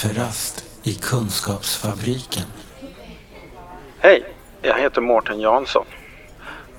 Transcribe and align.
Kafferast 0.00 0.64
i 0.82 0.94
Kunskapsfabriken. 0.94 2.44
Hej, 3.98 4.24
jag 4.62 4.78
heter 4.78 5.00
Mårten 5.00 5.40
Jansson. 5.40 5.86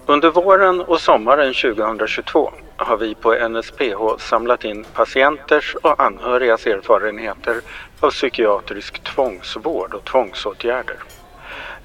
Under 0.05 0.29
våren 0.29 0.81
och 0.81 1.01
sommaren 1.01 1.53
2022 1.53 2.51
har 2.75 2.97
vi 2.97 3.15
på 3.15 3.49
NSPH 3.49 4.19
samlat 4.19 4.63
in 4.63 4.85
patienters 4.93 5.75
och 5.75 5.99
anhörigas 5.99 6.65
erfarenheter 6.65 7.61
av 7.99 8.09
psykiatrisk 8.09 9.03
tvångsvård 9.03 9.93
och 9.93 10.05
tvångsåtgärder. 10.05 10.97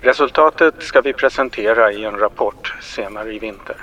Resultatet 0.01 0.75
ska 0.79 1.01
vi 1.01 1.13
presentera 1.13 1.93
i 1.93 2.05
en 2.05 2.19
rapport 2.19 2.75
senare 2.83 3.35
i 3.35 3.39
vinter. 3.39 3.77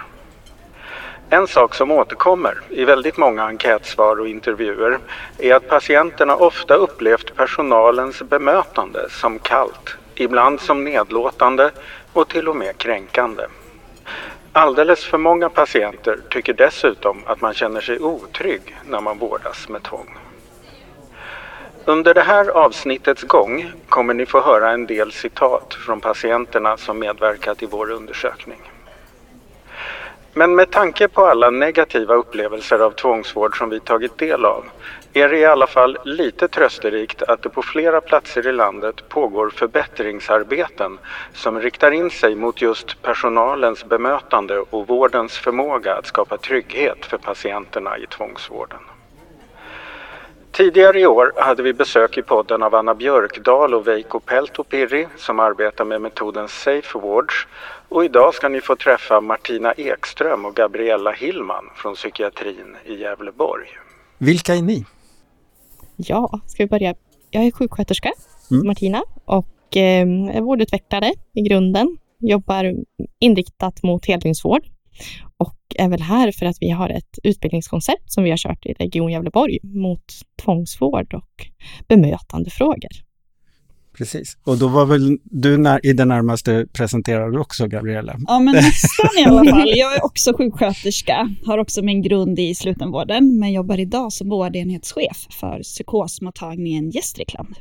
En 1.34 1.48
sak 1.48 1.76
som 1.76 1.92
återkommer 1.92 2.62
i 2.70 2.86
väldigt 2.86 3.18
många 3.18 3.44
enkätsvar 3.44 4.20
och 4.20 4.28
intervjuer 4.28 5.00
är 5.38 5.56
att 5.56 5.68
patienterna 5.68 6.36
ofta 6.36 6.76
upplevt 6.76 7.36
personalens 7.36 8.22
bemötande 8.22 9.09
som 9.09 9.40
kallt, 9.40 9.96
ibland 10.16 10.62
som 10.62 10.84
nedlåtande 10.84 11.72
och 12.14 12.28
till 12.28 12.50
och 12.50 12.56
med 12.56 12.78
kränkande. 12.78 13.44
Alldeles 14.52 15.06
för 15.06 15.18
många 15.18 15.50
patienter 15.50 16.20
tycker 16.30 16.54
dessutom 16.54 17.23
att 17.26 17.42
man 17.42 17.54
känner 17.54 17.81
sig 17.81 18.00
otrygg 18.00 18.78
när 18.90 19.02
man 19.02 19.18
vårdas 19.18 19.70
med 19.70 19.84
tvång. 19.84 20.18
Under 21.86 22.14
det 22.14 22.22
här 22.22 22.50
avsnittets 22.50 23.23
gång 23.23 23.72
kommer 23.90 24.14
ni 24.14 24.25
få 24.25 24.42
höra 24.42 24.72
en 24.72 24.86
del 24.86 25.12
citat 25.12 25.73
från 25.73 26.02
patienterna 26.02 26.78
som 26.78 27.00
medverkat 27.00 27.64
i 27.64 27.66
vår 27.66 27.92
undersökning. 27.92 28.59
Men 30.36 30.56
med 30.56 30.72
tanke 30.72 31.08
på 31.08 31.26
alla 31.26 31.50
negativa 31.50 32.14
upplevelser 32.14 32.80
av 32.80 32.92
tvångsvård 32.92 33.58
som 33.58 33.70
vi 33.70 33.80
tagit 33.80 34.17
del 34.17 34.45
av 34.45 34.66
är 35.14 35.30
det 35.30 35.38
i 35.38 35.45
alla 35.45 35.67
fall 35.67 35.98
lite 36.06 36.48
trösterikt 36.48 37.22
att 37.22 37.42
det 37.42 37.50
på 37.50 37.62
flera 37.62 38.02
platser 38.02 38.48
i 38.48 38.52
landet 38.52 39.09
pågår 39.09 39.50
förbättringsarbeten 39.50 41.00
som 41.34 41.59
riktar 41.59 41.92
in 41.92 42.09
sig 42.09 42.36
mot 42.36 42.62
just 42.62 43.02
personalens 43.02 43.86
bemötande 43.86 44.59
och 44.59 44.88
vårdens 44.88 45.38
förmåga 45.38 45.95
att 45.95 46.06
skapa 46.06 46.38
trygghet 46.38 47.06
för 47.06 47.18
patienterna 47.18 47.97
i 47.97 48.06
tvångsvården. 48.08 48.80
Tidigare 50.54 51.00
i 51.00 51.06
år 51.06 51.34
hade 51.36 51.64
vi 51.64 51.73
besök 51.73 52.18
i 52.18 52.22
podden 52.22 52.64
av 52.64 52.76
Anna 52.76 52.96
Björkdal 52.96 53.73
och 53.73 53.88
Veiko 53.88 54.20
Peltopirri 54.20 55.08
som 55.18 55.40
arbetar 55.40 55.86
med 55.86 56.02
metoden 56.02 56.48
Safe 56.48 57.00
Wards 57.00 57.48
och 57.90 58.06
idag 58.06 58.34
ska 58.34 58.50
ni 58.50 58.62
få 58.62 58.76
träffa 58.76 59.22
Martina 59.22 59.74
Ekström 59.74 60.46
och 60.46 60.56
Gabriella 60.56 61.12
Hillman 61.12 61.64
från 61.76 61.96
psykiatrin 61.96 62.76
i 62.86 62.94
Gävleborg. 62.94 63.68
Vilka 64.18 64.56
är 64.56 64.62
ni? 64.62 64.86
Ja, 65.96 66.40
ska 66.48 66.64
vi 66.64 66.70
börja? 66.70 66.96
Jag 67.30 67.46
är 67.46 67.52
sjuksköterska, 67.52 68.12
mm. 68.52 68.68
Martina, 68.68 69.04
och 69.26 69.78
eh, 69.78 70.08
är 70.36 70.42
vårdutvecklare 70.42 71.14
i 71.34 71.42
grunden. 71.42 71.98
Jobbar 72.20 72.74
inriktat 73.20 73.84
mot 73.84 74.06
heldygnsvård 74.06 74.62
och 75.38 75.56
är 75.79 75.89
väl 75.89 76.02
här 76.02 76.31
för 76.31 76.45
att 76.45 76.57
vi 76.59 76.69
har 76.69 76.89
ett 76.89 77.19
utbildningskoncept 77.23 78.13
som 78.13 78.23
vi 78.23 78.29
har 78.29 78.38
kört 78.38 78.66
i 78.66 78.73
Region 78.73 79.11
Gävleborg 79.11 79.59
mot 79.63 80.13
tvångsvård 80.43 81.13
och 81.13 81.47
bemötandefrågor. 81.88 82.91
Precis, 83.97 84.38
och 84.44 84.57
då 84.57 84.67
var 84.67 84.85
väl 84.85 85.17
du 85.23 85.57
när, 85.57 85.85
i 85.85 85.94
det 85.94 86.05
närmaste 86.05 86.66
presenterad 86.73 87.38
också, 87.38 87.67
Gabriella? 87.67 88.16
Ja, 88.28 88.39
men 88.39 88.56
nästan 88.56 89.09
i 89.19 89.25
alla 89.25 89.51
fall. 89.51 89.72
Jag 89.75 89.95
är 89.95 90.06
också 90.06 90.33
sjuksköterska, 90.38 91.35
har 91.45 91.57
också 91.57 91.81
min 91.81 92.01
grund 92.01 92.39
i 92.39 92.56
slutenvården, 92.56 93.39
men 93.39 93.51
jobbar 93.51 93.79
idag 93.79 94.13
som 94.13 94.29
vårdenhetschef 94.29 95.28
för 95.39 95.59
psykosmottagningen 95.63 96.89
Gästrikland. 96.89 97.56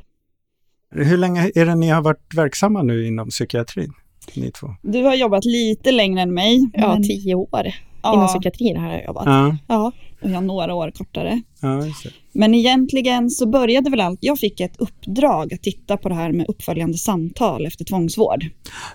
Hur 0.95 1.17
länge 1.17 1.51
är 1.55 1.67
det 1.67 1.75
ni 1.75 1.89
har 1.89 2.03
varit 2.03 2.35
verksamma 2.35 2.83
nu 2.83 3.07
inom 3.07 3.29
psykiatrin? 3.29 3.93
Ni 4.35 4.51
två? 4.51 4.67
Du 4.83 5.03
har 5.03 5.15
jobbat 5.15 5.45
lite 5.45 5.93
längre 5.93 6.21
än 6.21 6.35
mig. 6.35 6.71
Ja, 6.73 6.89
men... 6.95 7.03
tio 7.03 7.35
år. 7.35 7.73
Ja. 8.03 8.15
Inom 8.15 8.29
psykiatrin 8.29 8.77
har 8.77 8.91
jag 8.91 9.05
jobbat. 9.05 9.27
Ja. 9.27 9.57
ja. 9.67 9.93
Och 10.23 10.31
jag 10.31 10.45
några 10.45 10.75
år 10.75 10.91
kortare. 10.91 11.43
Ja, 11.63 11.85
Men 12.33 12.55
egentligen 12.55 13.31
så 13.31 13.47
började 13.47 13.91
väl 13.91 14.01
allt, 14.01 14.19
jag 14.23 14.39
fick 14.39 14.61
ett 14.61 14.77
uppdrag 14.79 15.55
att 15.55 15.63
titta 15.63 15.97
på 15.97 16.09
det 16.09 16.15
här 16.15 16.33
med 16.33 16.47
uppföljande 16.49 16.99
samtal 16.99 17.67
efter 17.67 17.85
tvångsvård. 17.85 18.45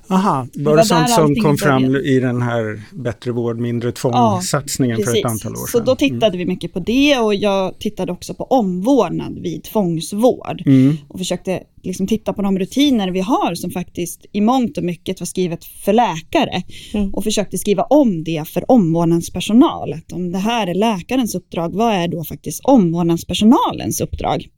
Aha, 0.09 0.47
var 0.55 0.71
det, 0.71 0.77
var 0.77 0.83
sånt 0.83 1.09
som 1.09 1.35
kom 1.35 1.57
fram 1.57 1.95
i 1.95 2.19
den 2.19 2.41
här 2.41 2.81
Bättre 2.91 3.31
vård, 3.31 3.59
mindre 3.59 3.91
tvång-satsningen 3.91 4.99
ja, 4.99 5.05
för 5.05 5.19
ett 5.19 5.25
antal 5.25 5.51
år 5.51 5.55
sedan? 5.55 5.67
Så 5.67 5.79
då 5.79 5.95
tittade 5.95 6.25
mm. 6.25 6.37
vi 6.37 6.45
mycket 6.45 6.73
på 6.73 6.79
det 6.79 7.17
och 7.17 7.35
jag 7.35 7.79
tittade 7.79 8.11
också 8.11 8.33
på 8.33 8.43
omvårdnad 8.43 9.39
vid 9.39 9.63
tvångsvård. 9.63 10.63
Mm. 10.65 10.97
Och 11.07 11.19
försökte 11.19 11.63
liksom 11.83 12.07
titta 12.07 12.33
på 12.33 12.41
de 12.41 12.59
rutiner 12.59 13.11
vi 13.11 13.19
har 13.19 13.55
som 13.55 13.71
faktiskt 13.71 14.25
i 14.31 14.41
mångt 14.41 14.77
och 14.77 14.83
mycket 14.83 15.19
var 15.19 15.25
skrivet 15.25 15.65
för 15.65 15.93
läkare. 15.93 16.63
Mm. 16.93 17.13
Och 17.13 17.23
försökte 17.23 17.57
skriva 17.57 17.83
om 17.83 18.23
det 18.23 18.47
för 18.47 18.71
omvårdnadspersonal. 18.71 19.93
Att 19.93 20.11
om 20.11 20.31
det 20.31 20.37
här 20.37 20.67
är 20.67 20.73
läkarens 20.73 21.35
uppdrag, 21.35 21.75
vad 21.75 21.93
är 21.93 22.07
då 22.07 22.23
faktiskt 22.23 22.56
omvårdnadspersonalens 22.63 24.01
uppdrag? 24.01 24.49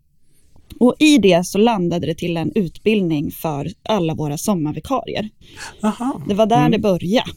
Och 0.79 0.95
i 0.99 1.17
det 1.17 1.45
så 1.45 1.57
landade 1.57 2.07
det 2.07 2.15
till 2.15 2.37
en 2.37 2.51
utbildning 2.55 3.31
för 3.31 3.71
alla 3.83 4.15
våra 4.15 4.37
sommarvikarier. 4.37 5.29
Aha. 5.83 6.21
Det 6.27 6.33
var 6.33 6.45
där 6.45 6.59
mm. 6.59 6.71
det 6.71 6.79
började. 6.79 7.31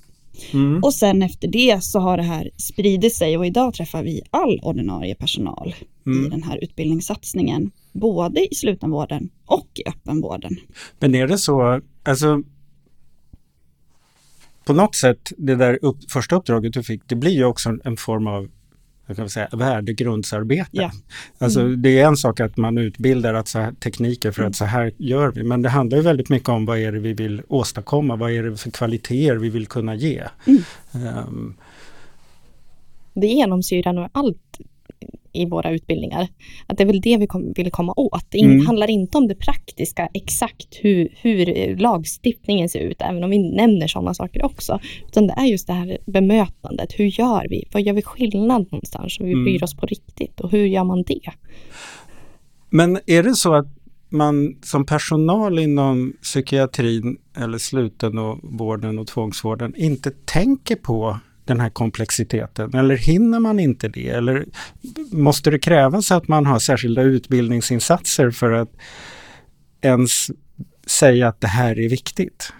Mm. 0.53 0.83
Och 0.83 0.95
sen 0.95 1.23
efter 1.23 1.49
det 1.49 1.84
så 1.84 1.99
har 1.99 2.17
det 2.17 2.23
här 2.23 2.50
spridit 2.56 3.15
sig 3.15 3.39
och 3.39 3.47
idag 3.47 3.75
träffar 3.75 4.03
vi 4.03 4.23
all 4.31 4.61
ordinarie 4.62 5.15
personal 5.15 5.75
mm. 6.06 6.27
i 6.27 6.28
den 6.28 6.43
här 6.43 6.65
utbildningssatsningen. 6.65 7.71
Både 7.93 8.53
i 8.53 8.55
slutenvården 8.55 9.31
och 9.47 9.69
i 9.75 9.89
öppenvården. 9.89 10.56
Men 10.99 11.15
är 11.15 11.27
det 11.27 11.39
så, 11.39 11.81
alltså 12.03 12.43
på 14.65 14.73
något 14.73 14.94
sätt, 14.94 15.33
det 15.37 15.55
där 15.55 15.79
upp, 15.83 16.11
första 16.11 16.37
uppdraget 16.37 16.73
du 16.73 16.83
fick, 16.83 17.03
det 17.06 17.15
blir 17.15 17.33
ju 17.33 17.44
också 17.44 17.79
en 17.84 17.97
form 17.97 18.27
av 18.27 18.49
jag 19.07 19.17
kan 19.17 19.31
säga, 19.31 19.49
värdegrundsarbete. 19.53 20.69
Ja. 20.71 20.91
Alltså, 21.39 21.61
mm. 21.61 21.83
Det 21.83 22.01
är 22.01 22.07
en 22.07 22.17
sak 22.17 22.41
att 22.41 22.57
man 22.57 22.79
utbildar 22.79 23.35
att 23.35 23.49
så 23.49 23.59
här, 23.59 23.73
tekniker 23.73 24.31
för 24.31 24.43
att 24.43 24.57
så 24.57 24.65
här 24.65 24.93
gör 24.97 25.31
vi, 25.31 25.43
men 25.43 25.63
det 25.63 25.69
handlar 25.69 25.99
ju 25.99 26.05
väldigt 26.05 26.29
mycket 26.29 26.49
om 26.49 26.67
vad 26.67 26.79
är 26.79 26.93
det 26.93 26.99
vi 26.99 27.12
vill 27.12 27.43
åstadkomma, 27.49 28.17
vad 28.17 28.33
är 28.33 28.43
det 28.43 28.57
för 28.57 28.71
kvaliteter 28.71 29.37
vi 29.37 29.49
vill 29.49 29.67
kunna 29.67 29.95
ge. 29.95 30.23
Mm. 30.47 30.62
Um, 31.27 31.57
det 33.15 33.27
genomsyrar 33.27 33.93
nog 33.93 34.09
allt 34.12 34.52
i 35.33 35.47
våra 35.47 35.71
utbildningar. 35.71 36.29
Att 36.67 36.79
det 36.79 36.83
är 36.83 36.87
väl 36.87 37.01
det 37.01 37.17
vi 37.17 37.27
kom, 37.27 37.53
vill 37.57 37.71
komma 37.71 37.93
åt. 37.97 38.27
Det 38.31 38.41
mm. 38.41 38.67
handlar 38.67 38.91
inte 38.91 39.19
om 39.19 39.29
det 39.29 39.35
praktiska, 39.35 40.09
exakt 40.15 40.79
hur, 40.81 41.09
hur 41.17 41.77
lagstiftningen 41.77 42.69
ser 42.69 42.81
ut, 42.81 43.03
även 43.03 43.25
om 43.25 43.31
vi 43.31 43.39
nämner 43.39 43.87
sådana 43.87 44.15
saker 44.15 44.45
också. 44.45 44.81
Utan 45.09 45.27
det 45.27 45.35
är 45.37 45.45
just 45.45 45.67
det 45.67 45.73
här 45.73 45.99
bemötandet. 46.07 46.93
Hur 46.97 47.21
gör 47.21 47.47
vi? 47.51 47.65
Vad 47.73 47.83
gör 47.83 47.93
vi 47.93 48.03
skillnad 48.03 48.62
någonstans? 48.73 49.21
Och 49.21 49.27
vi 49.27 49.33
mm. 49.33 49.45
bryr 49.45 49.65
oss 49.65 49.75
på 49.75 49.87
riktigt. 49.87 50.41
Och 50.41 50.51
hur 50.51 50.67
gör 50.67 50.85
man 50.85 51.03
det? 51.03 51.31
Men 52.71 52.99
är 53.07 53.23
det 53.23 53.35
så 53.35 53.55
att 53.55 53.67
man 54.09 54.57
som 54.62 54.87
personal 54.87 55.59
inom 55.59 56.12
psykiatrin 56.23 57.17
eller 57.37 57.59
sluten 57.59 58.19
och 58.19 58.39
vården 58.43 58.99
och 58.99 59.07
tvångsvården 59.07 59.75
inte 59.77 60.11
tänker 60.11 60.77
på 60.77 61.19
den 61.45 61.61
här 61.61 61.71
komplexiteten? 61.71 62.75
Eller 62.75 62.97
hinner 62.97 63.41
man 63.41 63.61
inte 63.61 63.89
det? 63.89 64.09
Eller 64.09 64.47
måste 65.13 65.51
det 65.51 65.59
krävas 65.59 66.13
att 66.13 66.29
man 66.29 66.47
har 66.47 66.59
särskilda 66.59 67.03
utbildningsinsatser 67.03 68.31
för 68.31 68.53
att 68.53 68.71
ens 69.83 70.27
säga 70.87 71.29
att 71.29 71.41
det 71.41 71.47
här 71.47 71.79
är 71.79 71.89
viktigt? 71.89 72.53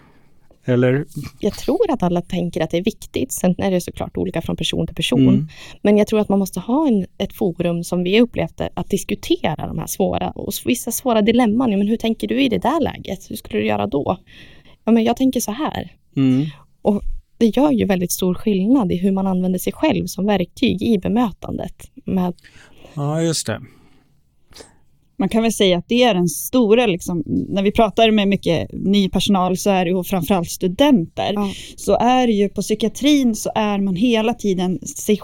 Eller? 0.65 1.05
Jag 1.39 1.53
tror 1.53 1.91
att 1.91 2.03
alla 2.03 2.21
tänker 2.21 2.61
att 2.61 2.69
det 2.69 2.77
är 2.77 2.83
viktigt. 2.83 3.31
Sen 3.31 3.55
är 3.57 3.71
det 3.71 3.81
såklart 3.81 4.17
olika 4.17 4.41
från 4.41 4.55
person 4.55 4.87
till 4.87 4.95
person. 4.95 5.27
Mm. 5.27 5.47
Men 5.81 5.97
jag 5.97 6.07
tror 6.07 6.19
att 6.19 6.29
man 6.29 6.39
måste 6.39 6.59
ha 6.59 6.87
en, 6.87 7.05
ett 7.17 7.33
forum 7.33 7.83
som 7.83 8.03
vi 8.03 8.21
upplevt 8.21 8.61
att 8.73 8.89
diskutera 8.89 9.67
de 9.67 9.79
här 9.79 9.87
svåra 9.87 10.29
och 10.31 10.53
vissa 10.65 10.91
svåra 10.91 11.21
dilemman. 11.21 11.71
Ja, 11.71 11.77
men 11.77 11.87
hur 11.87 11.97
tänker 11.97 12.27
du 12.27 12.41
i 12.41 12.49
det 12.49 12.57
där 12.57 12.81
läget? 12.81 13.31
Hur 13.31 13.35
skulle 13.35 13.59
du 13.59 13.65
göra 13.65 13.87
då? 13.87 14.17
Ja, 14.85 14.91
men 14.91 15.03
jag 15.03 15.17
tänker 15.17 15.39
så 15.39 15.51
här. 15.51 15.91
Mm. 16.15 16.45
Och 16.81 17.01
det 17.43 17.57
gör 17.57 17.71
ju 17.71 17.85
väldigt 17.85 18.11
stor 18.11 18.33
skillnad 18.33 18.91
i 18.91 18.97
hur 18.97 19.11
man 19.11 19.27
använder 19.27 19.59
sig 19.59 19.73
själv 19.73 20.05
som 20.05 20.25
verktyg 20.25 20.81
i 20.81 20.97
bemötandet. 20.97 21.75
Med... 22.05 22.33
Ja, 22.93 23.21
just 23.21 23.47
det. 23.47 23.61
Man 25.17 25.29
kan 25.29 25.41
väl 25.41 25.53
säga 25.53 25.77
att 25.77 25.87
det 25.87 26.03
är 26.03 26.13
den 26.13 26.29
stora, 26.29 26.85
liksom, 26.85 27.23
när 27.25 27.63
vi 27.63 27.71
pratar 27.71 28.11
med 28.11 28.27
mycket 28.27 28.67
ny 28.73 29.09
personal 29.09 29.57
så 29.57 29.69
är 29.69 29.85
det 29.85 29.91
ju 29.91 30.03
framförallt 30.03 30.49
studenter. 30.49 31.33
Ja. 31.33 31.51
Så 31.75 31.97
är 31.97 32.27
det 32.27 32.33
ju 32.33 32.49
på 32.49 32.61
psykiatrin 32.61 33.35
så 33.35 33.51
är 33.55 33.79
man 33.79 33.95
hela 33.95 34.33
tiden 34.33 34.79
sig 34.79 35.19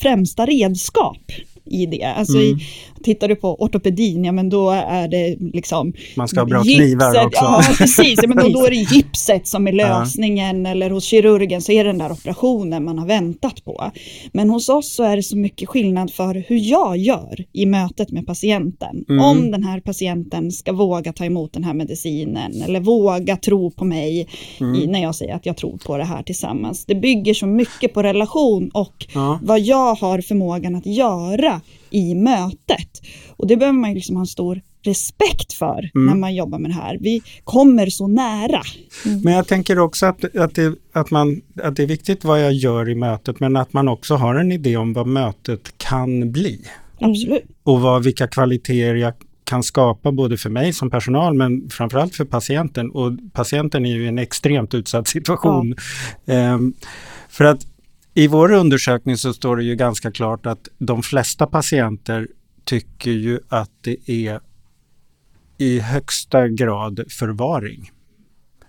främsta 0.00 0.46
redskap 0.46 1.32
i 1.64 1.86
det. 1.86 2.04
Alltså 2.04 2.38
mm. 2.38 2.48
i, 2.48 2.56
tittar 3.02 3.28
du 3.28 3.36
på 3.36 3.62
ortopedin, 3.62 4.24
ja 4.24 4.32
men 4.32 4.48
då 4.48 4.70
är 4.70 5.08
det 5.08 5.36
liksom... 5.40 5.92
Man 6.16 6.28
ska 6.28 6.40
ha 6.40 6.46
bra 6.46 6.62
gipset, 6.64 6.86
knivar 6.86 7.26
också. 7.26 7.44
Ja, 7.44 7.62
precis. 7.78 8.18
Ja, 8.22 8.28
men 8.28 8.36
då, 8.36 8.48
då 8.48 8.66
är 8.66 8.70
det 8.70 8.76
gipset 8.76 9.48
som 9.48 9.66
är 9.66 9.72
lösningen, 9.72 10.66
eller 10.66 10.90
hos 10.90 11.04
kirurgen 11.04 11.62
så 11.62 11.72
är 11.72 11.84
det 11.84 11.90
den 11.90 11.98
där 11.98 12.12
operationen 12.12 12.84
man 12.84 12.98
har 12.98 13.06
väntat 13.06 13.64
på. 13.64 13.92
Men 14.32 14.50
hos 14.50 14.68
oss 14.68 14.94
så 14.94 15.02
är 15.02 15.16
det 15.16 15.22
så 15.22 15.36
mycket 15.36 15.68
skillnad 15.68 16.12
för 16.12 16.44
hur 16.48 16.56
jag 16.56 16.96
gör 16.96 17.44
i 17.52 17.66
mötet 17.66 18.10
med 18.10 18.26
patienten. 18.26 19.04
Mm. 19.08 19.24
Om 19.24 19.50
den 19.50 19.64
här 19.64 19.80
patienten 19.80 20.52
ska 20.52 20.72
våga 20.72 21.12
ta 21.12 21.24
emot 21.24 21.52
den 21.52 21.64
här 21.64 21.74
medicinen, 21.74 22.62
eller 22.62 22.80
våga 22.80 23.36
tro 23.36 23.70
på 23.70 23.84
mig 23.84 24.28
mm. 24.60 24.74
i, 24.74 24.86
när 24.86 25.02
jag 25.02 25.14
säger 25.14 25.34
att 25.34 25.46
jag 25.46 25.56
tror 25.56 25.78
på 25.78 25.96
det 25.96 26.04
här 26.04 26.22
tillsammans. 26.22 26.84
Det 26.86 26.94
bygger 26.94 27.34
så 27.34 27.46
mycket 27.46 27.94
på 27.94 28.02
relation 28.02 28.70
och 28.74 29.06
ja. 29.14 29.38
vad 29.42 29.60
jag 29.60 29.94
har 29.94 30.20
förmågan 30.20 30.74
att 30.74 30.86
göra 30.86 31.60
i 31.92 32.14
mötet. 32.14 33.02
Och 33.36 33.46
det 33.46 33.56
behöver 33.56 33.78
man 33.78 33.90
ju 33.90 33.94
liksom 33.94 34.16
ha 34.16 34.22
en 34.22 34.26
stor 34.26 34.60
respekt 34.84 35.52
för 35.52 35.90
mm. 35.94 36.06
när 36.06 36.14
man 36.14 36.34
jobbar 36.34 36.58
med 36.58 36.70
det 36.70 36.74
här. 36.74 36.98
Vi 37.00 37.22
kommer 37.44 37.86
så 37.86 38.06
nära. 38.06 38.62
Mm. 39.04 39.20
Men 39.20 39.32
jag 39.32 39.46
tänker 39.46 39.78
också 39.78 40.06
att, 40.06 40.36
att, 40.36 40.54
det, 40.54 40.74
att, 40.92 41.10
man, 41.10 41.40
att 41.62 41.76
det 41.76 41.82
är 41.82 41.86
viktigt 41.86 42.24
vad 42.24 42.42
jag 42.44 42.52
gör 42.52 42.88
i 42.88 42.94
mötet 42.94 43.40
men 43.40 43.56
att 43.56 43.72
man 43.72 43.88
också 43.88 44.14
har 44.14 44.34
en 44.34 44.52
idé 44.52 44.76
om 44.76 44.92
vad 44.92 45.06
mötet 45.06 45.78
kan 45.78 46.32
bli. 46.32 46.60
Absolut. 47.00 47.44
Och 47.62 47.80
vad, 47.80 48.04
vilka 48.04 48.26
kvaliteter 48.28 48.94
jag 48.94 49.14
kan 49.44 49.62
skapa 49.62 50.12
både 50.12 50.36
för 50.36 50.50
mig 50.50 50.72
som 50.72 50.90
personal 50.90 51.34
men 51.34 51.70
framförallt 51.70 52.14
för 52.14 52.24
patienten. 52.24 52.90
Och 52.90 53.12
patienten 53.32 53.86
är 53.86 53.90
ju 53.90 54.04
i 54.04 54.08
en 54.08 54.18
extremt 54.18 54.74
utsatt 54.74 55.08
situation. 55.08 55.74
Ja. 56.24 56.54
Um, 56.54 56.74
för 57.28 57.44
att 57.44 57.66
i 58.14 58.26
vår 58.26 58.52
undersökning 58.52 59.16
så 59.16 59.34
står 59.34 59.56
det 59.56 59.64
ju 59.64 59.74
ganska 59.74 60.12
klart 60.12 60.46
att 60.46 60.68
de 60.78 61.02
flesta 61.02 61.46
patienter 61.46 62.28
tycker 62.64 63.10
ju 63.10 63.40
att 63.48 63.70
det 63.80 64.10
är 64.10 64.40
i 65.58 65.80
högsta 65.80 66.48
grad 66.48 67.04
förvaring 67.08 67.90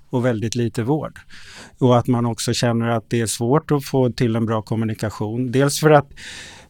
och 0.09 0.25
väldigt 0.25 0.55
lite 0.55 0.83
vård. 0.83 1.19
Och 1.77 1.97
att 1.97 2.07
man 2.07 2.25
också 2.25 2.53
känner 2.53 2.87
att 2.87 3.09
det 3.09 3.21
är 3.21 3.25
svårt 3.25 3.71
att 3.71 3.85
få 3.85 4.11
till 4.11 4.35
en 4.35 4.45
bra 4.45 4.61
kommunikation. 4.61 5.51
Dels 5.51 5.79
för 5.79 5.91
att 5.91 6.11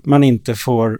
man 0.03 0.23
inte 0.23 0.55
får 0.55 0.99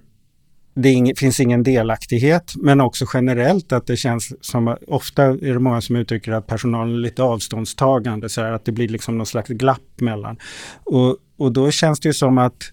det 0.74 0.90
ing, 0.90 1.16
finns 1.16 1.40
ingen 1.40 1.64
delaktighet, 1.64 2.54
men 2.56 2.82
också 2.82 3.06
generellt 3.14 3.72
att 3.72 3.88
det 3.88 3.98
känns 3.98 4.46
som, 4.46 4.78
ofta 4.88 5.24
är 5.24 5.54
det 5.54 5.60
många 5.60 5.82
som 5.82 5.96
uttrycker 5.96 6.32
att 6.32 6.48
personalen 6.48 6.96
är 6.96 7.00
lite 7.00 7.24
avståndstagande, 7.24 8.30
så 8.30 8.42
här, 8.42 8.52
att 8.52 8.66
det 8.66 8.72
blir 8.72 8.88
liksom 8.88 9.18
någon 9.18 9.26
slags 9.26 9.50
glapp 9.50 10.00
mellan. 10.02 10.38
Och, 10.84 11.18
och 11.38 11.52
då 11.52 11.72
känns 11.72 12.00
det 12.00 12.10
ju 12.10 12.14
som 12.14 12.38
att 12.38 12.72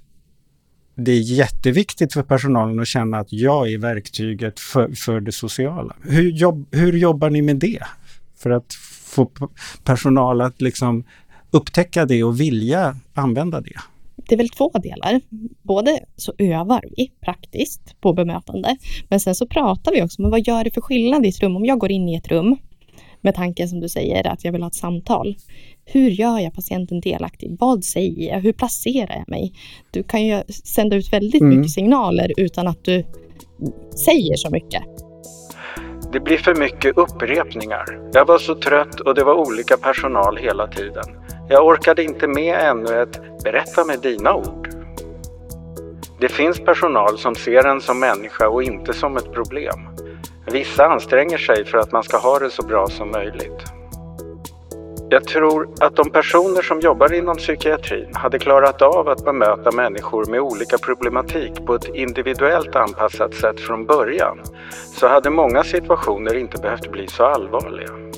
det 0.96 1.12
är 1.12 1.20
jätteviktigt 1.20 2.12
för 2.12 2.22
personalen 2.22 2.80
att 2.80 2.88
känna 2.88 3.18
att 3.18 3.32
jag 3.32 3.72
är 3.72 3.78
verktyget 3.78 4.60
för, 4.60 4.92
för 4.92 5.20
det 5.20 5.32
sociala. 5.32 5.96
Hur, 6.02 6.30
jobb, 6.30 6.66
hur 6.70 6.92
jobbar 6.92 7.30
ni 7.30 7.42
med 7.42 7.56
det? 7.56 7.82
För 8.38 8.50
att 8.50 8.74
få 9.04 9.30
personal 9.84 10.40
att 10.40 10.60
liksom 10.60 11.04
upptäcka 11.50 12.06
det 12.06 12.24
och 12.24 12.40
vilja 12.40 12.96
använda 13.14 13.60
det 13.60 13.80
det 14.30 14.34
är 14.34 14.36
väl 14.36 14.48
två 14.48 14.70
delar. 14.70 15.20
Både 15.62 16.00
så 16.16 16.32
övar 16.38 16.84
vi 16.96 17.10
praktiskt 17.20 18.00
på 18.00 18.12
bemötande, 18.12 18.76
men 19.08 19.20
sen 19.20 19.34
så 19.34 19.46
pratar 19.46 19.92
vi 19.92 20.02
också 20.02 20.22
om 20.22 20.30
vad 20.30 20.46
gör 20.46 20.64
det 20.64 20.70
för 20.70 20.80
skillnad 20.80 21.26
i 21.26 21.28
ett 21.28 21.40
rum? 21.40 21.56
Om 21.56 21.64
jag 21.64 21.78
går 21.78 21.90
in 21.90 22.08
i 22.08 22.14
ett 22.14 22.28
rum 22.28 22.56
med 23.20 23.34
tanken 23.34 23.68
som 23.68 23.80
du 23.80 23.88
säger 23.88 24.26
att 24.26 24.44
jag 24.44 24.52
vill 24.52 24.62
ha 24.62 24.68
ett 24.68 24.74
samtal. 24.74 25.36
Hur 25.84 26.10
gör 26.10 26.38
jag 26.38 26.54
patienten 26.54 27.00
delaktig? 27.00 27.56
Vad 27.60 27.84
säger 27.84 28.32
jag? 28.32 28.40
Hur 28.40 28.52
placerar 28.52 29.16
jag 29.16 29.28
mig? 29.28 29.52
Du 29.90 30.02
kan 30.02 30.26
ju 30.26 30.42
sända 30.64 30.96
ut 30.96 31.12
väldigt 31.12 31.40
mm. 31.40 31.56
mycket 31.56 31.72
signaler 31.72 32.32
utan 32.36 32.68
att 32.68 32.84
du 32.84 33.04
säger 34.04 34.36
så 34.36 34.50
mycket. 34.50 34.82
Det 36.12 36.20
blir 36.20 36.36
för 36.36 36.54
mycket 36.54 36.98
upprepningar. 36.98 38.10
Jag 38.12 38.26
var 38.26 38.38
så 38.38 38.54
trött 38.54 39.00
och 39.00 39.14
det 39.14 39.24
var 39.24 39.34
olika 39.34 39.76
personal 39.76 40.36
hela 40.36 40.66
tiden. 40.66 41.04
Jag 41.48 41.66
orkade 41.66 42.04
inte 42.04 42.28
med 42.28 42.54
ännu 42.60 43.02
ett 43.02 43.29
“berätta 43.44 43.84
med 43.84 44.00
dina 44.00 44.34
ord”. 44.34 44.68
Det 46.20 46.28
finns 46.28 46.60
personal 46.60 47.18
som 47.18 47.34
ser 47.34 47.66
en 47.66 47.80
som 47.80 48.00
människa 48.00 48.48
och 48.48 48.62
inte 48.62 48.92
som 48.92 49.16
ett 49.16 49.32
problem. 49.32 49.78
Vissa 50.46 50.86
anstränger 50.86 51.38
sig 51.38 51.64
för 51.64 51.78
att 51.78 51.92
man 51.92 52.02
ska 52.02 52.18
ha 52.18 52.38
det 52.38 52.50
så 52.50 52.62
bra 52.62 52.86
som 52.86 53.10
möjligt. 53.10 53.62
Jag 55.12 55.24
tror 55.24 55.68
att 55.80 55.96
de 55.96 56.10
personer 56.10 56.62
som 56.62 56.80
jobbar 56.80 57.12
inom 57.12 57.36
psykiatrin 57.36 58.14
hade 58.14 58.38
klarat 58.38 58.82
av 58.82 59.08
att 59.08 59.24
bemöta 59.24 59.72
människor 59.72 60.24
med 60.24 60.40
olika 60.40 60.78
problematik 60.78 61.66
på 61.66 61.74
ett 61.74 61.94
individuellt 61.94 62.76
anpassat 62.76 63.34
sätt 63.34 63.60
från 63.60 63.86
början 63.86 64.38
så 64.96 65.08
hade 65.08 65.30
många 65.30 65.64
situationer 65.64 66.36
inte 66.36 66.58
behövt 66.62 66.92
bli 66.92 67.06
så 67.08 67.24
allvarliga. 67.24 68.09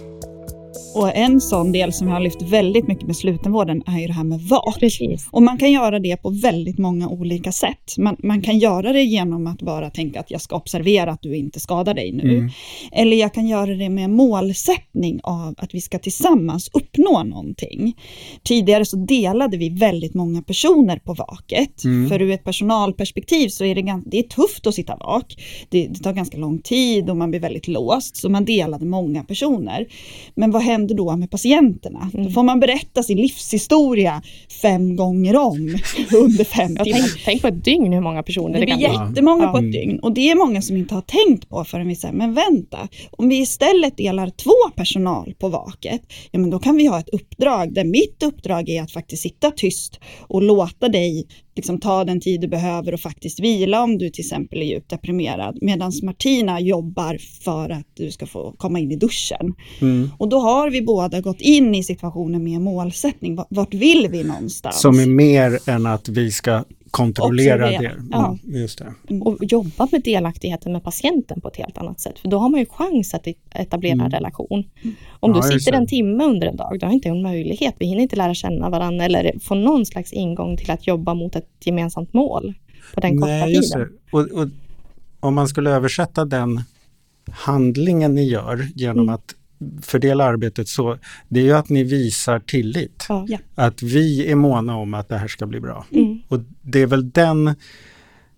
Och 0.94 1.16
en 1.16 1.40
sån 1.40 1.72
del 1.72 1.92
som 1.92 2.08
jag 2.08 2.14
har 2.14 2.20
lyft 2.20 2.42
väldigt 2.42 2.88
mycket 2.88 3.06
med 3.06 3.16
slutenvården 3.16 3.82
är 3.86 4.00
ju 4.00 4.06
det 4.06 4.12
här 4.12 4.24
med 4.24 4.40
vak. 4.40 4.80
Precis. 4.80 5.28
Och 5.30 5.42
man 5.42 5.58
kan 5.58 5.72
göra 5.72 5.98
det 5.98 6.16
på 6.16 6.30
väldigt 6.30 6.78
många 6.78 7.08
olika 7.08 7.52
sätt. 7.52 7.94
Man, 7.98 8.16
man, 8.18 8.42
kan 8.42 8.58
göra 8.58 8.92
det 8.92 9.02
genom 9.02 9.46
att 9.46 9.62
bara 9.62 9.90
tänka 9.90 10.20
att 10.20 10.30
jag 10.30 10.40
ska 10.40 10.56
observera 10.56 11.10
att 11.10 11.22
du 11.22 11.36
inte 11.36 11.60
skadar 11.60 11.94
dig 11.94 12.12
nu. 12.12 12.38
Mm. 12.38 12.50
Eller 12.92 13.16
jag 13.16 13.34
kan 13.34 13.46
göra 13.46 13.74
det 13.74 13.88
med 13.88 14.10
målsättning 14.10 15.20
av 15.22 15.54
att 15.58 15.74
vi 15.74 15.80
ska 15.80 15.98
tillsammans 15.98 16.70
uppnå 16.72 17.22
någonting. 17.22 17.96
Tidigare 18.42 18.84
så 18.84 18.96
delade 18.96 19.56
vi 19.56 19.68
väldigt 19.68 20.14
många 20.14 20.42
personer 20.42 20.96
på 20.96 21.14
vaket. 21.14 21.84
Mm. 21.84 22.08
För 22.08 22.22
ur 22.22 22.30
ett 22.30 22.44
personalperspektiv 22.44 23.48
så 23.48 23.64
är 23.64 23.74
det, 23.74 24.02
det 24.06 24.18
är 24.18 24.22
tufft 24.22 24.66
att 24.66 24.74
sitta 24.74 24.96
vak. 24.96 25.36
Det, 25.68 25.86
det 25.86 26.02
tar 26.02 26.12
ganska 26.12 26.36
lång 26.36 26.58
tid 26.58 27.10
och 27.10 27.16
man 27.16 27.30
blir 27.30 27.40
väldigt 27.40 27.68
låst. 27.68 28.16
Så 28.16 28.28
man 28.28 28.44
delade 28.44 28.84
många 28.84 29.24
personer. 29.24 29.86
Men 30.34 30.50
vad 30.50 30.62
händer 30.62 30.81
händer 30.82 30.94
då 30.94 31.17
med 31.17 31.31
patienterna? 31.31 32.11
Mm. 32.14 32.26
Då 32.26 32.31
får 32.32 32.43
man 32.43 32.61
berätta 32.61 33.02
sin 33.02 33.19
livshistoria 33.19 34.23
fem 34.62 34.96
gånger 34.96 35.37
om 35.37 35.56
under 36.14 36.44
fem 36.44 36.76
timmar. 36.76 36.84
Tänk, 36.84 37.25
tänk, 37.25 37.43
på 37.43 37.49
ett 37.49 37.64
dygn 37.64 37.93
hur 37.93 38.00
många 38.00 38.23
personer 38.23 38.55
det, 38.55 38.61
det 38.61 38.67
kan 38.67 38.79
bli. 38.79 38.87
Det 38.87 38.93
blir 38.93 39.08
jättemånga 39.08 39.44
ja. 39.44 39.52
på 39.52 39.58
ett 39.58 39.73
dygn 39.73 39.99
och 39.99 40.12
det 40.12 40.31
är 40.31 40.34
många 40.34 40.62
som 40.62 40.76
inte 40.76 40.94
har 40.94 41.02
tänkt 41.02 41.49
på 41.49 41.64
förrän 41.64 41.88
vi 41.88 41.96
säger, 41.96 42.14
men 42.14 42.34
vänta, 42.34 42.88
om 43.11 43.29
vi 43.29 43.40
istället 43.40 43.96
delar 43.96 44.31
två 44.31 44.70
personal 44.76 45.34
på 45.38 45.49
vaket, 45.49 46.02
ja 46.31 46.38
men 46.38 46.50
då 46.50 46.58
kan 46.58 46.76
vi 46.76 46.87
ha 46.87 46.99
ett 46.99 47.08
uppdrag 47.08 47.75
där 47.75 47.85
mitt 47.85 48.23
uppdrag 48.23 48.69
är 48.69 48.82
att 48.82 48.93
faktiskt 48.93 49.23
sitta 49.23 49.50
tyst 49.50 50.00
och 50.20 50.43
låta 50.43 50.88
dig 50.88 51.26
liksom 51.54 51.81
ta 51.81 52.04
den 52.04 52.20
tid 52.20 52.40
du 52.40 52.49
behöver 52.49 52.94
och 52.94 53.00
faktiskt 53.00 53.40
vila 53.40 53.82
om 53.82 53.99
du 53.99 54.10
till 54.10 54.25
exempel 54.25 54.62
är 54.62 54.66
djupt 54.66 54.90
deprimerad. 54.90 55.58
Medan 55.60 55.93
Martina 56.02 56.60
jobbar 56.60 57.19
för 57.44 57.71
att 57.71 57.87
du 57.94 58.11
ska 58.11 58.26
få 58.26 58.54
komma 58.59 58.78
in 58.78 58.92
i 58.92 58.97
duschen. 58.97 59.54
Mm. 59.80 60.11
Och 60.18 60.28
då 60.28 60.38
har 60.38 60.71
vi 60.71 60.82
båda 60.82 61.21
gått 61.21 61.40
in 61.40 61.75
i 61.75 61.82
situationen 61.82 62.44
med 62.44 62.61
målsättning. 62.61 63.38
Vart 63.49 63.75
vill 63.75 64.09
vi 64.11 64.25
någonstans? 64.25 64.80
Som 64.80 65.00
är 65.00 65.06
mer 65.06 65.59
än 65.66 65.87
att 65.87 66.09
vi 66.09 66.30
ska 66.30 66.64
kontrollera 66.92 67.70
det. 67.70 67.76
Mm, 67.76 68.08
ja. 68.11 68.38
just 68.44 68.78
det. 68.78 68.94
Mm. 69.08 69.22
Och 69.22 69.38
jobba 69.40 69.88
med 69.92 70.02
delaktigheten 70.02 70.72
med 70.72 70.84
patienten 70.84 71.40
på 71.40 71.49
ett 71.49 71.56
helt 71.56 71.78
annat 71.78 72.00
sätt. 72.00 72.18
För 72.18 72.28
då 72.28 72.38
har 72.38 72.49
man 72.49 72.61
ju 72.61 72.66
chans 72.66 73.14
att 73.14 73.26
etablera 73.54 73.92
mm. 73.92 74.06
en 74.06 74.11
relation. 74.11 74.64
Om 75.20 75.34
ja, 75.34 75.42
du 75.42 75.58
sitter 75.58 75.72
en 75.72 75.87
timme 75.87 76.25
under 76.25 76.46
en 76.46 76.56
dag, 76.56 76.78
då 76.80 76.87
har 76.87 76.92
inte 76.92 77.08
en 77.08 77.22
möjlighet. 77.22 77.75
Vi 77.78 77.87
hinner 77.87 78.02
inte 78.02 78.16
lära 78.16 78.34
känna 78.34 78.70
varandra 78.70 79.04
eller 79.04 79.38
få 79.40 79.54
någon 79.54 79.87
slags 79.87 80.12
ingång 80.12 80.56
till 80.56 80.70
att 80.70 80.87
jobba 80.87 81.14
mot 81.14 81.37
ett 81.37 81.49
gemensamt 81.61 82.12
mål 82.12 82.54
på 82.94 83.00
den 83.00 83.18
korta 83.18 83.32
Nej, 83.32 83.54
just 83.54 83.72
tiden. 83.72 83.88
Det. 84.12 84.18
Och, 84.18 84.42
och, 84.42 84.49
om 85.20 85.34
man 85.34 85.49
skulle 85.49 85.70
översätta 85.70 86.25
den 86.25 86.61
handlingen 87.30 88.14
ni 88.14 88.25
gör 88.25 88.68
genom 88.75 88.99
mm. 88.99 89.14
att 89.14 89.34
fördela 89.83 90.25
arbetet 90.25 90.69
så, 90.69 90.99
det 91.28 91.40
är 91.40 91.45
ju 91.45 91.52
att 91.52 91.69
ni 91.69 91.85
visar 91.85 92.38
tillit. 92.38 93.07
Ja. 93.09 93.38
Att 93.54 93.83
vi 93.83 94.31
är 94.31 94.35
måna 94.35 94.76
om 94.76 94.95
att 94.95 95.09
det 95.09 95.19
här 95.19 95.28
ska 95.28 95.47
bli 95.47 95.61
bra. 95.61 95.87
Mm. 95.92 96.23
Och 96.28 96.40
det 96.62 96.83
är 96.83 96.87
väl 96.87 97.11
den 97.11 97.54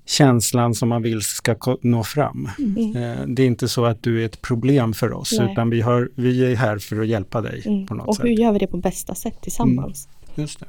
känslan 0.06 0.74
som 0.74 0.88
man 0.88 1.02
vill 1.02 1.20
ska 1.22 1.56
nå 1.82 2.04
fram. 2.04 2.48
Mm. 2.58 2.96
Eh, 2.96 3.26
det 3.26 3.42
är 3.42 3.46
inte 3.46 3.68
så 3.68 3.84
att 3.84 4.02
du 4.02 4.22
är 4.22 4.26
ett 4.26 4.42
problem 4.42 4.92
för 4.92 5.12
oss 5.12 5.34
Nej. 5.38 5.52
utan 5.52 5.70
vi, 5.70 5.80
har, 5.80 6.10
vi 6.14 6.44
är 6.44 6.56
här 6.56 6.78
för 6.78 7.00
att 7.00 7.06
hjälpa 7.06 7.40
dig 7.40 7.62
mm. 7.66 7.86
på 7.86 7.94
något 7.94 8.08
och 8.08 8.16
sätt. 8.16 8.24
Hur 8.24 8.30
gör 8.30 8.52
vi 8.52 8.58
det 8.58 8.66
på 8.66 8.76
bästa 8.76 9.14
sätt 9.14 9.42
tillsammans? 9.42 10.08
Mm. 10.08 10.42
Just 10.42 10.60
det. 10.60 10.66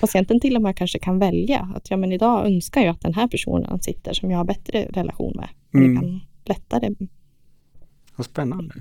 Patienten 0.00 0.40
till 0.40 0.56
och 0.56 0.62
med 0.62 0.76
kanske 0.76 0.98
kan 0.98 1.18
välja 1.18 1.72
att 1.76 1.90
ja, 1.90 1.96
men 1.96 2.12
idag 2.12 2.46
önskar 2.46 2.80
jag 2.80 2.90
att 2.90 3.00
den 3.00 3.14
här 3.14 3.28
personen 3.28 3.82
sitter 3.82 4.12
som 4.12 4.30
jag 4.30 4.38
har 4.38 4.44
bättre 4.44 4.86
relation 4.90 5.32
med. 5.36 5.48
Mm. 5.74 5.94
Det 5.94 6.00
kan 6.00 6.20
lättare. 6.44 6.94
Vad 8.16 8.24
spännande. 8.24 8.74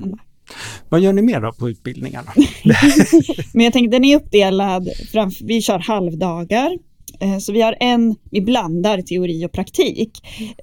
Vad 0.90 1.02
gör 1.02 1.14
ni 1.14 1.22
mer 1.22 1.42
då 1.42 1.52
på 1.54 1.70
utbildningarna? 1.70 2.32
Men 3.54 3.64
jag 3.64 3.74
tänkte 3.74 3.96
den 3.96 4.06
är 4.06 4.16
uppdelad, 4.16 4.90
framför, 5.12 5.46
vi 5.46 5.62
kör 5.62 5.80
halvdagar. 5.80 6.78
Eh, 7.20 7.38
så 7.38 7.52
vi 7.52 7.62
har 7.62 7.78
en, 7.80 8.16
vi 8.32 8.42
blandar 8.42 9.02
teori 9.02 9.46
och 9.46 9.52
praktik, 9.52 10.12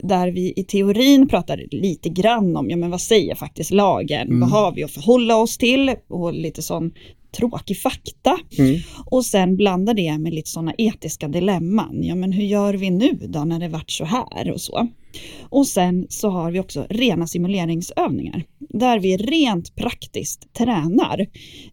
där 0.01 0.29
vi 0.29 0.53
i 0.57 0.65
teorin 0.65 1.29
pratar 1.29 1.65
lite 1.71 2.09
grann 2.09 2.57
om, 2.57 2.71
ja 2.71 2.77
men 2.77 2.91
vad 2.91 3.01
säger 3.01 3.35
faktiskt 3.35 3.71
lagen? 3.71 4.29
Mm. 4.29 4.41
Vad 4.41 4.51
har 4.51 4.73
vi 4.73 4.85
att 4.85 4.91
förhålla 4.91 5.37
oss 5.37 5.59
till? 5.59 5.95
Och 6.09 6.33
lite 6.33 6.63
sån 6.63 6.91
tråkig 7.37 7.81
fakta. 7.81 8.39
Mm. 8.59 8.81
Och 9.07 9.25
sen 9.25 9.57
blanda 9.57 9.95
det 9.95 10.19
med 10.19 10.35
lite 10.35 10.51
sådana 10.51 10.75
etiska 10.79 11.29
dilemman. 11.29 12.03
Ja 12.03 12.15
men 12.15 12.33
hur 12.33 12.45
gör 12.45 12.75
vi 12.75 12.91
nu 12.91 13.19
då 13.29 13.45
när 13.45 13.61
det 13.61 13.69
vart 13.69 13.91
så 13.91 14.05
här 14.05 14.51
och 14.51 14.61
så. 14.61 14.89
Och 15.41 15.67
sen 15.67 16.07
så 16.09 16.31
har 16.31 16.51
vi 16.51 16.61
också 16.61 16.87
rena 16.91 17.27
simuleringsövningar 17.27 18.45
där 18.59 18.99
vi 18.99 19.17
rent 19.17 19.75
praktiskt 19.77 20.55
tränar. 20.55 21.21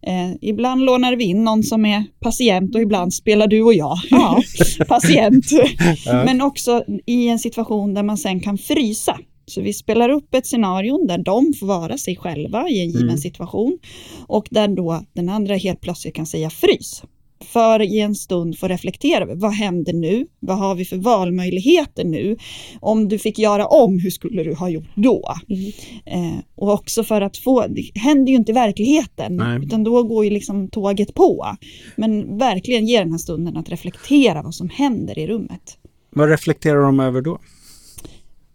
Eh, 0.02 0.30
ibland 0.40 0.84
lånar 0.84 1.16
vi 1.16 1.24
in 1.24 1.44
någon 1.44 1.62
som 1.62 1.86
är 1.86 2.04
patient 2.20 2.74
och 2.74 2.80
ibland 2.80 3.14
spelar 3.14 3.46
du 3.46 3.62
och 3.62 3.74
jag 3.74 3.98
ja, 4.10 4.42
patient. 4.88 5.46
Men 6.06 6.40
också 6.40 6.84
i 7.06 7.28
en 7.28 7.38
situation 7.38 7.94
där 7.94 8.02
man 8.02 8.18
sen 8.18 8.40
kan 8.40 8.58
frysa. 8.58 9.18
Så 9.50 9.60
vi 9.60 9.72
spelar 9.72 10.08
upp 10.08 10.34
ett 10.34 10.46
scenario 10.46 11.06
där 11.06 11.18
de 11.18 11.52
får 11.60 11.66
vara 11.66 11.98
sig 11.98 12.16
själva 12.16 12.68
i 12.68 12.80
en 12.80 12.90
given 12.90 13.02
mm. 13.02 13.18
situation 13.18 13.78
och 14.26 14.48
där 14.50 14.68
då 14.68 15.04
den 15.12 15.28
andra 15.28 15.56
helt 15.56 15.80
plötsligt 15.80 16.14
kan 16.14 16.26
säga 16.26 16.50
frys 16.50 17.02
för 17.44 17.82
i 17.82 18.00
en 18.00 18.14
stund 18.14 18.58
få 18.58 18.68
reflektera 18.68 19.24
över 19.24 19.34
vad 19.34 19.52
händer 19.52 19.92
nu? 19.92 20.26
Vad 20.40 20.58
har 20.58 20.74
vi 20.74 20.84
för 20.84 20.96
valmöjligheter 20.96 22.04
nu? 22.04 22.36
Om 22.80 23.08
du 23.08 23.18
fick 23.18 23.38
göra 23.38 23.66
om, 23.66 23.98
hur 23.98 24.10
skulle 24.10 24.44
du 24.44 24.54
ha 24.54 24.68
gjort 24.68 24.88
då? 24.94 25.34
Mm. 25.48 25.72
Eh, 26.06 26.38
och 26.54 26.72
också 26.72 27.04
för 27.04 27.20
att 27.20 27.36
få, 27.36 27.66
det 27.66 27.90
händer 27.94 28.30
ju 28.32 28.36
inte 28.36 28.52
i 28.52 28.54
verkligheten, 28.54 29.36
Nej. 29.36 29.64
utan 29.64 29.84
då 29.84 30.02
går 30.02 30.24
ju 30.24 30.30
liksom 30.30 30.68
tåget 30.68 31.14
på. 31.14 31.56
Men 31.96 32.38
verkligen 32.38 32.86
ge 32.86 32.98
den 32.98 33.10
här 33.10 33.18
stunden 33.18 33.56
att 33.56 33.68
reflektera 33.68 34.42
vad 34.42 34.54
som 34.54 34.68
händer 34.68 35.18
i 35.18 35.26
rummet. 35.26 35.78
Vad 36.10 36.28
reflekterar 36.28 36.82
de 36.82 37.00
över 37.00 37.20
då? 37.20 37.38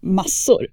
Massor. 0.06 0.68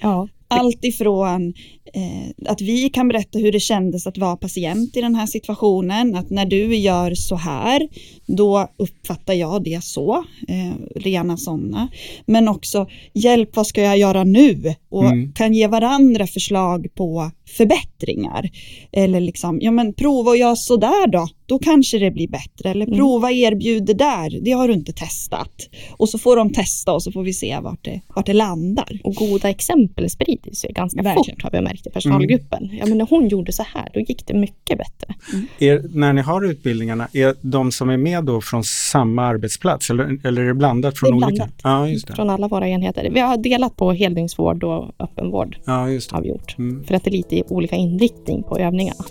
Ja. 0.00 0.28
Allt 0.48 0.84
ifrån 0.84 1.54
eh, 1.94 2.50
att 2.52 2.60
vi 2.60 2.90
kan 2.90 3.08
berätta 3.08 3.38
hur 3.38 3.52
det 3.52 3.60
kändes 3.60 4.06
att 4.06 4.18
vara 4.18 4.36
patient 4.36 4.96
i 4.96 5.00
den 5.00 5.14
här 5.14 5.26
situationen, 5.26 6.14
att 6.14 6.30
när 6.30 6.46
du 6.46 6.76
gör 6.76 7.14
så 7.14 7.36
här, 7.36 7.88
då 8.26 8.68
uppfattar 8.76 9.34
jag 9.34 9.64
det 9.64 9.84
så, 9.84 10.24
eh, 10.48 11.00
rena 11.00 11.36
sådana. 11.36 11.88
Men 12.26 12.48
också, 12.48 12.86
hjälp, 13.12 13.56
vad 13.56 13.66
ska 13.66 13.82
jag 13.82 13.98
göra 13.98 14.24
nu? 14.24 14.74
Och 14.88 15.04
mm. 15.04 15.32
kan 15.32 15.54
ge 15.54 15.66
varandra 15.66 16.26
förslag 16.26 16.86
på 16.94 17.30
förbättringar. 17.56 18.50
Eller 18.92 19.20
liksom, 19.20 19.58
ja 19.60 19.70
men 19.70 19.94
prova 19.94 20.30
och 20.30 20.36
göra 20.36 20.56
sådär 20.56 21.06
då, 21.06 21.28
då 21.46 21.58
kanske 21.58 21.98
det 21.98 22.10
blir 22.10 22.28
bättre. 22.28 22.70
Eller 22.70 22.86
mm. 22.86 22.98
prova 22.98 23.32
erbjud 23.32 23.86
det 23.86 23.94
där, 23.94 24.40
det 24.44 24.50
har 24.50 24.68
du 24.68 24.74
inte 24.74 24.92
testat. 24.92 25.68
Och 25.96 26.08
så 26.08 26.18
får 26.18 26.36
de 26.36 26.52
testa 26.52 26.92
och 26.92 27.02
så 27.02 27.12
får 27.12 27.22
vi 27.22 27.32
se 27.32 27.58
vart 27.62 27.84
det, 27.84 28.00
vart 28.14 28.26
det 28.26 28.32
landar. 28.32 29.00
Och 29.04 29.14
goda 29.14 29.50
exempel 29.50 30.10
sprider 30.10 30.52
sig 30.52 30.72
ganska 30.72 31.02
Verkligen. 31.02 31.36
fort 31.36 31.42
har 31.42 31.50
vi 31.50 31.60
märkt 31.60 31.86
i 31.86 31.90
personalgruppen. 31.90 32.64
Mm. 32.64 32.76
Ja 32.76 32.86
men 32.86 32.98
när 32.98 33.06
hon 33.10 33.28
gjorde 33.28 33.52
så 33.52 33.62
här, 33.74 33.90
då 33.94 34.00
gick 34.00 34.26
det 34.26 34.34
mycket 34.34 34.78
bättre. 34.78 35.14
Mm. 35.32 35.46
Er, 35.58 35.84
när 35.94 36.12
ni 36.12 36.20
har 36.20 36.44
utbildningarna, 36.44 37.08
är 37.12 37.34
de 37.40 37.72
som 37.72 37.90
är 37.90 37.96
med 37.96 38.24
då 38.24 38.40
från 38.40 38.64
samma 38.64 39.22
arbetsplats 39.22 39.90
eller, 39.90 40.26
eller 40.26 40.42
är 40.42 40.46
det 40.46 40.54
blandat 40.54 40.98
från 40.98 41.20
det 41.20 41.26
är 41.26 41.28
olika? 41.28 41.48
Ja, 41.62 41.88
just 41.88 42.06
det. 42.06 42.14
Från 42.14 42.30
alla 42.30 42.48
våra 42.48 42.68
enheter. 42.68 43.10
Vi 43.10 43.20
har 43.20 43.36
delat 43.36 43.76
på 43.76 43.92
helningsvård 43.92 44.64
och 44.64 44.94
öppenvård. 44.98 45.56
Ja, 45.64 45.90
just 45.90 46.10
det. 46.10 46.16
Har 46.16 46.22
vi 46.22 46.28
gjort. 46.28 46.58
Mm. 46.58 46.84
För 46.84 46.94
att 46.94 47.04
det 47.04 47.10
är 47.10 47.12
lite 47.12 47.36
olika 47.48 47.76
inriktning 47.76 48.42
på 48.42 48.58
övningarna. 48.58 49.04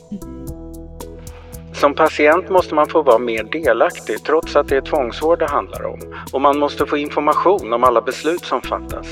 Som 1.73 1.93
patient 1.93 2.49
måste 2.49 2.75
man 2.75 2.87
få 2.87 3.01
vara 3.01 3.19
mer 3.19 3.43
delaktig 3.43 4.23
trots 4.23 4.55
att 4.55 4.67
det 4.67 4.77
är 4.77 4.81
tvångsvård 4.81 5.39
det 5.39 5.47
handlar 5.47 5.85
om. 5.85 5.99
Och 6.33 6.41
man 6.41 6.59
måste 6.59 6.85
få 6.85 6.97
information 6.97 7.73
om 7.73 7.83
alla 7.83 8.01
beslut 8.01 8.41
som 8.41 8.61
fattas. 8.61 9.07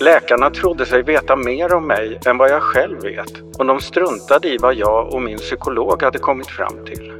Läkarna 0.00 0.50
trodde 0.50 0.86
sig 0.86 1.02
veta 1.02 1.36
mer 1.36 1.74
om 1.74 1.86
mig 1.86 2.18
än 2.26 2.38
vad 2.38 2.50
jag 2.50 2.62
själv 2.62 3.02
vet 3.02 3.58
och 3.58 3.66
de 3.66 3.80
struntade 3.80 4.48
i 4.48 4.58
vad 4.58 4.74
jag 4.74 5.14
och 5.14 5.22
min 5.22 5.38
psykolog 5.38 6.02
hade 6.02 6.18
kommit 6.18 6.48
fram 6.48 6.84
till. 6.84 7.12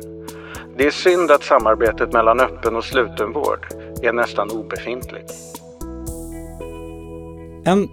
Det 0.77 0.87
är 0.87 0.91
synd 0.91 1.31
att 1.31 1.43
samarbetet 1.43 2.13
mellan 2.13 2.41
öppen 2.41 2.77
och 2.77 2.85
sluten 2.85 3.33
vård 3.33 3.67
är 4.03 4.13
nästan 4.13 4.51
obefintligt. 4.51 5.33
En 7.65 7.89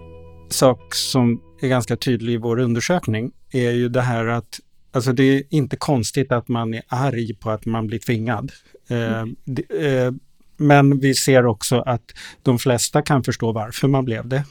sak 0.53 0.95
som 0.95 1.41
är 1.61 1.67
ganska 1.67 1.95
tydlig 1.95 2.33
i 2.33 2.37
vår 2.37 2.59
undersökning 2.59 3.31
är 3.51 3.71
ju 3.71 3.89
det 3.89 4.01
här 4.01 4.25
att 4.25 4.59
Alltså 4.95 5.13
det 5.13 5.23
är 5.23 5.43
inte 5.49 5.75
konstigt 5.75 6.31
att 6.31 6.47
man 6.47 6.73
är 6.73 6.83
arg 6.87 7.33
på 7.33 7.49
att 7.49 7.65
man 7.65 7.87
blir 7.87 7.99
tvingad. 7.99 8.51
Eh, 8.87 9.19
mm. 9.19 9.35
Eh, 9.79 10.13
men 10.57 10.99
vi 10.99 11.15
ser 11.15 11.45
också 11.45 11.79
att 11.79 12.11
de 12.41 12.59
flesta 12.59 13.01
kan 13.01 13.23
förstå 13.23 13.51
varför 13.51 13.87
man 13.87 14.05
blev 14.05 14.27
det 14.27 14.45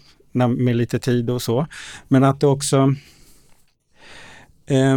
med 0.49 0.76
lite 0.76 0.99
tid 0.99 1.30
och 1.30 1.42
så. 1.42 1.66
Men 2.09 2.25
att 2.25 2.40
det 2.40 2.47
också 2.47 2.94
eh, 4.66 4.97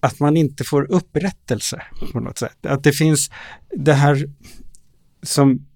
att 0.00 0.20
man 0.20 0.36
inte 0.36 0.64
får 0.64 0.92
upprättelse 0.92 1.82
på 2.12 2.20
något 2.20 2.38
sätt. 2.38 2.66
Att 2.66 2.82
det 2.82 2.92
finns 2.92 3.30
det 3.76 3.92
här 3.92 4.24
som 5.22 5.67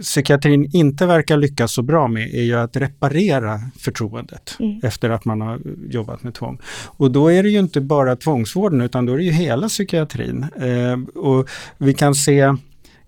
psykiatrin 0.00 0.70
inte 0.72 1.06
verkar 1.06 1.36
lyckas 1.36 1.72
så 1.72 1.82
bra 1.82 2.08
med 2.08 2.34
är 2.34 2.42
ju 2.42 2.54
att 2.54 2.76
reparera 2.76 3.60
förtroendet 3.78 4.56
mm. 4.60 4.80
efter 4.82 5.10
att 5.10 5.24
man 5.24 5.40
har 5.40 5.60
jobbat 5.90 6.22
med 6.22 6.34
tvång. 6.34 6.58
Och 6.86 7.10
då 7.10 7.32
är 7.32 7.42
det 7.42 7.48
ju 7.48 7.58
inte 7.58 7.80
bara 7.80 8.16
tvångsvården 8.16 8.80
utan 8.80 9.06
då 9.06 9.12
är 9.12 9.16
det 9.16 9.24
ju 9.24 9.32
hela 9.32 9.68
psykiatrin. 9.68 10.46
Eh, 10.56 11.20
och 11.22 11.48
vi 11.78 11.94
kan 11.94 12.14
se 12.14 12.54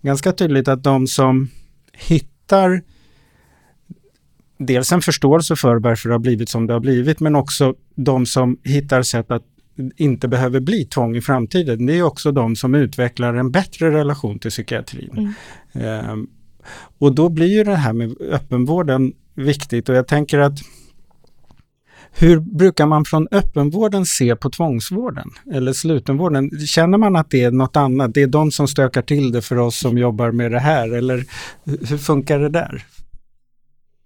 ganska 0.03 0.33
tydligt 0.33 0.69
att 0.69 0.83
de 0.83 1.07
som 1.07 1.49
hittar 1.93 2.83
dels 4.59 4.93
en 4.93 5.03
förståelse 5.03 5.57
för 5.57 5.77
varför 5.77 6.09
det 6.09 6.15
har 6.15 6.21
blivit 6.21 6.49
som 6.49 6.67
det 6.67 6.73
har 6.73 6.81
blivit 6.81 7.21
men 7.21 7.37
också 7.37 7.75
de 7.95 8.27
som 8.27 8.59
hittar 8.63 9.03
sätt 9.03 9.31
att 9.31 9.43
inte 9.97 10.29
behöver 10.29 10.61
bli 10.61 10.85
tvång 10.85 11.17
i 11.17 11.21
framtiden. 11.21 11.87
Det 11.87 11.99
är 11.99 12.03
också 12.03 12.33
de 12.33 12.57
som 12.57 12.75
utvecklar 12.75 13.35
en 13.35 13.51
bättre 13.51 13.91
relation 13.91 14.39
till 14.39 14.51
psykiatrin. 14.51 15.35
Mm. 15.73 16.29
Och 16.99 17.15
då 17.15 17.29
blir 17.29 17.47
ju 17.47 17.65
det 17.65 17.77
här 17.77 17.93
med 17.93 18.15
öppenvården 18.21 19.13
viktigt 19.35 19.89
och 19.89 19.95
jag 19.95 20.07
tänker 20.07 20.39
att 20.39 20.59
hur 22.11 22.41
brukar 22.41 22.87
man 22.87 23.05
från 23.05 23.29
öppenvården 23.31 24.07
se 24.07 24.37
på 24.37 24.51
tvångsvården 24.51 25.31
eller 25.53 25.73
slutenvården? 25.73 26.51
Känner 26.67 26.99
man 26.99 27.17
att 27.17 27.31
det 27.31 27.45
är 27.45 27.51
något 27.51 27.77
annat? 27.77 28.15
Det 28.15 28.23
är 28.23 28.27
de 28.27 28.51
som 28.51 28.69
stökar 28.69 29.03
till 29.03 29.33
det 29.33 29.43
för 29.43 29.57
oss 29.57 29.79
som 29.79 29.99
jobbar 29.99 30.31
med 30.31 30.53
det 30.53 30.59
här 30.59 30.95
eller 30.95 31.25
hur 31.65 31.99
funkar 31.99 32.39
det 32.39 32.49
där? 32.49 32.85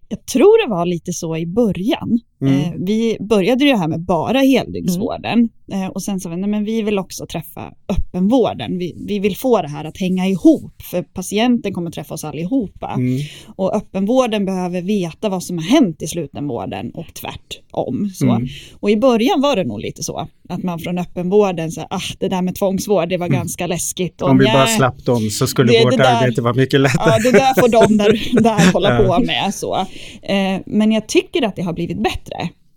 Jag 0.09 0.27
tror 0.27 0.67
det 0.67 0.71
var 0.71 0.87
lite 0.87 1.13
så 1.13 1.37
i 1.37 1.47
början. 1.47 2.21
Mm. 2.43 2.61
Eh, 2.61 2.73
vi 2.79 3.17
började 3.21 3.65
det 3.65 3.77
här 3.77 3.89
med 3.89 4.01
bara 4.01 4.39
heldygnsvården 4.39 5.39
mm. 5.39 5.51
Eh, 5.73 5.87
och 5.87 6.03
sen 6.03 6.21
så 6.21 6.29
nej, 6.29 6.49
men 6.49 6.65
vi 6.65 6.83
vill 6.83 6.99
också 6.99 7.27
träffa 7.27 7.73
öppenvården. 7.89 8.79
Vi, 8.79 8.95
vi 9.07 9.19
vill 9.19 9.37
få 9.37 9.63
det 9.63 9.69
här 9.69 9.85
att 9.85 9.99
hänga 9.99 10.27
ihop 10.27 10.83
för 10.91 11.03
patienten 11.03 11.75
kommer 11.75 11.91
träffa 11.91 12.15
oss 12.15 12.25
allihopa. 12.25 12.93
Mm. 12.97 13.19
Och 13.57 13.77
öppenvården 13.77 14.45
behöver 14.45 14.83
veta 14.83 15.29
vad 15.29 15.43
som 15.43 15.59
har 15.59 15.65
hänt 15.65 16.03
i 16.03 16.07
slutenvården 16.07 16.91
och 16.91 17.15
tvärtom. 17.15 18.11
Så. 18.15 18.31
Mm. 18.31 18.49
Och 18.81 18.91
i 18.91 18.97
början 18.97 19.41
var 19.41 19.57
det 19.57 19.65
nog 19.65 19.81
lite 19.81 20.03
så 20.03 20.29
att 20.49 20.63
man 20.63 20.79
från 20.79 20.99
öppenvården 20.99 21.71
sa 21.71 21.87
ah, 21.91 22.01
det 22.19 22.29
där 22.29 22.43
med 22.43 22.55
tvångsvård 22.55 23.09
det 23.09 23.17
var 23.17 23.27
mm. 23.27 23.39
ganska 23.39 23.67
läskigt. 23.67 24.23
Om 24.23 24.39
vi 24.39 24.45
bara 24.45 24.67
slapp 24.67 25.05
dem 25.05 25.31
så 25.31 25.47
skulle 25.47 25.73
det, 25.73 25.85
vårt 25.85 25.91
det 25.91 25.97
där, 25.97 26.23
arbete 26.23 26.43
vara 26.43 26.55
mycket 26.55 26.81
lättare. 26.81 27.11
Ja, 27.11 27.31
det 27.31 27.39
där 27.39 27.61
får 27.61 27.69
de 27.69 27.97
där, 27.97 28.43
där 28.43 28.73
hålla 28.73 28.97
på 29.07 29.25
med. 29.25 29.55
Så. 29.55 29.77
Eh, 30.23 30.61
men 30.67 30.93
jag 30.93 31.07
tycker 31.07 31.43
att 31.47 31.57
det 31.57 31.63
har 31.63 31.73
blivit 31.73 32.03
bättre. 32.03 32.32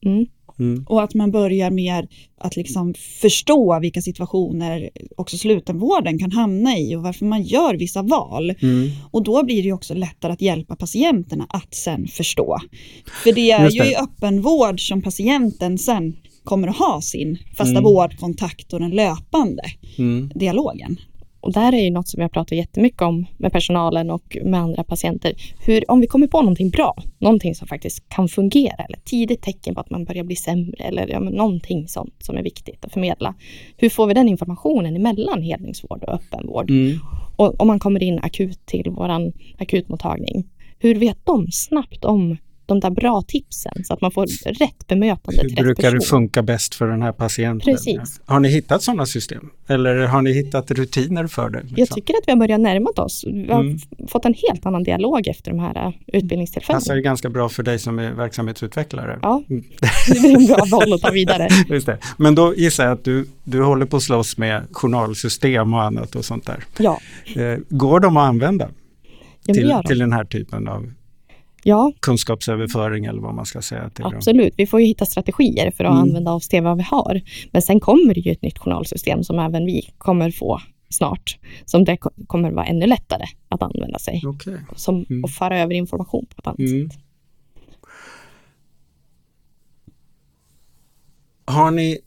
Mm. 0.05 0.25
Mm. 0.59 0.85
Och 0.87 1.03
att 1.03 1.13
man 1.13 1.31
börjar 1.31 1.71
mer 1.71 2.07
att 2.37 2.55
liksom 2.55 2.93
förstå 3.21 3.79
vilka 3.79 4.01
situationer 4.01 4.89
också 5.17 5.37
slutenvården 5.37 6.19
kan 6.19 6.31
hamna 6.31 6.77
i 6.77 6.95
och 6.95 7.03
varför 7.03 7.25
man 7.25 7.43
gör 7.43 7.75
vissa 7.75 8.01
val. 8.01 8.49
Mm. 8.49 8.89
Och 9.11 9.23
då 9.23 9.43
blir 9.45 9.63
det 9.63 9.71
också 9.71 9.93
lättare 9.93 10.33
att 10.33 10.41
hjälpa 10.41 10.75
patienterna 10.75 11.45
att 11.49 11.75
sen 11.75 12.07
förstå. 12.07 12.57
För 13.23 13.33
det 13.33 13.51
är 13.51 13.63
det. 13.63 13.75
ju 13.75 13.83
i 13.83 13.95
öppenvård 13.95 14.87
som 14.87 15.01
patienten 15.01 15.77
sen 15.77 16.15
kommer 16.43 16.67
att 16.67 16.77
ha 16.77 17.01
sin 17.01 17.37
fasta 17.57 17.71
mm. 17.71 17.83
vårdkontakt 17.83 18.73
och 18.73 18.79
den 18.79 18.91
löpande 18.91 19.63
mm. 19.97 20.31
dialogen. 20.35 20.97
Och 21.45 21.53
där 21.53 21.73
är 21.73 21.83
ju 21.83 21.91
något 21.91 22.07
som 22.07 22.21
jag 22.21 22.31
pratar 22.31 22.55
jättemycket 22.55 23.01
om 23.01 23.25
med 23.37 23.51
personalen 23.51 24.11
och 24.11 24.37
med 24.43 24.59
andra 24.59 24.83
patienter. 24.83 25.33
Hur, 25.65 25.91
om 25.91 26.01
vi 26.01 26.07
kommer 26.07 26.27
på 26.27 26.41
någonting 26.41 26.69
bra, 26.69 26.95
någonting 27.19 27.55
som 27.55 27.67
faktiskt 27.67 28.09
kan 28.09 28.27
fungera 28.27 28.83
eller 28.83 28.99
tidigt 29.05 29.41
tecken 29.41 29.75
på 29.75 29.81
att 29.81 29.89
man 29.89 30.05
börjar 30.05 30.23
bli 30.23 30.35
sämre 30.35 30.83
eller 30.83 31.07
ja, 31.07 31.19
någonting 31.19 31.87
sånt 31.87 32.13
som 32.19 32.37
är 32.37 32.43
viktigt 32.43 32.85
att 32.85 32.93
förmedla. 32.93 33.35
Hur 33.77 33.89
får 33.89 34.07
vi 34.07 34.13
den 34.13 34.29
informationen 34.29 34.95
emellan 34.95 35.41
helningsvård 35.41 36.03
och 36.03 36.13
öppenvård? 36.13 36.69
Mm. 36.69 36.99
Och 37.35 37.61
om 37.61 37.67
man 37.67 37.79
kommer 37.79 38.03
in 38.03 38.19
akut 38.19 38.65
till 38.65 38.91
våran 38.91 39.33
akutmottagning, 39.59 40.43
hur 40.79 40.95
vet 40.95 41.25
de 41.25 41.47
snabbt 41.51 42.05
om 42.05 42.37
de 42.67 42.79
där 42.79 42.89
bra 42.89 43.21
tipsen 43.27 43.73
så 43.85 43.93
att 43.93 44.01
man 44.01 44.11
får 44.11 44.25
rätt 44.59 44.87
bemötande 44.87 45.41
Hur 45.41 45.49
till 45.49 45.57
rätt 45.57 45.63
brukar 45.65 45.83
person. 45.83 45.99
det 45.99 46.05
funka 46.05 46.41
bäst 46.43 46.75
för 46.75 46.87
den 46.87 47.01
här 47.01 47.11
patienten? 47.11 47.73
Precis. 47.73 48.21
Har 48.25 48.39
ni 48.39 48.49
hittat 48.49 48.83
sådana 48.83 49.05
system? 49.05 49.49
Eller 49.67 49.95
har 49.95 50.21
ni 50.21 50.31
hittat 50.33 50.71
rutiner 50.71 51.27
för 51.27 51.49
det? 51.49 51.59
Jag 51.69 51.77
liksom? 51.79 51.95
tycker 51.95 52.13
att 52.13 52.27
vi 52.27 52.31
har 52.31 52.39
börjat 52.39 52.59
närma 52.59 52.89
oss. 52.89 53.23
Vi 53.27 53.51
har 53.51 53.59
Mm. 53.59 53.77
fått 54.07 54.25
en 54.25 54.33
helt 54.49 54.65
annan 54.65 54.83
dialog 54.83 55.27
efter 55.27 55.51
de 55.51 55.59
här 55.59 55.87
äh, 55.87 55.93
utbildningstillfällena. 56.07 56.79
Passar 56.79 56.95
ju 56.95 57.01
ganska 57.01 57.29
bra 57.29 57.49
för 57.49 57.63
dig 57.63 57.79
som 57.79 57.99
är 57.99 58.11
verksamhetsutvecklare. 58.11 59.19
Ja, 59.21 59.43
Mm. 59.49 59.63
det 60.07 60.19
blir 60.19 60.35
en 60.37 60.45
bra 60.45 60.65
boll 60.71 60.93
att 60.93 61.01
ta 61.01 61.11
vidare. 61.11 61.47
Just 61.69 61.85
det. 61.85 61.97
Men 62.17 62.35
då 62.35 62.55
gissar 62.55 62.83
jag 62.83 62.93
att 62.93 63.03
du, 63.03 63.27
du 63.43 63.63
håller 63.63 63.85
på 63.85 63.97
att 63.97 64.03
slåss 64.03 64.37
med 64.37 64.61
journalsystem 64.71 65.73
och 65.73 65.83
annat 65.83 66.15
och 66.15 66.25
sånt 66.25 66.45
där. 66.45 66.63
Ja, 66.77 66.99
Eh, 67.35 67.57
går 67.69 67.99
de 67.99 68.17
att 68.17 68.27
använda 68.29 68.69
ja 69.47 69.81
det 69.81 69.87
till 69.87 69.99
den 69.99 70.13
här 70.13 70.25
typen 70.25 70.67
av 70.67 70.91
Ja, 71.67 71.91
kunskapsöverföring 71.99 73.05
eller 73.05 73.21
vad 73.21 73.33
man 73.35 73.45
ska 73.45 73.61
säga? 73.61 73.89
Till 73.89 74.03
dem? 74.03 74.13
absolut. 74.15 74.53
Vi 74.57 74.67
får 74.67 74.81
ju 74.81 74.85
hitta 74.87 75.05
strategier 75.05 75.71
för 75.71 75.83
att 75.83 75.91
Mm. 75.91 76.01
använda 76.01 76.31
oss 76.33 76.47
till 76.47 76.63
vad 76.63 76.77
vi 76.77 76.83
har. 76.83 77.21
Men 77.51 77.61
sen 77.61 77.79
kommer 77.79 78.13
det 78.13 78.19
ju 78.19 78.31
ett 78.31 78.41
nytt 78.41 78.57
journalsystem 78.57 79.23
som 79.23 79.39
även 79.39 79.65
vi 79.65 79.89
kommer 79.97 80.31
få 80.31 80.59
snart. 80.89 81.37
Som 81.65 81.83
det 81.83 81.97
ko- 81.97 82.09
kommer 82.27 82.51
vara 82.51 82.65
ännu 82.65 82.87
lättare 82.87 83.25
att 83.49 83.61
använda 83.61 83.99
sig. 83.99 84.21
Okej. 84.25 84.57
Som, 84.75 85.05
Mm. 85.09 85.23
Och 85.23 85.29
föra 85.29 85.59
över 85.59 85.73
information 85.73 86.25
på 86.25 86.35
ett 86.39 86.47
annat 86.47 86.59
Mm. 86.59 86.89
sätt. 86.89 86.99
Har 91.45 91.71
ni 91.71 91.97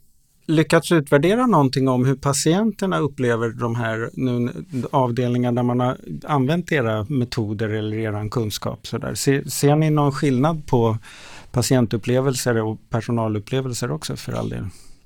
lyckats 0.49 0.91
utvärdera 0.91 1.47
någonting 1.47 1.87
om 1.87 2.05
hur 2.05 2.15
patienterna 2.15 2.99
upplever 2.99 3.49
de 3.49 3.75
här 3.75 4.09
nu, 4.13 4.49
avdelningar 4.91 5.51
där 5.51 5.63
man 5.63 5.79
har 5.79 5.97
använt 6.23 6.71
era 6.71 7.05
metoder 7.09 7.69
eller 7.69 7.97
er 7.97 8.29
kunskap? 8.29 8.87
Så 8.87 8.97
där. 8.97 9.13
Ser, 9.13 9.43
ser 9.43 9.75
ni 9.75 9.89
någon 9.89 10.11
skillnad 10.11 10.65
på 10.65 10.97
patientupplevelser 11.51 12.61
och 12.61 12.77
personalupplevelser 12.89 13.91
också 13.91 14.15
för 14.15 14.33
all 14.33 14.49
del? 14.49 14.65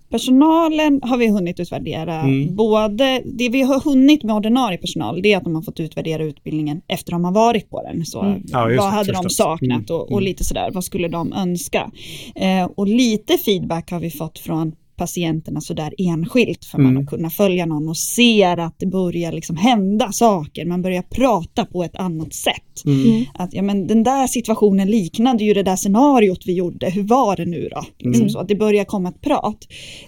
Personalen 0.09 0.99
har 1.03 1.17
vi 1.17 1.27
hunnit 1.27 1.59
utvärdera. 1.59 2.15
Mm. 2.21 2.55
Både, 2.55 3.21
det 3.25 3.49
vi 3.49 3.61
har 3.61 3.79
hunnit 3.79 4.23
med 4.23 4.35
ordinarie 4.35 4.77
personal, 4.77 5.21
det 5.21 5.33
är 5.33 5.37
att 5.37 5.43
de 5.43 5.55
har 5.55 5.61
fått 5.61 5.79
utvärdera 5.79 6.23
utbildningen 6.23 6.81
efter 6.87 7.11
de 7.11 7.25
har 7.25 7.31
varit 7.31 7.69
på 7.69 7.83
den. 7.83 8.05
Så 8.05 8.21
Mm. 8.21 8.43
Ja, 8.47 8.69
vad 8.77 8.91
hade 8.91 9.11
de 9.11 9.23
förstås. 9.23 9.37
saknat 9.37 9.89
Mm. 9.89 10.01
och, 10.01 10.11
och 10.11 10.21
lite 10.21 10.43
sådär, 10.43 10.71
vad 10.73 10.83
skulle 10.83 11.07
de 11.07 11.33
önska? 11.33 11.91
Eh, 12.35 12.65
och 12.75 12.87
lite 12.87 13.37
feedback 13.37 13.91
har 13.91 13.99
vi 13.99 14.09
fått 14.09 14.39
från 14.39 14.75
patienterna 14.97 15.61
sådär 15.61 15.93
enskilt 15.97 16.65
för 16.65 16.77
man 16.77 16.91
Mm. 16.91 17.03
har 17.03 17.11
kunnat 17.11 17.33
följa 17.33 17.65
någon 17.65 17.89
och 17.89 17.97
ser 17.97 18.57
att 18.57 18.75
det 18.79 18.85
börjar 18.85 19.31
liksom 19.31 19.57
hända 19.57 20.11
saker, 20.11 20.65
man 20.65 20.81
börjar 20.81 21.01
prata 21.01 21.65
på 21.65 21.83
ett 21.83 21.95
annat 21.95 22.33
sätt. 22.33 22.85
Mm. 22.85 23.25
Att 23.33 23.53
ja, 23.53 23.61
men 23.61 23.87
den 23.87 24.03
där 24.03 24.27
situationen 24.27 24.87
liknade 24.91 25.43
ju 25.43 25.53
det 25.53 25.63
där 25.63 25.75
scenariot 25.75 26.39
vi 26.45 26.53
gjorde, 26.53 26.89
hur 26.89 27.03
var 27.03 27.35
det 27.35 27.45
nu 27.45 27.69
då? 27.71 27.81
Liksom 27.97 28.21
Mm. 28.21 28.29
så, 28.29 28.39
att 28.39 28.47
det 28.47 28.55
börjar 28.55 28.85
komma 28.85 29.09
ett 29.09 29.21
prat. 29.21 29.57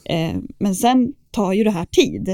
Eh, 0.06 0.32
men 0.60 0.76
sen 0.76 1.14
tar 1.36 1.54
ju 1.54 1.64
det 1.64 1.72
här 1.72 1.86
tid. 1.86 2.30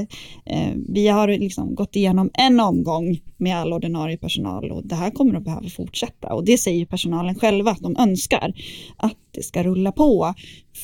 Eh, 0.46 0.72
vi 0.88 1.08
har 1.08 1.28
liksom 1.28 1.74
gått 1.74 1.96
igenom 1.96 2.30
en 2.34 2.60
omgång 2.60 3.20
med 3.36 3.56
all 3.56 3.72
ordinarie 3.72 4.16
personal 4.16 4.70
och 4.70 4.86
det 4.86 4.94
här 4.94 5.10
kommer 5.10 5.34
att 5.34 5.44
behöva 5.44 5.68
fortsätta. 5.68 6.34
Och 6.34 6.44
det 6.44 6.58
säger 6.58 6.86
personalen 6.86 7.34
själva 7.34 7.70
att 7.70 7.80
de 7.80 7.96
önskar 7.96 8.52
att 8.96 9.16
det 9.30 9.42
ska 9.42 9.62
rulla 9.62 9.92
på 9.92 10.34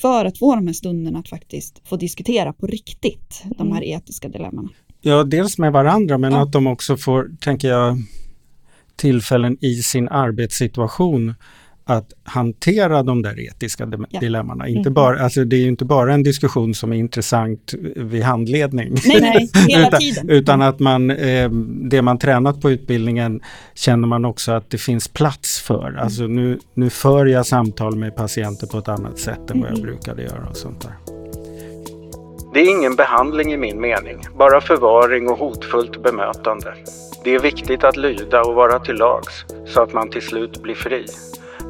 för 0.03 0.25
att 0.25 0.39
få 0.39 0.55
de 0.55 0.67
här 0.67 0.75
stunderna 0.75 1.19
att 1.19 1.29
faktiskt 1.29 1.89
få 1.89 1.97
diskutera 1.97 2.53
på 2.53 2.67
riktigt 2.67 3.43
de 3.59 3.73
här 3.73 3.85
etiska 3.85 4.29
dilemmana. 4.29 4.69
Ja, 5.01 5.25
dels 5.25 5.59
med 5.59 5.73
varandra 5.73 6.19
men 6.19 6.33
Ja. 6.33 6.43
att 6.43 6.53
de 6.53 6.67
också 6.67 6.97
får, 6.97 7.31
tänker 7.41 7.69
jag, 7.69 7.97
tillfällen 8.97 9.57
i 9.61 9.75
sin 9.75 10.09
arbetssituation 10.09 11.35
att 11.89 12.13
hantera 12.25 13.03
de 13.03 13.23
där 13.23 13.41
etiska 13.41 13.87
di- 13.87 13.97
Ja. 14.11 14.21
dilemmana. 14.21 14.69
Inte 14.69 14.89
Mhm. 14.91 14.95
bara, 14.95 15.21
alltså 15.25 15.45
det 15.45 15.57
är 15.57 15.61
ju 15.61 15.69
inte 15.69 15.85
bara 15.85 16.15
en 16.15 16.23
diskussion 16.23 16.75
som 16.75 16.93
är 16.93 16.97
intressant 16.97 17.75
vid 17.97 18.23
handledning. 18.23 18.95
Nej, 19.07 19.21
nej, 19.21 19.51
hela 19.69 19.87
utan, 19.89 20.01
tiden. 20.01 20.31
utan 20.31 20.63
att 20.63 20.79
man, 20.79 21.11
eh, 21.11 21.51
det 21.91 22.03
man 22.03 22.19
tränat 22.19 22.61
på 22.61 22.71
utbildningen 22.71 23.41
känner 23.75 24.09
man 24.09 24.25
också 24.25 24.53
att 24.53 24.71
det 24.71 24.79
finns 24.79 25.09
plats 25.09 25.61
för. 25.61 25.89
Mm. 25.89 26.01
Alltså 26.01 26.23
nu, 26.23 26.59
nu 26.75 26.91
för 26.91 27.27
jag 27.27 27.47
samtal 27.47 27.97
med 27.97 28.17
patienter 28.17 28.67
på 28.67 28.79
ett 28.79 28.89
annat 28.89 29.19
sätt 29.19 29.51
än 29.51 29.61
vad 29.61 29.71
jag 29.71 29.79
Mm. 29.79 29.91
brukade 29.91 30.23
göra 30.23 30.47
och 30.51 30.57
sånt 30.57 30.81
där. 30.81 30.93
Det 32.55 32.61
är 32.61 32.71
ingen 32.79 32.97
behandling 32.97 33.53
i 33.53 33.57
min 33.57 33.81
mening, 33.81 34.17
bara 34.39 34.61
förvaring 34.61 35.29
och 35.29 35.39
hotfullt 35.39 36.03
bemötande. 36.03 36.75
Det 37.25 37.35
är 37.35 37.39
viktigt 37.41 37.85
att 37.85 37.97
lyda 37.97 38.43
och 38.43 38.55
vara 38.55 38.79
till 38.79 38.95
lags, 38.95 39.45
så 39.67 39.83
att 39.83 39.93
man 39.93 40.11
till 40.11 40.23
slut 40.23 40.63
blir 40.63 40.75
fri. 40.75 41.05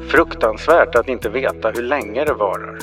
Fruktansvärt 0.09 0.95
att 0.95 1.09
inte 1.09 1.29
veta 1.29 1.71
hur 1.71 1.83
länge 1.83 2.25
det 2.25 2.33
varar. 2.33 2.79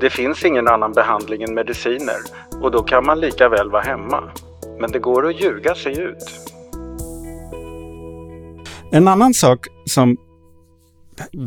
Det 0.00 0.10
finns 0.10 0.44
ingen 0.44 0.68
annan 0.68 0.92
behandling 0.92 1.42
än 1.42 1.54
mediciner 1.54 2.16
och 2.62 2.70
då 2.70 2.82
kan 2.82 3.06
man 3.06 3.20
lika 3.20 3.48
väl 3.48 3.70
vara 3.70 3.82
hemma. 3.82 4.30
Men 4.80 4.92
det 4.92 4.98
går 4.98 5.28
att 5.28 5.40
ljuga 5.40 5.74
sig 5.74 6.00
ut. 6.00 6.48
En 8.92 9.08
annan 9.08 9.34
sak 9.34 9.66
som 9.84 10.16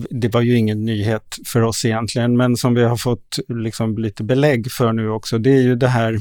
det 0.09 0.33
var 0.33 0.41
ju 0.41 0.57
ingen 0.57 0.85
nyhet 0.85 1.37
för 1.45 1.61
oss 1.61 1.85
egentligen, 1.85 2.37
men 2.37 2.57
som 2.57 2.73
vi 2.73 2.83
har 2.83 2.97
fått 2.97 3.39
liksom 3.47 3.97
lite 3.97 4.23
belägg 4.23 4.71
för 4.71 4.93
nu 4.93 5.09
också, 5.09 5.37
det 5.37 5.49
är 5.49 5.61
ju 5.61 5.75
det 5.75 5.87
här 5.87 6.19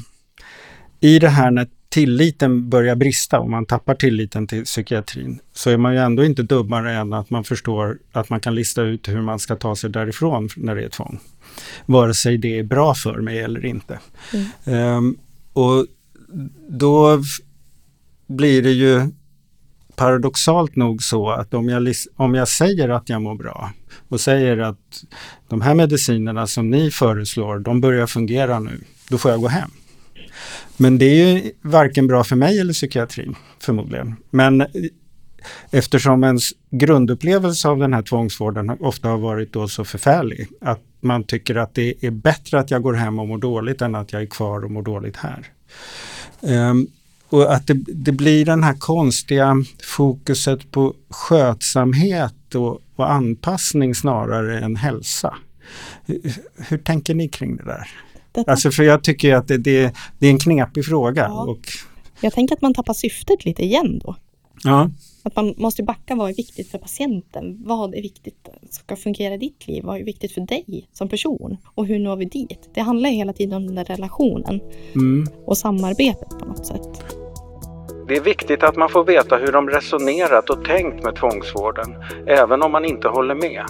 i 1.01 1.18
det 1.18 1.29
här 1.29 1.51
när 1.51 1.68
tilliten 1.90 2.70
börjar 2.70 2.96
brista 2.96 3.40
och 3.40 3.50
man 3.50 3.66
tappar 3.66 3.94
tilliten 3.94 4.46
till 4.46 4.64
psykiatrin 4.64 5.40
så 5.53 5.70
är 5.70 5.76
man 5.76 5.92
ju 5.92 5.98
ändå 5.98 6.24
inte 6.24 6.42
dummare 6.42 6.92
än 6.92 7.12
att 7.12 7.31
man 7.31 7.44
förstår 7.44 7.98
att 8.12 8.31
man 8.31 8.40
kan 8.40 8.55
lista 8.55 8.83
ut 8.83 9.09
hur 9.09 9.22
man 9.22 9.38
ska 9.38 9.57
ta 9.57 9.76
sig 9.76 9.90
därifrån 9.90 10.48
när 10.57 10.74
det 10.74 10.85
är 10.85 10.88
tvång. 10.88 11.20
Vare 11.87 12.14
sig 12.14 12.38
det 12.38 12.59
är 12.59 12.62
bra 12.62 12.94
för 12.94 13.20
mig 13.20 13.38
eller 13.38 13.64
inte. 13.64 13.98
Ehm, 14.64 15.16
och 15.53 15.87
då 16.68 17.22
blir 18.26 18.62
det 18.62 18.72
ju 18.72 19.11
paradoxalt 19.96 20.76
nog 20.76 21.03
så 21.03 21.31
att 21.31 21.55
om 21.55 21.68
jag, 21.68 21.94
om 22.16 22.35
jag 22.35 22.48
säger 22.48 22.88
att 22.88 23.09
jag 23.09 23.22
mår 23.22 23.35
bra 23.35 23.72
och 24.09 24.20
säger 24.20 24.59
att 24.59 25.05
de 25.48 25.61
här 25.61 25.74
medicinerna 25.74 26.46
som 26.46 26.70
ni 26.70 26.90
föreslår, 26.90 27.59
de 27.59 27.81
börjar 27.81 28.07
fungera 28.07 28.59
nu, 28.59 28.81
då 29.09 29.18
får 29.18 29.31
jag 29.31 29.40
gå 29.40 29.48
hem. 29.48 29.70
Men 30.76 30.98
det 30.98 31.04
är 31.04 31.37
ju 31.37 31.52
varken 31.62 32.06
bra 32.06 32.24
för 32.24 32.37
mig 32.37 32.61
eller 32.61 32.72
psykiatrin 32.72 33.37
förmodligen. 33.59 34.16
Men 34.30 34.66
eftersom 35.70 36.24
ens 36.24 36.50
grundupplevelse 36.70 37.68
av 37.68 37.78
den 37.78 37.92
här 37.92 38.02
tvångsvården 38.02 38.70
ofta 38.70 39.09
har 39.09 39.18
varit 39.18 39.52
då 39.52 39.68
så 39.68 39.85
förfärlig 39.85 40.48
att 40.61 40.80
man 41.00 41.24
tycker 41.24 41.54
att 41.54 41.74
det 41.74 42.04
är 42.04 42.11
bättre 42.11 42.59
att 42.59 42.70
jag 42.70 42.83
går 42.83 42.94
hem 42.94 43.18
och 43.18 43.28
mår 43.28 43.38
dåligt 43.38 43.83
än 43.83 43.94
att 43.94 44.12
jag 44.12 44.22
är 44.22 44.26
kvar 44.26 44.64
och 44.64 44.70
mår 44.70 44.83
dåligt 44.83 45.16
här. 45.16 45.46
Um, 46.40 46.87
och 47.28 47.54
att 47.54 47.66
det, 47.66 47.74
det 47.74 48.12
blir 48.12 48.44
den 48.44 48.64
här 48.64 48.74
konstiga 48.74 49.56
fokuset 49.83 50.70
på 50.70 50.94
skötsamhet 51.11 52.54
och, 52.54 52.80
och 52.96 53.12
anpassning 53.12 53.94
snarare 53.94 54.61
än 54.61 54.76
hälsa. 54.76 55.35
Hur, 56.06 56.20
hur 56.68 56.78
tänker 56.78 57.14
ni 57.14 57.28
kring 57.28 57.56
det 57.56 57.64
där? 57.64 57.88
Detta, 58.33 58.51
Alltså 58.51 58.71
för 58.71 58.83
jag 58.83 59.05
tycker 59.05 59.35
att 59.35 59.49
det, 59.49 59.59
det, 59.59 59.95
det 60.19 60.27
är 60.27 60.31
en 60.31 60.38
knepig 60.38 60.85
fråga. 60.85 61.23
Ja. 61.23 61.43
Och, 61.43 61.61
Jag 62.21 62.33
tänker 62.33 62.55
att 62.55 62.62
man 62.62 62.75
tappar 62.75 62.95
syftet 62.95 63.45
lite 63.45 63.62
igen 63.64 64.01
då. 64.05 64.16
ja, 64.64 64.90
Att 65.23 65.37
man 65.37 65.55
måste 65.57 65.83
backa 65.83 66.14
vad 66.14 66.31
är 66.31 66.35
viktigt 66.35 66.71
för 66.71 66.79
patienten? 66.79 67.57
Vad 67.64 67.95
är 67.95 68.03
viktigt 68.03 68.49
ska 68.71 68.97
fungera 68.97 69.35
i 69.35 69.38
ditt 69.38 69.66
liv? 69.69 69.85
Vad 69.85 70.01
är 70.01 70.05
viktigt 70.05 70.33
för 70.33 70.40
dig 70.40 70.88
som 70.93 71.09
person? 71.09 71.57
Och 71.75 71.87
hur 71.87 71.99
når 71.99 72.16
vi 72.16 72.25
dit? 72.25 72.71
Det 72.75 72.81
handlar 72.81 73.11
hela 73.11 73.33
tiden 73.33 73.57
om 73.57 73.66
den 73.66 73.75
där 73.75 73.85
relationen 73.85 74.61
mm, 74.95 75.27
och 75.47 75.59
samarbetet 75.59 76.29
på 76.29 76.45
något 76.45 76.66
sätt. 76.66 77.05
Det 78.09 78.16
är 78.16 78.21
viktigt 78.21 78.62
att 78.62 78.77
man 78.77 78.88
får 78.88 79.05
veta 79.05 79.37
hur 79.37 79.53
de 79.53 79.69
resonerat 79.71 80.51
och 80.51 80.64
tänkt 80.64 81.05
med 81.05 81.16
tvångsvården, 81.16 81.95
även 82.27 82.62
om 82.62 82.73
man 82.73 82.85
inte 82.85 83.09
håller 83.09 83.35
med. 83.35 83.64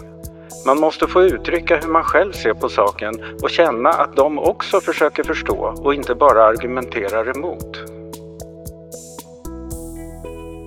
Man 0.67 0.81
måste 0.81 1.07
få 1.07 1.23
uttrycka 1.23 1.81
hur 1.83 1.89
man 1.89 2.05
själv 2.05 2.33
ser 2.33 2.55
på 2.55 2.69
saken 2.69 3.15
och 3.43 3.51
känna 3.51 3.89
att 3.89 4.17
de 4.17 4.39
också 4.39 4.81
försöker 4.81 5.23
förstå 5.23 5.75
och 5.79 5.95
inte 5.95 6.15
bara 6.15 6.45
argumenterar 6.45 7.37
emot. 7.37 7.77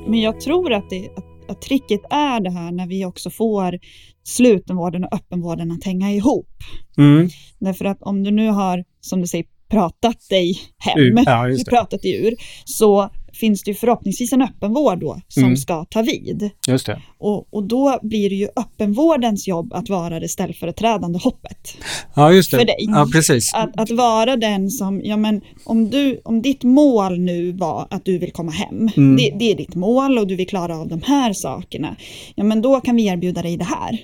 Men 0.08 0.22
jag 0.22 0.42
tror 0.42 0.74
att, 0.74 0.90
det, 0.90 1.10
att, 1.16 1.50
att 1.52 1.62
tricket 1.62 2.02
är 2.10 2.40
det 2.40 2.52
här 2.52 2.72
när 2.72 2.88
vi 2.88 3.06
också 3.06 3.30
får 3.30 3.80
slutenvården 4.24 5.04
och 5.04 5.14
öppenvården 5.14 5.72
att 5.72 5.84
hänga 5.84 6.12
ihop. 6.12 6.50
mm, 6.98 7.30
Därför 7.60 7.86
att 7.86 8.02
om 8.02 8.24
du 8.24 8.32
nu 8.32 8.50
har, 8.50 8.84
som 9.02 9.22
du 9.22 9.28
säger, 9.28 9.46
pratat 9.70 10.30
dig 10.30 10.58
hem, 10.78 11.18
ja, 11.26 11.48
pratat 11.70 12.02
dig 12.02 12.28
ur, 12.28 12.36
så 12.66 13.10
finns 13.34 13.64
det 13.64 13.72
ju 13.72 13.76
förhoppningsvis 13.76 14.34
en 14.34 14.42
öppenvård 14.42 15.00
då 15.00 15.22
som 15.28 15.44
Mm. 15.44 15.58
ska 15.58 15.86
ta 15.86 16.02
vid. 16.02 16.50
Just 16.68 16.86
det. 16.86 17.02
Och, 17.18 17.54
och 17.54 17.64
då 17.64 18.00
blir 18.04 18.30
det 18.30 18.36
ju 18.36 18.48
öppenvårdens 18.56 19.48
jobb 19.48 19.74
att 19.74 19.90
vara 19.90 20.20
det 20.20 20.30
ställföreträdande 20.30 21.20
hoppet. 21.20 21.78
Ja, 22.16 22.32
just 22.34 22.52
det. 22.52 22.58
För 22.58 22.66
dig. 22.66 22.76
Ja, 22.80 23.08
precis. 23.14 23.54
Att, 23.54 23.80
att 23.80 23.92
vara 23.92 24.36
den 24.36 24.70
som, 24.70 25.02
ja 25.04 25.18
men 25.18 25.42
om, 25.66 25.90
du, 25.90 26.22
om 26.26 26.42
ditt 26.42 26.64
mål 26.64 27.20
nu 27.20 27.52
var 27.52 27.88
att 27.90 28.06
du 28.06 28.18
vill 28.18 28.32
komma 28.32 28.52
hem, 28.52 28.90
Mm. 28.98 29.16
det, 29.18 29.34
det 29.40 29.52
är 29.52 29.56
ditt 29.56 29.76
mål 29.76 30.18
och 30.18 30.28
du 30.28 30.36
vill 30.36 30.48
klara 30.48 30.78
av 30.78 30.88
de 30.88 31.02
här 31.02 31.34
sakerna, 31.34 31.96
ja 32.36 32.44
men 32.44 32.62
då 32.62 32.82
kan 32.82 32.96
vi 32.96 33.06
erbjuda 33.08 33.42
dig 33.42 33.58
det 33.58 33.64
här. 33.66 34.00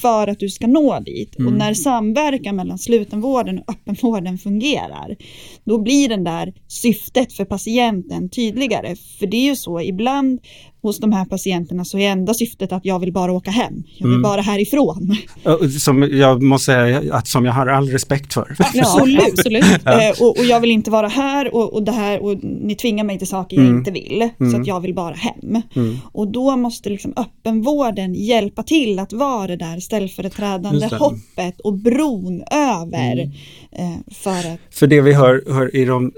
För 0.00 0.26
att 0.26 0.38
du 0.40 0.48
ska 0.48 0.66
nå 0.66 1.00
dit. 1.00 1.38
Mm. 1.38 1.52
Och 1.52 1.58
när 1.58 1.74
samverkan 1.74 2.56
mellan 2.56 2.78
slutenvården 2.78 3.58
och 3.58 3.70
öppenvården 3.70 4.38
fungerar, 4.38 5.16
då 5.64 5.78
blir 5.78 6.08
den 6.08 6.24
där 6.24 6.54
syftet 6.68 7.32
för 7.32 7.44
patienten 7.44 8.28
tydligare. 8.28 8.96
För 8.96 9.26
det 9.26 9.36
är 9.36 9.44
ju 9.44 9.56
så, 9.56 9.80
ibland 9.80 10.40
hos 10.88 10.98
de 11.00 11.12
här 11.12 11.24
patienterna 11.24 11.84
så 11.84 11.98
är 11.98 12.08
enda 12.10 12.34
syftet 12.34 12.72
att 12.72 12.84
jag 12.84 12.98
vill 12.98 13.12
bara 13.12 13.32
åka 13.32 13.50
hem. 13.50 13.82
Jag 13.98 14.06
vill 14.06 14.14
Mm. 14.14 14.22
bara 14.22 14.40
härifrån. 14.40 15.16
Ja, 15.42 15.58
Som 15.80 16.02
jag 16.12 16.42
måste 16.42 16.64
säga 16.64 17.02
att 17.14 17.28
som 17.28 17.44
jag 17.44 17.52
har 17.52 17.66
all 17.66 17.88
respekt 17.90 18.34
för. 18.34 18.56
Absolut. 18.58 19.20
absolut. 19.32 19.64
Eh, 19.86 20.22
och, 20.22 20.38
och 20.38 20.44
jag 20.44 20.60
vill 20.60 20.70
inte 20.70 20.90
vara 20.90 21.08
här 21.08 21.54
och, 21.54 21.72
och 21.74 21.82
det 21.82 21.92
här 21.92 22.22
och 22.22 22.38
ni 22.42 22.74
tvingar 22.74 23.04
mig 23.04 23.18
till 23.18 23.26
saker 23.28 23.56
jag 23.56 23.64
Mm. 23.66 23.78
inte 23.78 23.90
vill. 23.90 24.28
Så 24.38 24.44
Mm. 24.44 24.60
att 24.60 24.66
jag 24.66 24.80
vill 24.80 24.94
bara 24.94 25.14
hem. 25.14 25.62
Mm. 25.76 25.96
Och 26.12 26.28
då 26.32 26.56
måste 26.56 26.90
liksom 26.90 27.12
öppenvården 27.16 28.14
hjälpa 28.14 28.62
till 28.62 28.98
att 28.98 29.12
vara 29.12 29.46
det 29.46 29.56
där 29.56 29.80
ställföreträdande 29.80 30.86
hoppet 30.98 31.60
och 31.60 31.72
bron 31.78 32.42
över. 32.50 33.12
Mm. 33.12 33.30
Eh, 33.72 34.14
för 34.14 34.30
att, 34.38 34.58
För 34.70 34.86
det 34.86 35.00
vi 35.00 35.12
hör, 35.12 35.42
hör 35.54 35.76
i, 35.76 35.84
de, 35.84 36.12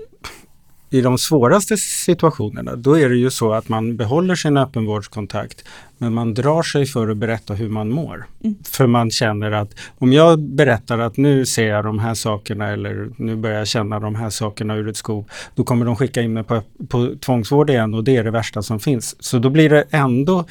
i 0.91 1.01
de 1.01 1.19
svåraste 1.19 1.77
situationerna, 1.77 2.77
då 2.77 2.99
är 2.99 3.09
det 3.09 3.17
ju 3.17 3.31
så 3.31 3.53
att 3.53 3.69
man 3.69 3.97
behåller 3.97 4.35
sin 4.35 4.57
öppenvårdskontakt, 4.57 5.65
men 5.99 6.15
man 6.15 6.35
drar 6.35 6.63
sig 6.63 6.87
för 6.87 7.09
att 7.09 7.17
berätta 7.17 7.55
hur 7.55 7.69
man 7.69 7.91
mår. 7.91 8.27
Mm. 8.45 8.57
För 8.65 8.87
man 8.87 9.11
känner 9.11 9.53
att 9.53 9.75
om 9.99 10.13
jag 10.13 10.39
berättar 10.39 10.99
att 10.99 11.17
nu 11.17 11.47
ser 11.47 11.69
jag 11.69 11.85
de 11.85 11.99
här 11.99 12.15
sakerna 12.15 12.69
eller 12.69 13.11
nu 13.17 13.37
börjar 13.37 13.59
jag 13.59 13.69
känna 13.69 14.01
de 14.01 14.15
här 14.15 14.31
sakerna 14.31 14.77
ur 14.77 14.89
ett 14.89 14.97
skov, 14.97 15.25
då 15.55 15.65
kommer 15.65 15.87
de 15.87 15.97
skicka 15.97 16.23
in 16.23 16.33
mig 16.33 16.45
på, 16.45 16.63
på 16.89 17.15
tvångsvård 17.21 17.71
igen 17.71 17.95
och 17.95 18.05
det 18.05 18.17
är 18.17 18.25
det 18.25 18.31
värsta 18.31 18.63
som 18.63 18.81
finns. 18.81 19.17
Så 19.23 19.39
då 19.39 19.51
blir 19.51 19.71
det 19.71 19.85
ändå 19.91 20.45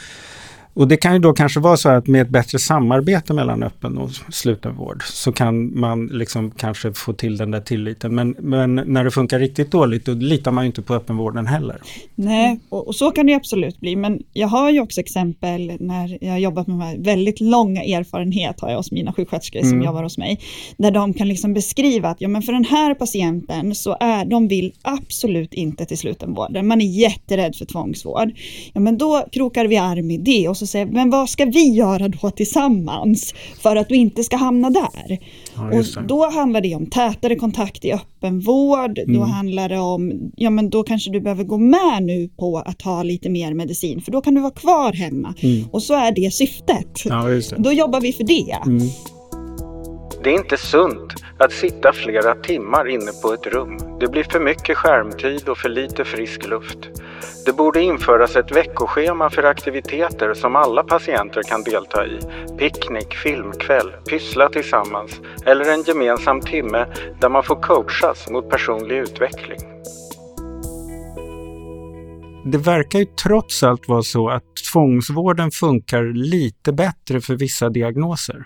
och 0.74 0.88
det 0.88 0.98
kan 0.98 1.14
ju 1.14 1.20
då 1.20 1.34
kanske 1.34 1.60
vara 1.60 1.78
så 1.78 1.90
att 1.90 2.08
med 2.08 2.22
ett 2.22 2.30
bättre 2.30 2.60
samarbete 2.60 3.34
mellan 3.34 3.64
öppen 3.64 3.98
och 3.98 4.10
sluten 4.30 4.76
vård 4.76 5.04
så 5.06 5.32
kan 5.32 5.80
man 5.80 6.06
liksom 6.08 6.52
kanske 6.52 6.94
få 6.94 7.14
till 7.14 7.38
den 7.38 7.52
där 7.52 7.62
tilliten. 7.62 8.16
Men, 8.16 8.36
men 8.40 8.76
när 8.76 9.04
det 9.04 9.12
funkar 9.12 9.40
riktigt 9.40 9.72
dåligt 9.72 10.06
då 10.06 10.14
litar 10.14 10.52
man 10.52 10.64
ju 10.64 10.68
inte 10.68 10.82
på 10.82 10.94
öppenvården 10.96 11.48
heller. 11.48 11.82
nej, 12.16 12.60
och, 12.70 12.88
och 12.88 12.96
så 12.96 13.12
kan 13.12 13.26
det 13.26 13.34
absolut 13.34 13.80
bli. 13.80 13.96
Men 13.96 14.20
jag 14.34 14.48
har 14.48 14.72
ju 14.72 14.80
också 14.82 15.00
exempel 15.02 15.72
när 15.80 16.18
jag 16.22 16.32
har 16.32 16.38
jobbat 16.40 16.68
med 16.68 16.74
de 16.80 16.82
här 16.86 16.98
väldigt 16.98 17.42
långa 17.42 17.84
erfarenhet 17.84 18.60
har 18.62 18.70
jag 18.70 18.78
hos 18.78 18.92
mina 18.92 19.14
sjuksköterskor 19.14 19.60
som 19.60 19.70
Mm. 19.70 19.86
jobbar 19.86 20.04
hos 20.04 20.18
mig. 20.18 20.40
Där 20.78 20.92
de 20.92 21.14
kan 21.14 21.28
liksom 21.28 21.54
beskriva 21.54 22.10
att 22.10 22.22
ja, 22.22 22.28
men 22.28 22.42
för 22.42 22.54
den 22.54 22.66
här 22.66 22.94
patienten 22.94 23.76
så 23.76 23.98
är 24.00 24.26
de 24.26 24.48
vill 24.48 24.74
absolut 24.82 25.54
inte 25.54 25.86
till 25.86 25.98
slutenvården. 25.98 26.68
Man 26.68 26.82
är 26.82 26.86
jätterädd 26.86 27.56
för 27.56 27.66
tvångsvård. 27.66 28.32
Ja, 28.74 28.80
men 28.80 28.98
då 28.98 29.26
krokar 29.32 29.66
vi 29.66 29.78
arm 29.78 30.12
i 30.12 30.18
det 30.18 30.50
och 30.50 30.58
så 30.60 30.68
säger 30.68 30.86
men 30.86 31.10
vad 31.10 31.30
ska 31.30 31.46
vi 31.46 31.70
göra 31.74 32.08
då 32.08 32.30
tillsammans 32.32 33.34
för 33.62 33.76
att 33.76 33.90
du 33.90 33.96
inte 33.96 34.24
ska 34.24 34.36
hamna 34.36 34.70
där? 34.70 35.18
Ja, 35.56 35.80
och 35.80 36.04
då 36.08 36.30
handlar 36.30 36.62
det 36.62 36.76
om 36.76 36.86
tätare 36.90 37.36
kontakt 37.36 37.86
i 37.86 37.94
öppenvård. 37.94 38.96
Då 39.08 39.14
Mm. 39.14 39.22
handlar 39.30 39.70
det 39.70 39.80
om, 39.80 40.32
ja 40.36 40.50
men 40.50 40.70
då 40.70 40.84
kanske 40.84 41.12
du 41.12 41.22
behöver 41.22 41.44
gå 41.44 41.58
med 41.58 42.04
nu 42.04 42.30
på 42.40 42.58
att 42.58 42.80
ta 42.80 43.04
lite 43.04 43.30
mer 43.30 43.54
medicin 43.54 44.02
för 44.02 44.12
då 44.12 44.22
kan 44.22 44.34
du 44.36 44.42
vara 44.42 44.52
kvar 44.54 44.94
hemma. 44.94 45.34
Mm. 45.40 45.66
Och 45.72 45.84
så 45.84 45.94
är 45.94 46.12
det 46.12 46.34
syftet. 46.34 47.06
Ja, 47.06 47.24
det. 47.24 47.56
Då 47.58 47.72
jobbar 47.74 48.02
vi 48.02 48.14
för 48.14 48.24
det. 48.24 48.58
Mm. 48.66 48.88
Det 50.24 50.30
är 50.30 50.34
inte 50.38 50.58
sunt 50.58 51.14
att 51.38 51.52
sitta 51.52 51.94
flera 51.94 52.36
timmar 52.36 52.90
inne 52.90 53.12
på 53.24 53.34
ett 53.34 53.48
rum. 53.48 53.78
Det 54.00 54.08
blir 54.08 54.24
för 54.24 54.40
mycket 54.40 54.78
skärmtid 54.78 55.50
och 55.50 55.58
för 55.58 55.70
lite 55.70 56.06
frisk 56.06 56.48
luft. 56.50 56.78
Det 57.46 57.54
borde 57.54 57.82
införas 57.82 58.36
ett 58.36 58.52
veckoschema 58.52 59.30
för 59.30 59.44
aktiviteter 59.44 60.34
som 60.34 60.56
alla 60.56 60.84
patienter 60.84 61.44
kan 61.44 61.64
delta 61.64 62.06
i. 62.06 62.20
Picknick, 62.58 63.16
filmkväll, 63.16 63.92
pyssla 64.10 64.50
tillsammans 64.50 65.22
eller 65.46 65.74
en 65.74 65.84
gemensam 65.84 66.42
timme 66.42 66.86
där 67.22 67.30
man 67.30 67.44
får 67.44 67.62
coachas 67.62 68.30
mot 68.30 68.50
personlig 68.50 68.98
utveckling. 68.98 69.60
Det 72.46 72.58
verkar 72.58 73.00
ju 73.00 73.06
trots 73.06 73.64
allt 73.64 73.88
vara 73.88 74.02
så 74.02 74.30
att 74.30 74.44
tvångsvården 74.74 75.52
funkar 75.52 76.04
lite 76.14 76.74
bättre 76.74 77.22
för 77.22 77.36
vissa 77.36 77.70
diagnoser. 77.70 78.46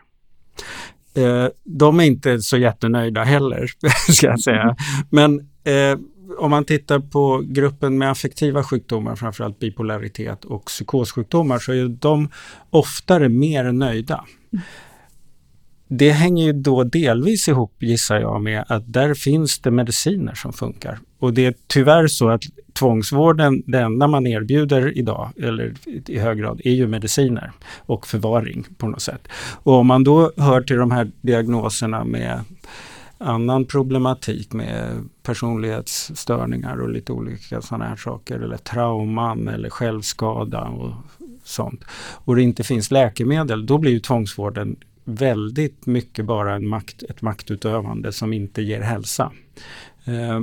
Eh, 1.16 1.48
de 1.64 2.00
är 2.00 2.04
inte 2.04 2.40
så 2.40 2.58
jättenöjda 2.58 3.24
heller, 3.24 3.68
ska 4.12 4.28
jag 4.28 4.42
säga. 4.42 4.76
Men 5.10 5.40
eh, 5.40 6.00
om 6.44 6.52
man 6.52 6.66
tittar 6.66 7.00
på 7.00 7.44
gruppen 7.46 7.98
med 7.98 8.12
affektiva 8.12 8.64
sjukdomar, 8.64 9.16
framförallt 9.16 9.60
bipolaritet 9.60 10.46
och 10.46 10.66
psykossjukdomar, 10.66 11.60
så 11.60 11.72
är 11.74 11.88
de 11.88 12.30
oftare 12.70 13.30
mer 13.30 13.72
nöjda. 13.72 14.26
Det 15.88 16.12
hänger 16.12 16.46
ju 16.46 16.54
då 16.54 16.84
delvis 16.84 17.48
ihop, 17.48 17.84
gissar 17.84 18.20
jag, 18.20 18.42
med 18.42 18.66
att 18.68 18.94
där 18.94 19.14
finns 19.14 19.60
det 19.60 19.72
mediciner 19.72 20.34
som 20.34 20.54
funkar. 20.54 21.00
Och 21.20 21.34
det 21.34 21.46
är 21.46 21.54
tyvärr 21.68 22.08
så 22.08 22.30
att 22.30 22.44
tvångsvården, 22.74 23.64
det 23.68 23.80
enda 23.80 24.08
man 24.08 24.28
erbjuder 24.28 24.98
idag, 24.98 25.30
eller 25.42 25.74
i 26.08 26.20
hög 26.20 26.38
grad, 26.38 26.62
är 26.64 26.72
ju 26.72 26.88
mediciner 26.88 27.52
och 27.78 28.08
förvaring 28.08 28.66
på 28.78 28.88
något 28.88 29.02
sätt. 29.02 29.28
Och 29.64 29.74
om 29.74 29.88
man 29.88 30.04
då 30.04 30.32
hör 30.38 30.62
till 30.62 30.78
de 30.78 30.92
här 30.92 31.12
diagnoserna 31.22 32.04
med 32.04 32.40
annan 33.24 33.66
problematik 33.66 34.54
med 34.54 35.10
personlighetsstörningar 35.24 36.82
och 36.82 36.90
lite 36.90 37.12
olika 37.12 37.62
sådana 37.62 37.86
här 37.86 37.96
saker 37.96 38.40
eller 38.40 38.58
trauman 38.58 39.48
eller 39.48 39.70
självskada 39.70 40.64
och 40.64 40.94
sånt 41.44 41.84
och 42.26 42.36
det 42.36 42.42
inte 42.42 42.64
finns 42.64 42.92
läkemedel, 42.92 43.66
då 43.66 43.78
blir 43.78 43.92
ju 43.92 44.00
tvångsvården 44.00 44.76
väldigt 45.04 45.86
mycket 45.86 46.26
bara 46.26 46.56
en 46.56 46.68
makt, 46.68 47.04
ett 47.04 47.22
maktutövande 47.22 48.12
som 48.12 48.34
inte 48.34 48.62
ger 48.62 48.82
hälsa. 48.82 49.32
Eh, 50.06 50.42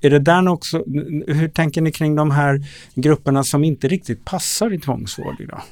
är 0.00 0.10
det 0.10 0.18
där 0.18 0.48
också, 0.48 0.84
hur 1.26 1.48
tänker 1.48 1.80
ni 1.80 1.92
kring 1.92 2.16
de 2.16 2.30
här 2.30 2.60
grupperna 2.94 3.44
som 3.44 3.64
inte 3.64 3.88
riktigt 3.88 4.24
passar 4.24 4.72
i 4.72 4.78
tvångsvård 4.78 5.40
idag? 5.40 5.62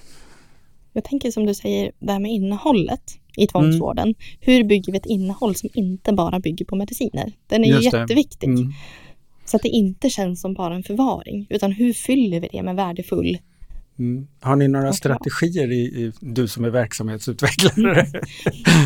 Jag 0.93 1.05
tänker 1.05 1.31
som 1.31 1.47
du 1.47 1.55
säger, 1.55 1.93
det 1.99 2.13
här 2.13 2.21
med 2.21 2.31
innehållet 2.31 3.19
i 3.37 3.47
tvångsvården. 3.47 4.15
Hur 4.41 4.65
bygger 4.65 4.93
vi 4.93 4.99
ett 4.99 5.07
innehåll 5.07 5.55
som 5.55 5.69
inte 5.75 6.13
bara 6.13 6.41
bygger 6.41 6.65
på 6.65 6.77
mediciner? 6.77 7.33
Den 7.47 7.65
är 7.65 7.69
ju 7.69 7.91
det. 7.91 7.99
jätteviktig. 7.99 8.49
Mm. 8.49 8.73
Så 9.45 9.57
att 9.57 9.63
det 9.63 9.69
inte 9.69 10.11
känns 10.11 10.41
som 10.41 10.55
bara 10.55 10.75
en 10.75 10.83
förvaring, 10.83 11.47
utan 11.51 11.73
hur 11.73 11.93
fyller 11.93 12.41
vi 12.41 12.49
det 12.53 12.63
med 12.63 12.77
värdefull 12.77 13.39
Mm. 13.99 14.27
Har 14.41 14.57
ni 14.57 14.69
några 14.69 14.93
strategier, 14.93 15.73
i, 15.73 15.81
i, 15.81 16.13
du 16.21 16.49
som 16.49 16.65
är 16.65 16.71
verksamhetsutvecklare? 16.71 18.07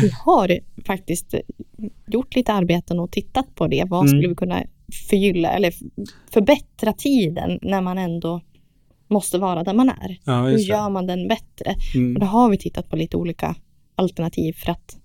Vi 0.01 0.09
har 0.25 0.59
faktiskt 0.85 1.33
gjort 2.07 2.35
lite 2.35 2.53
arbeten 2.53 2.99
och 2.99 3.11
tittat 3.11 3.55
på 3.55 3.67
det. 3.67 3.83
Vad 3.87 3.99
Mm. 3.99 4.07
skulle 4.07 4.27
vi 4.27 4.35
kunna 4.35 4.63
förgylla 5.09 5.49
eller 5.51 5.73
förbättra 6.33 6.93
tiden 6.93 7.59
när 7.61 7.81
man 7.81 7.97
ändå 7.97 8.41
måste 9.07 9.37
vara 9.37 9.63
där 9.63 9.73
man 9.73 9.89
är? 9.89 10.17
ja, 10.23 10.41
Hur 10.41 10.57
gör 10.57 10.89
man 10.89 11.07
den 11.07 11.27
bättre? 11.27 11.75
Och 11.89 11.95
Mm. 11.95 12.19
då 12.19 12.25
har 12.25 12.49
vi 12.49 12.57
tittat 12.57 12.89
på 12.89 12.95
lite 12.95 13.17
olika 13.17 13.55
alternativ 13.99 14.53
för 14.53 14.71
att 14.71 14.97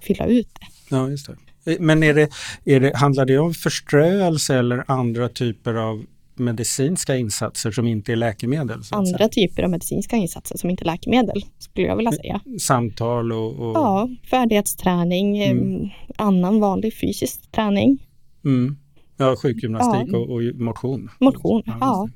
fylla 0.00 0.26
ut 0.26 0.48
det. 0.60 0.66
Ja, 0.96 1.08
just 1.10 1.26
det. 1.64 1.80
Men 1.80 2.02
är 2.02 2.14
det, 2.14 2.28
är 2.64 2.80
det, 2.80 2.96
handlar 2.96 3.26
det 3.26 3.38
om 3.38 3.54
förströelse 3.54 4.58
eller 4.58 4.84
andra 4.90 5.28
typer 5.28 5.74
av 5.74 6.04
medicinska 6.36 7.16
insatser 7.16 7.70
som 7.70 7.86
inte 7.86 8.12
är 8.12 8.16
läkemedel? 8.16 8.80
Andra 8.90 9.28
typer 9.28 9.62
av 9.62 9.70
medicinska 9.70 10.16
insatser 10.16 10.56
som 10.58 10.70
inte 10.70 10.82
är 10.82 10.86
läkemedel, 10.86 11.44
skulle 11.58 11.86
jag 11.86 11.96
vilja 11.96 12.12
säga. 12.12 12.40
säga? 12.44 12.58
Samtal 12.58 13.32
och... 13.32 13.52
och 13.60 13.76
Ja, 13.76 14.08
färdighetsträning, 14.30 15.42
Mm. 15.42 15.82
eh, 15.84 15.90
annan 16.18 16.60
vanlig 16.60 16.94
fysisk 17.00 17.52
träning, 17.52 18.06
Mm. 18.44 18.76
Ja, 19.16 19.36
sjukgymnastik 19.36 20.08
Ja. 20.12 20.18
och, 20.18 20.30
och 20.30 20.42
motion. 20.54 21.10
motion. 21.20 21.62
just 21.66 21.78
Ja, 21.80 22.08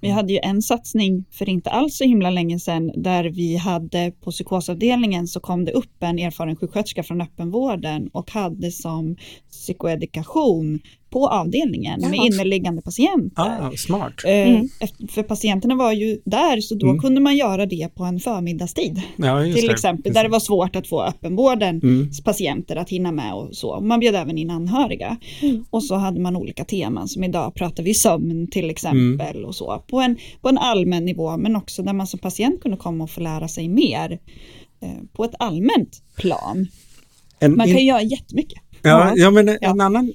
Vi 0.00 0.08
hade 0.08 0.32
ju 0.32 0.38
en 0.42 0.62
satsning 0.62 1.24
för 1.30 1.48
inte 1.48 1.70
alls 1.70 1.96
så 1.96 2.04
himla 2.04 2.30
länge 2.30 2.58
sedan 2.58 2.92
där 2.94 3.24
vi 3.24 3.56
hade 3.56 4.12
på 4.20 4.30
psykosavdelningen 4.30 5.26
så 5.26 5.40
kom 5.40 5.64
det 5.64 5.72
upp 5.72 6.02
en 6.02 6.18
erfaren 6.18 6.56
sjuksköterska 6.56 7.02
från 7.02 7.20
öppenvården 7.20 8.08
och 8.12 8.30
hade 8.30 8.70
som 8.70 9.16
psykoedukation 9.50 10.80
på 11.10 11.28
avdelningen 11.28 12.00
med 12.00 12.14
inneliggande 12.14 12.82
patienter. 12.82 13.42
Ah, 13.42 13.70
smart. 13.76 14.12
Eh, 14.26 14.30
Mm. 14.50 14.68
För 15.08 15.22
patienterna 15.22 15.74
var 15.74 15.92
ju 15.92 16.20
där 16.24 16.60
så 16.60 16.74
då 16.74 16.86
Mm. 16.86 17.00
kunde 17.00 17.20
man 17.20 17.36
göra 17.36 17.66
det 17.66 17.88
på 17.94 18.04
en 18.04 18.20
förmiddagstid. 18.20 19.02
Ja, 19.16 19.44
just 19.44 19.58
Till 19.58 19.66
det. 19.68 19.72
exempel 19.74 20.12
där 20.12 20.22
det 20.22 20.28
var 20.28 20.40
svårt 20.40 20.76
att 20.76 20.86
få 20.86 21.02
öppenvårdens 21.02 21.82
Mm. 21.82 22.10
patienter 22.24 22.76
att 22.76 22.90
hinna 22.90 23.12
med 23.12 23.34
och 23.34 23.48
så. 23.56 23.80
Man 23.80 24.00
bjöd 24.00 24.14
även 24.14 24.38
in 24.38 24.50
anhöriga. 24.50 25.16
Mm. 25.42 25.64
Och 25.70 25.84
så 25.84 25.94
hade 25.94 26.20
man 26.20 26.36
olika 26.36 26.64
teman 26.64 27.08
som 27.08 27.24
idag 27.24 27.54
pratar 27.54 27.82
vi 27.82 27.94
sömn 27.94 28.46
till 28.50 28.70
exempel 28.70 29.36
Mm. 29.36 29.44
och 29.44 29.54
så. 29.54 29.84
På 29.90 30.00
en, 30.00 30.16
på 30.40 30.48
en 30.48 30.58
allmän 30.58 31.04
nivå 31.04 31.36
men 31.36 31.56
också 31.56 31.82
där 31.82 31.92
man 31.92 32.06
som 32.06 32.18
patient 32.20 32.60
kunde 32.62 32.76
komma 32.76 33.04
och 33.04 33.10
få 33.10 33.20
lära 33.20 33.48
sig 33.48 33.68
mer 33.68 34.18
eh, 34.82 34.88
på 35.12 35.24
ett 35.24 35.34
allmänt 35.38 36.02
plan. 36.16 36.66
En 37.38 37.56
Man 37.56 37.68
in- 37.68 37.74
kan 37.76 37.84
göra 37.84 38.02
jättemycket. 38.02 38.58
Ja, 38.82 39.12
ja 39.16 39.30
men 39.30 39.48
en 39.48 39.58
Ja. 39.60 39.68
annan, 39.70 40.12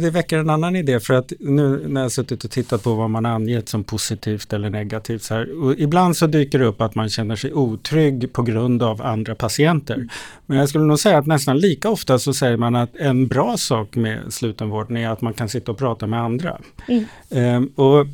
det 0.00 0.10
väcker 0.10 0.38
en 0.38 0.50
annan 0.50 0.76
idé 0.76 1.00
för 1.00 1.14
att 1.14 1.32
nu 1.40 1.84
när 1.88 2.00
jag 2.02 2.12
suttit 2.12 2.44
och 2.44 2.50
tittat 2.50 2.82
på 2.82 2.94
vad 2.94 3.10
man 3.10 3.26
angett 3.26 3.68
som 3.68 3.84
positivt 3.84 4.52
eller 4.52 4.70
negativt 4.70 5.22
så 5.22 5.34
här, 5.34 5.74
ibland 5.80 6.16
så 6.16 6.26
dyker 6.26 6.58
det 6.58 6.64
upp 6.64 6.80
att 6.80 6.94
man 6.94 7.08
känner 7.08 7.36
sig 7.36 7.52
otrygg 7.52 8.32
på 8.32 8.42
grund 8.42 8.82
av 8.82 9.02
andra 9.02 9.34
patienter. 9.34 10.08
Men 10.46 10.58
jag 10.58 10.68
skulle 10.68 10.84
nog 10.84 10.98
säga 10.98 11.18
att 11.18 11.26
nästan 11.26 11.58
lika 11.58 11.90
ofta 11.90 12.18
så 12.18 12.34
säger 12.34 12.56
man 12.56 12.76
att 12.76 12.96
en 12.96 13.28
bra 13.28 13.56
sak 13.56 13.96
med 13.96 14.32
slutenvården 14.32 14.96
är 14.96 15.08
att 15.08 15.20
man 15.20 15.34
kan 15.34 15.48
sitta 15.48 15.72
och 15.72 15.78
prata 15.78 16.06
med 16.06 16.20
andra. 16.20 16.60
Mm. 16.88 17.04
Ehm, 17.30 17.66
och 17.66 18.06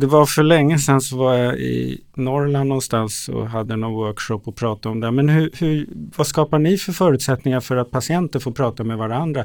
det 0.00 0.06
var 0.06 0.26
för 0.26 0.42
länge 0.42 0.78
sedan 0.78 1.00
så 1.00 1.16
var 1.16 1.34
jag 1.34 1.58
i 1.58 2.00
Norrland 2.14 2.68
någonstans 2.68 3.28
och 3.28 3.48
hade 3.48 3.76
någon 3.76 3.92
workshop 3.92 4.40
och 4.44 4.56
pratade 4.56 4.92
om 4.92 5.00
det. 5.00 5.10
Men 5.10 5.28
hur, 5.28 5.50
hur, 5.58 5.86
vad 6.16 6.26
skapar 6.26 6.58
ni 6.58 6.78
för 6.78 6.92
förutsättningar 6.92 7.60
för 7.60 7.76
att 7.76 7.90
patienter 7.90 8.38
får 8.38 8.52
prata 8.52 8.84
med 8.84 8.98
varandra? 8.98 9.44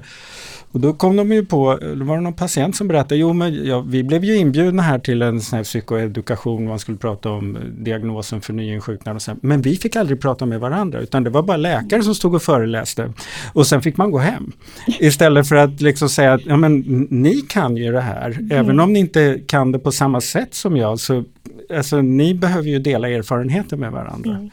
Och 0.72 0.80
då 0.80 0.94
kom 0.94 1.16
de 1.16 1.32
ju 1.32 1.46
på, 1.46 1.78
det 1.82 2.04
var 2.04 2.16
det 2.16 2.22
någon 2.22 2.34
patient 2.34 2.76
som 2.76 2.88
berättade, 2.88 3.16
jo 3.16 3.34
men 3.34 3.66
ja, 3.66 3.80
vi 3.80 4.04
blev 4.04 4.24
ju 4.24 4.36
inbjudna 4.36 4.84
här 4.84 5.00
till 5.00 5.22
en 5.22 5.42
sån 5.42 5.58
här 5.58 5.64
psykoedukation, 5.64 6.68
man 6.68 6.80
skulle 6.80 6.98
prata 6.98 7.30
om 7.30 7.58
diagnosen 7.78 8.42
för 8.42 8.54
nyinsjuknade 8.54 9.16
och 9.16 9.22
sen, 9.22 9.40
men 9.42 9.62
vi 9.62 9.76
fick 9.76 9.96
aldrig 9.96 10.22
prata 10.22 10.46
med 10.46 10.60
varandra 10.60 11.00
utan 11.00 11.24
det 11.24 11.30
var 11.30 11.44
bara 11.44 11.58
läkare 11.58 12.04
som 12.04 12.16
stod 12.16 12.36
och 12.36 12.42
föreläste. 12.42 13.14
Och 13.54 13.68
sen 13.68 13.82
fick 13.82 13.98
man 13.98 14.12
gå 14.12 14.18
hem. 14.18 14.52
Istället 15.00 15.48
för 15.48 15.56
att 15.56 15.82
liksom 15.82 16.10
säga 16.10 16.34
att 16.34 16.46
ja, 16.46 16.58
men, 16.58 16.80
ni 17.10 17.42
kan 17.42 17.78
ju 17.78 17.92
det 17.92 18.02
här, 18.02 18.38
även 18.52 18.80
om 18.80 18.94
ni 18.94 19.00
inte 19.00 19.40
kan 19.48 19.72
det 19.72 19.80
på 19.80 19.92
samma 19.92 20.22
sätt 20.22 20.43
som 20.52 20.78
jag, 20.78 21.00
så 21.00 21.24
alltså, 21.70 22.02
ni 22.02 22.34
behöver 22.34 22.68
ju 22.70 22.80
dela 22.80 23.10
erfarenheter 23.10 23.78
med 23.78 23.92
varandra. 23.92 24.32
Mm. 24.32 24.50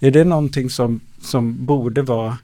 Är 0.00 0.10
det 0.10 0.24
någonting 0.24 0.70
som, 0.70 1.00
som 1.20 1.66
borde 1.66 2.02
vara, 2.02 2.38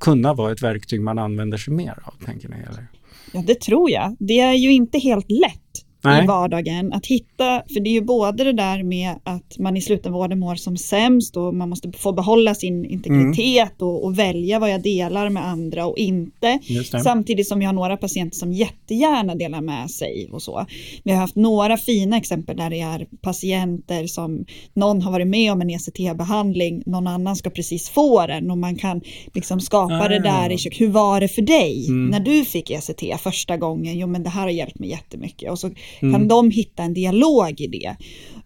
kunna 0.00 0.34
vara 0.34 0.52
ett 0.52 0.62
verktyg 0.62 1.00
man 1.00 1.18
använder 1.18 1.58
sig 1.58 1.74
mer 1.74 1.98
av, 2.02 2.14
tänker 2.26 2.48
ni? 2.48 2.56
Eller? 2.56 2.86
Ja, 3.32 3.42
det 3.46 3.60
tror 3.60 3.90
jag. 3.90 4.16
Det 4.18 4.40
är 4.40 4.54
ju 4.54 4.72
inte 4.72 4.98
helt 4.98 5.30
lätt 5.30 5.84
Nej. 6.04 6.24
i 6.24 6.26
vardagen 6.26 6.92
att 6.92 7.06
hitta, 7.06 7.62
för 7.74 7.80
det 7.80 7.90
är 7.90 7.92
ju 7.92 8.00
både 8.00 8.44
det 8.44 8.52
där 8.52 8.82
med 8.82 9.14
att 9.24 9.58
man 9.58 9.76
i 9.76 9.80
slutenvården 9.80 10.38
mår 10.38 10.54
som 10.54 10.76
sämst 10.76 11.36
och 11.36 11.54
man 11.54 11.68
måste 11.68 11.92
få 11.92 12.12
behålla 12.12 12.54
sin 12.54 12.84
integritet 12.84 13.82
och, 13.82 14.04
och 14.04 14.18
välja 14.18 14.58
vad 14.58 14.70
jag 14.70 14.82
delar 14.82 15.28
med 15.30 15.46
andra 15.46 15.86
och 15.86 15.98
inte. 15.98 16.58
Samtidigt 17.02 17.48
som 17.48 17.62
jag 17.62 17.68
har 17.68 17.74
några 17.74 17.96
patienter 17.96 18.36
som 18.36 18.52
jättegärna 18.52 19.34
delar 19.34 19.60
med 19.60 19.90
sig 19.90 20.28
och 20.32 20.42
så. 20.42 20.66
Vi 21.04 21.12
har 21.12 21.18
haft 21.18 21.36
några 21.36 21.76
fina 21.76 22.16
exempel 22.16 22.56
där 22.56 22.70
det 22.70 22.80
är 22.80 23.06
patienter 23.22 24.06
som 24.06 24.44
någon 24.74 25.02
har 25.02 25.12
varit 25.12 25.26
med 25.26 25.52
om 25.52 25.60
en 25.60 25.70
ECT-behandling, 25.70 26.82
någon 26.86 27.06
annan 27.06 27.36
ska 27.36 27.50
precis 27.50 27.88
få 27.88 28.26
den 28.26 28.50
och 28.50 28.58
man 28.58 28.76
kan 28.76 29.00
liksom 29.34 29.60
skapa 29.60 29.94
Ah. 30.00 30.08
det 30.08 30.18
där 30.18 30.52
i 30.52 30.58
kök. 30.58 30.80
Hur 30.80 30.88
var 30.88 31.20
det 31.20 31.28
för 31.28 31.42
dig 31.42 31.86
Mm. 31.88 32.06
när 32.10 32.20
du 32.20 32.44
fick 32.44 32.70
ECT 32.70 33.20
första 33.20 33.56
gången? 33.56 33.98
Jo 33.98 34.06
men 34.06 34.22
det 34.22 34.30
här 34.30 34.42
har 34.42 34.48
hjälpt 34.50 34.78
mig 34.78 34.88
jättemycket. 34.90 35.50
Och 35.50 35.58
så 35.58 35.70
Mm. 36.00 36.14
kan 36.14 36.28
de 36.28 36.50
hitta 36.50 36.82
en 36.82 36.94
dialog 36.94 37.60
i 37.60 37.66
det. 37.66 37.96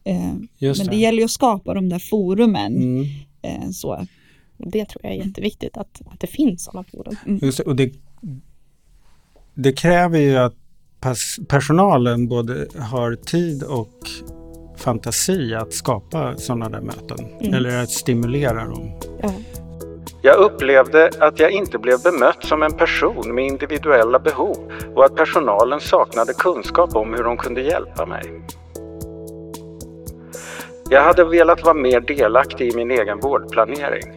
Eh, 0.05 0.33
Just 0.59 0.81
men 0.81 0.87
det. 0.87 0.93
det 0.97 1.01
gäller 1.01 1.19
ju 1.19 1.25
att 1.25 1.31
skapa 1.31 1.75
de 1.75 1.89
där 1.89 1.99
forumen. 1.99 2.77
Mm. 2.77 3.07
Eh, 3.43 3.71
så. 3.71 4.07
Det 4.59 4.85
tror 4.85 5.01
jag 5.05 5.13
är 5.13 5.27
jätteviktigt 5.27 5.77
att, 5.77 6.01
att 6.07 6.21
det 6.21 6.27
finns 6.27 6.65
sådana 6.65 6.85
forum. 6.93 7.39
Just 7.43 7.59
det, 7.59 7.65
och 7.65 7.77
det, 7.77 7.93
det 9.55 9.73
kräver 9.73 10.19
ju 10.19 10.37
att 10.37 10.55
personalen 11.49 12.29
både 12.29 12.67
har 12.79 13.15
tid 13.15 13.63
och 13.63 14.09
fantasi 14.77 15.55
att 15.55 15.73
skapa 15.73 16.37
sådana 16.37 16.69
där 16.69 16.81
möten. 16.81 17.19
Mm. 17.41 17.55
Eller 17.55 17.83
att 17.83 17.91
stimulera 17.91 18.65
dem. 18.65 18.91
Ja. 19.23 19.33
Jag 20.27 20.39
upplevde 20.39 21.11
att 21.21 21.41
jag 21.41 21.51
inte 21.51 21.79
blev 21.79 22.03
bemött 22.03 22.45
som 22.45 22.63
en 22.63 22.73
person 22.73 23.35
med 23.35 23.45
individuella 23.47 24.19
behov 24.19 24.73
och 24.95 25.05
att 25.05 25.17
personalen 25.17 25.81
saknade 25.81 26.33
kunskap 26.33 26.97
om 26.97 27.15
hur 27.15 27.25
de 27.25 27.37
kunde 27.37 27.61
hjälpa 27.61 28.07
mig. 28.07 28.43
Jag 30.91 31.03
hade 31.03 31.25
velat 31.25 31.65
vara 31.65 31.75
mer 31.75 32.01
delaktig 32.01 32.73
i 32.73 32.77
min 32.77 32.91
egen 32.91 33.21
vårdplanering. 33.21 34.13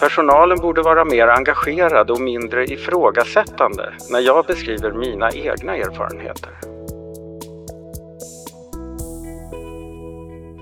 Personalen 0.00 0.58
borde 0.58 0.82
vara 0.82 1.04
mer 1.04 1.28
engagerad 1.28 2.10
och 2.10 2.20
mindre 2.20 2.64
ifrågasättande 2.64 3.92
när 4.10 4.20
jag 4.20 4.46
beskriver 4.46 4.92
mina 4.92 5.30
egna 5.30 5.76
erfarenheter. 5.76 6.77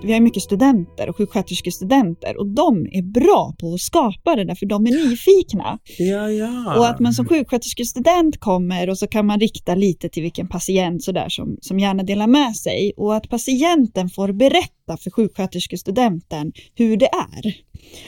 Vi 0.02 0.12
har 0.12 0.20
mycket 0.20 0.42
studenter 0.42 1.08
och 1.08 1.16
sjuksköterskestudenter 1.16 2.36
och 2.36 2.46
de 2.46 2.86
är 2.92 3.02
bra 3.02 3.54
på 3.58 3.74
att 3.74 3.80
skapa 3.80 4.36
det 4.36 4.44
där 4.44 4.54
för 4.54 4.66
de 4.66 4.86
är 4.86 5.08
nyfikna. 5.08 5.78
Ja, 5.98 6.30
ja. 6.30 6.78
Och 6.78 6.88
att 6.88 7.00
man 7.00 7.12
som 7.12 7.26
sjuksköterskestudent 7.26 8.40
kommer 8.40 8.90
och 8.90 8.98
så 8.98 9.06
kan 9.06 9.26
man 9.26 9.40
rikta 9.40 9.74
lite 9.74 10.08
till 10.08 10.22
vilken 10.22 10.48
patient 10.48 11.04
så 11.04 11.12
där 11.12 11.28
som, 11.28 11.56
som 11.60 11.78
gärna 11.78 12.02
delar 12.02 12.26
med 12.26 12.56
sig 12.56 12.92
och 12.96 13.16
att 13.16 13.28
patienten 13.28 14.08
får 14.08 14.32
berätta 14.32 14.96
för 15.00 15.10
sjuksköterskestudenten 15.10 16.52
hur 16.74 16.96
det 16.96 17.08
är. 17.08 17.56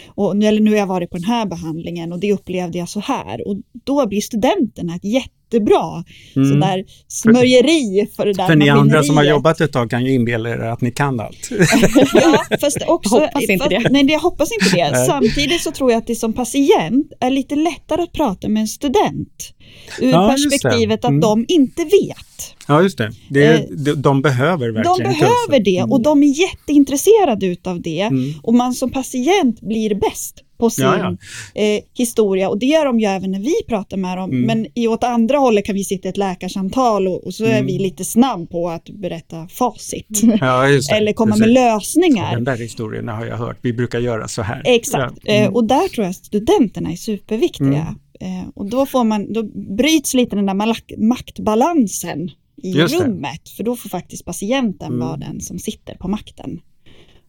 Och 0.06 0.36
nu, 0.36 0.46
eller 0.46 0.60
nu 0.60 0.70
har 0.70 0.78
jag 0.78 0.86
varit 0.86 1.10
på 1.10 1.16
den 1.16 1.24
här 1.24 1.46
behandlingen 1.46 2.12
och 2.12 2.20
det 2.20 2.32
upplevde 2.32 2.78
jag 2.78 2.88
så 2.88 3.00
här 3.00 3.48
och 3.48 3.56
då 3.84 4.06
blir 4.06 4.20
studenterna 4.20 4.94
ett 4.94 5.04
jättebra 5.52 6.04
Mm. 6.36 6.48
sådär 6.48 6.84
smörjeri 7.08 8.06
för 8.16 8.26
det 8.26 8.32
där 8.32 8.46
För 8.46 8.56
ni 8.56 8.68
andra 8.68 9.02
som 9.02 9.16
har 9.16 9.24
jobbat 9.24 9.60
ett 9.60 9.72
tag 9.72 9.90
kan 9.90 10.04
ju 10.04 10.12
inbilla 10.14 10.50
er 10.50 10.58
att 10.58 10.80
ni 10.80 10.90
kan 10.90 11.20
allt. 11.20 11.50
Ja, 12.14 12.44
fast 12.60 12.78
också, 12.86 13.14
Jag 13.16 13.20
hoppas 13.26 13.48
inte 13.48 13.68
det. 13.68 13.88
Nej, 13.90 14.06
jag 14.10 14.20
hoppas 14.20 14.48
inte 14.52 14.76
det. 14.76 14.90
Nej. 14.92 15.06
Samtidigt 15.06 15.60
så 15.60 15.70
tror 15.70 15.90
jag 15.90 15.98
att 15.98 16.06
det 16.06 16.14
som 16.16 16.32
patient 16.32 17.12
är 17.20 17.30
lite 17.30 17.54
lättare 17.56 18.02
att 18.02 18.12
prata 18.12 18.48
med 18.48 18.60
en 18.60 18.68
student. 18.68 19.52
Ur 20.00 20.10
Ja, 20.10 20.28
perspektivet 20.36 21.04
att 21.04 21.08
Mm. 21.10 21.20
de 21.20 21.44
inte 21.48 21.84
vet. 21.84 22.54
Ja, 22.68 22.82
just 22.82 22.98
det. 22.98 23.12
det 23.30 23.44
Eh, 23.44 23.60
de, 23.70 23.92
de 23.92 24.22
behöver 24.22 24.66
De 24.66 24.72
verkligen 24.74 25.10
behöver 25.12 25.46
kunskap. 25.48 25.64
det 25.64 25.82
och 25.82 26.02
de 26.02 26.22
är 26.22 26.40
jätteintresserade 26.40 27.46
utav 27.46 27.82
det. 27.82 28.00
Mm. 28.00 28.32
Och 28.42 28.54
man 28.54 28.74
som 28.74 28.90
patient 28.90 29.60
blir 29.60 29.94
bäst 29.94 30.34
på 30.58 30.70
sin 30.70 30.84
Ja, 30.84 31.16
Eh, 31.54 31.80
historia 31.94 32.48
och 32.48 32.58
det 32.58 32.66
gör 32.66 32.84
de 32.84 33.00
ju 33.00 33.06
även 33.06 33.30
när 33.30 33.40
vi 33.40 33.54
pratar 33.68 33.96
med 33.96 34.18
dem. 34.18 34.30
Mm. 34.30 34.42
Men 34.46 34.66
i 34.74 34.88
åt 34.88 35.04
andra 35.04 35.38
hållet 35.38 35.64
kan 35.64 35.74
vi 35.74 35.84
sitta 35.84 36.08
i 36.08 36.10
ett 36.10 36.16
läkarsamtal 36.16 37.08
och, 37.08 37.24
och 37.26 37.34
så 37.34 37.44
är 37.44 37.48
Mm. 37.52 37.66
vi 37.66 37.78
lite 37.78 38.04
snabb 38.04 38.50
på 38.50 38.68
att 38.68 38.84
berätta 38.90 39.48
facit. 39.48 40.06
Ja, 40.40 40.68
just 40.68 40.90
det. 40.90 40.96
Eller 40.96 41.12
komma 41.12 41.36
med 41.36 41.48
lösningar. 41.48 42.34
Den 42.34 42.44
där 42.44 42.56
historien 42.56 43.08
har 43.08 43.26
jag 43.26 43.36
hört. 43.36 43.58
Vi 43.62 43.72
brukar 43.72 43.98
göra 44.00 44.28
så 44.28 44.42
här. 44.42 44.62
Exakt, 44.64 45.18
Ja. 45.24 45.32
Mm. 45.32 45.44
eh, 45.48 45.54
och 45.54 45.64
där 45.64 45.88
tror 45.88 46.04
jag 46.04 46.10
att 46.10 46.16
studenterna 46.16 46.92
är 46.92 46.96
superviktiga. 46.96 47.96
Eh, 48.20 48.48
och 48.54 48.66
då, 48.70 48.86
får 48.86 49.04
man, 49.04 49.32
då 49.32 49.42
bryts 49.76 50.14
lite 50.14 50.36
den 50.36 50.46
där 50.46 50.54
maktbalansen 50.98 52.30
i 52.62 52.72
rummet. 52.74 53.48
För 53.56 53.64
då 53.64 53.76
får 53.76 53.88
faktiskt 53.88 54.24
patienten 54.24 54.88
Mm. 54.92 54.98
vara 55.06 55.16
den 55.16 55.40
som 55.40 55.58
sitter 55.58 55.94
på 55.94 56.08
makten. 56.08 56.60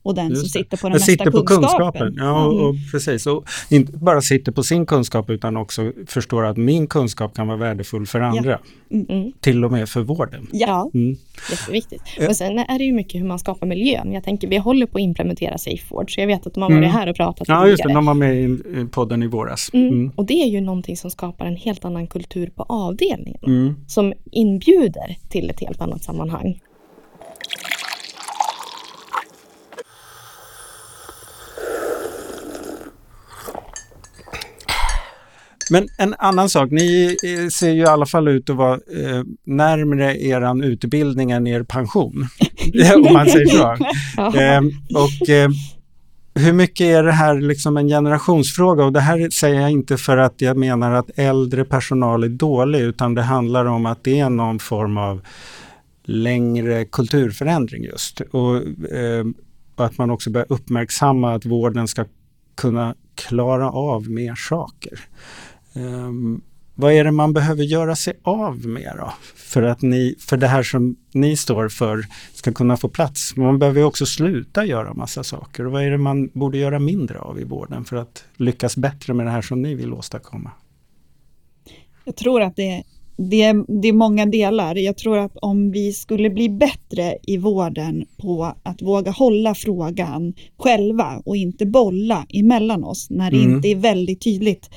Och 0.04 0.16
den 0.16 0.30
Just 0.30 0.42
som 0.42 0.50
sitter 0.50 0.78
på 0.78 0.88
den 0.88 0.94
mesta 0.94 1.06
sitter 1.12 1.32
på 1.32 1.42
kunskapen. 1.46 1.92
kunskapen. 1.92 2.14
Ja, 2.18 2.46
och, 2.46 2.70
och 2.70 2.76
precis. 2.92 3.28
Och 3.28 3.46
inte 3.70 3.92
bara 3.98 4.22
sitter 4.22 4.52
på 4.52 4.64
sin 4.64 4.86
kunskap 4.86 5.30
utan 5.30 5.58
också 5.58 5.92
förstår 6.08 6.46
att 6.46 6.58
min 6.58 6.88
kunskap 6.88 7.36
kan 7.36 7.48
vara 7.48 7.58
värdefull 7.58 8.06
för 8.06 8.20
andra. 8.20 8.60
Mm. 8.92 9.32
Till 9.40 9.66
och 9.66 9.72
med 9.72 9.90
för 9.90 10.02
vården. 10.02 10.48
Ja, 10.52 10.90
Mm. 10.94 11.16
jätteviktigt. 11.52 12.02
Ja. 12.20 12.28
Och 12.30 12.36
sen 12.36 12.60
är 12.60 12.78
det 12.80 12.84
ju 12.86 12.94
mycket 12.94 13.22
hur 13.22 13.26
man 13.28 13.40
skapar 13.40 13.68
miljön. 13.68 14.12
Jag 14.12 14.24
tänker, 14.24 14.48
vi 14.48 14.58
håller 14.58 14.86
på 14.86 14.98
att 14.98 15.02
implementera 15.02 15.58
SafeWord, 15.58 16.14
så 16.16 16.20
jag 16.22 16.28
vet 16.28 16.48
att 16.48 16.54
de 16.54 16.64
har 16.64 16.70
Mm. 16.70 16.82
varit 16.82 16.94
här 16.94 17.10
och 17.10 17.16
pratat 17.16 17.48
Ja, 17.48 17.68
just 17.68 17.84
det. 17.84 17.94
De 17.94 18.06
var 18.06 18.14
med 18.14 18.36
i 18.36 18.44
i 18.82 18.86
podden 18.92 19.24
i 19.24 19.28
våras. 19.28 19.70
Mm. 19.74 19.88
Mm. 19.88 20.12
Och 20.16 20.26
det 20.26 20.34
är 20.34 20.48
ju 20.48 20.62
någonting 20.62 20.98
som 20.98 21.12
skapar 21.12 21.46
en 21.46 21.56
helt 21.56 21.86
annan 21.86 22.08
kultur 22.08 22.52
på 22.56 22.64
avdelningen. 22.70 23.42
Mm. 23.48 23.76
Som 23.88 24.14
inbjuder 24.32 25.18
till 25.30 25.50
ett 25.50 25.60
helt 25.60 25.82
annat 25.82 26.04
sammanhang. 26.04 26.60
Men 35.70 35.88
en 35.98 36.16
annan 36.20 36.50
sak, 36.50 36.72
ni 36.72 37.18
eh, 37.24 37.50
ser 37.50 37.72
ju 37.72 37.82
i 37.82 37.86
alla 37.86 38.06
fall 38.06 38.28
ut 38.28 38.50
att 38.50 38.56
vara 38.56 38.74
eh, 38.74 39.24
närmre 39.44 40.22
eran 40.22 40.64
utbildning 40.64 41.32
än 41.32 41.48
er 41.48 41.64
pension. 41.64 42.28
Om 43.08 43.14
man 43.14 43.26
säger 43.26 43.46
så. 43.46 43.78
Ehm, 44.40 44.72
och 44.96 45.30
eh, 45.30 45.50
hur 46.34 46.54
mycket 46.54 46.86
är 46.86 47.04
det 47.04 47.12
här 47.12 47.42
liksom 47.42 47.78
en 47.78 47.88
generationsfråga? 47.88 48.86
Och 48.86 48.94
det 48.94 49.00
här 49.00 49.30
säger 49.30 49.62
jag 49.62 49.72
inte 49.72 49.98
för 49.98 50.18
att 50.18 50.42
jag 50.42 50.58
menar 50.58 50.92
att 50.92 51.10
äldre 51.16 51.66
personal 51.66 52.24
är 52.24 52.30
dålig, 52.30 52.80
utan 52.80 53.14
det 53.14 53.22
handlar 53.22 53.66
om 53.66 53.86
att 53.86 54.04
det 54.04 54.20
är 54.20 54.30
någon 54.30 54.60
form 54.60 54.98
av 54.98 55.22
längre 56.04 56.86
kulturförändring 56.86 57.84
just. 57.84 58.22
Och, 58.22 58.56
eh, 58.92 59.26
och 59.76 59.86
att 59.86 59.98
man 59.98 60.12
också 60.12 60.30
börjar 60.30 60.48
uppmärksamma 60.50 61.34
att 61.34 61.46
vården 61.46 61.88
ska 61.88 62.06
kunna 62.56 62.96
klara 63.16 63.72
av 63.72 64.10
mer 64.10 64.36
saker. 64.36 65.00
Um, 65.74 66.42
vad 66.76 66.94
är 66.94 67.04
det 67.04 67.12
man 67.12 67.34
behöver 67.34 67.64
göra 67.64 67.96
sig 67.96 68.14
av 68.24 68.66
med 68.66 68.94
då? 68.98 69.14
För 69.36 69.64
att 69.64 69.82
ni, 69.82 70.16
för 70.20 70.38
det 70.38 70.48
här 70.48 70.64
som 70.64 70.96
ni 71.12 71.38
står 71.38 71.70
för 71.70 72.06
ska 72.34 72.54
kunna 72.54 72.78
få 72.78 72.90
plats. 72.90 73.36
Man 73.36 73.60
behöver 73.60 73.84
också 73.84 74.06
sluta 74.06 74.66
göra 74.66 74.94
massa 74.94 75.24
saker. 75.24 75.66
Och 75.66 75.72
vad 75.72 75.84
är 75.84 75.92
det 75.92 75.98
man 75.98 76.30
borde 76.34 76.58
göra 76.58 76.80
mindre 76.80 77.20
av 77.20 77.40
i 77.40 77.44
vården 77.44 77.86
för 77.86 77.96
att 77.96 78.24
lyckas 78.38 78.78
bättre 78.78 79.14
med 79.14 79.26
det 79.26 79.32
här 79.32 79.42
som 79.42 79.62
ni 79.62 79.76
vill 79.76 79.94
åstadkomma? 79.94 80.52
Jag 82.04 82.16
tror 82.16 82.42
att 82.42 82.56
det 82.56 82.84
det 83.22 83.42
är, 83.42 83.82
det 83.82 83.88
är 83.88 83.94
många 83.94 84.26
delar. 84.26 84.76
Jag 84.76 84.98
tror 84.98 85.18
att 85.18 85.38
om 85.42 85.72
vi 85.72 85.94
skulle 85.94 86.30
bli 86.30 86.50
bättre 86.50 87.18
i 87.24 87.38
vården 87.38 88.06
på 88.18 88.54
att 88.64 88.82
våga 88.82 89.12
hålla 89.12 89.56
frågan 89.56 90.34
själva 90.58 91.22
och 91.26 91.38
inte 91.38 91.66
bolla 91.66 92.26
emellan 92.30 92.84
oss 92.84 93.10
när 93.10 93.32
det 93.32 93.38
mm. 93.38 93.56
inte 93.56 93.68
är 93.68 93.76
väldigt 93.76 94.22
tydligt. 94.22 94.70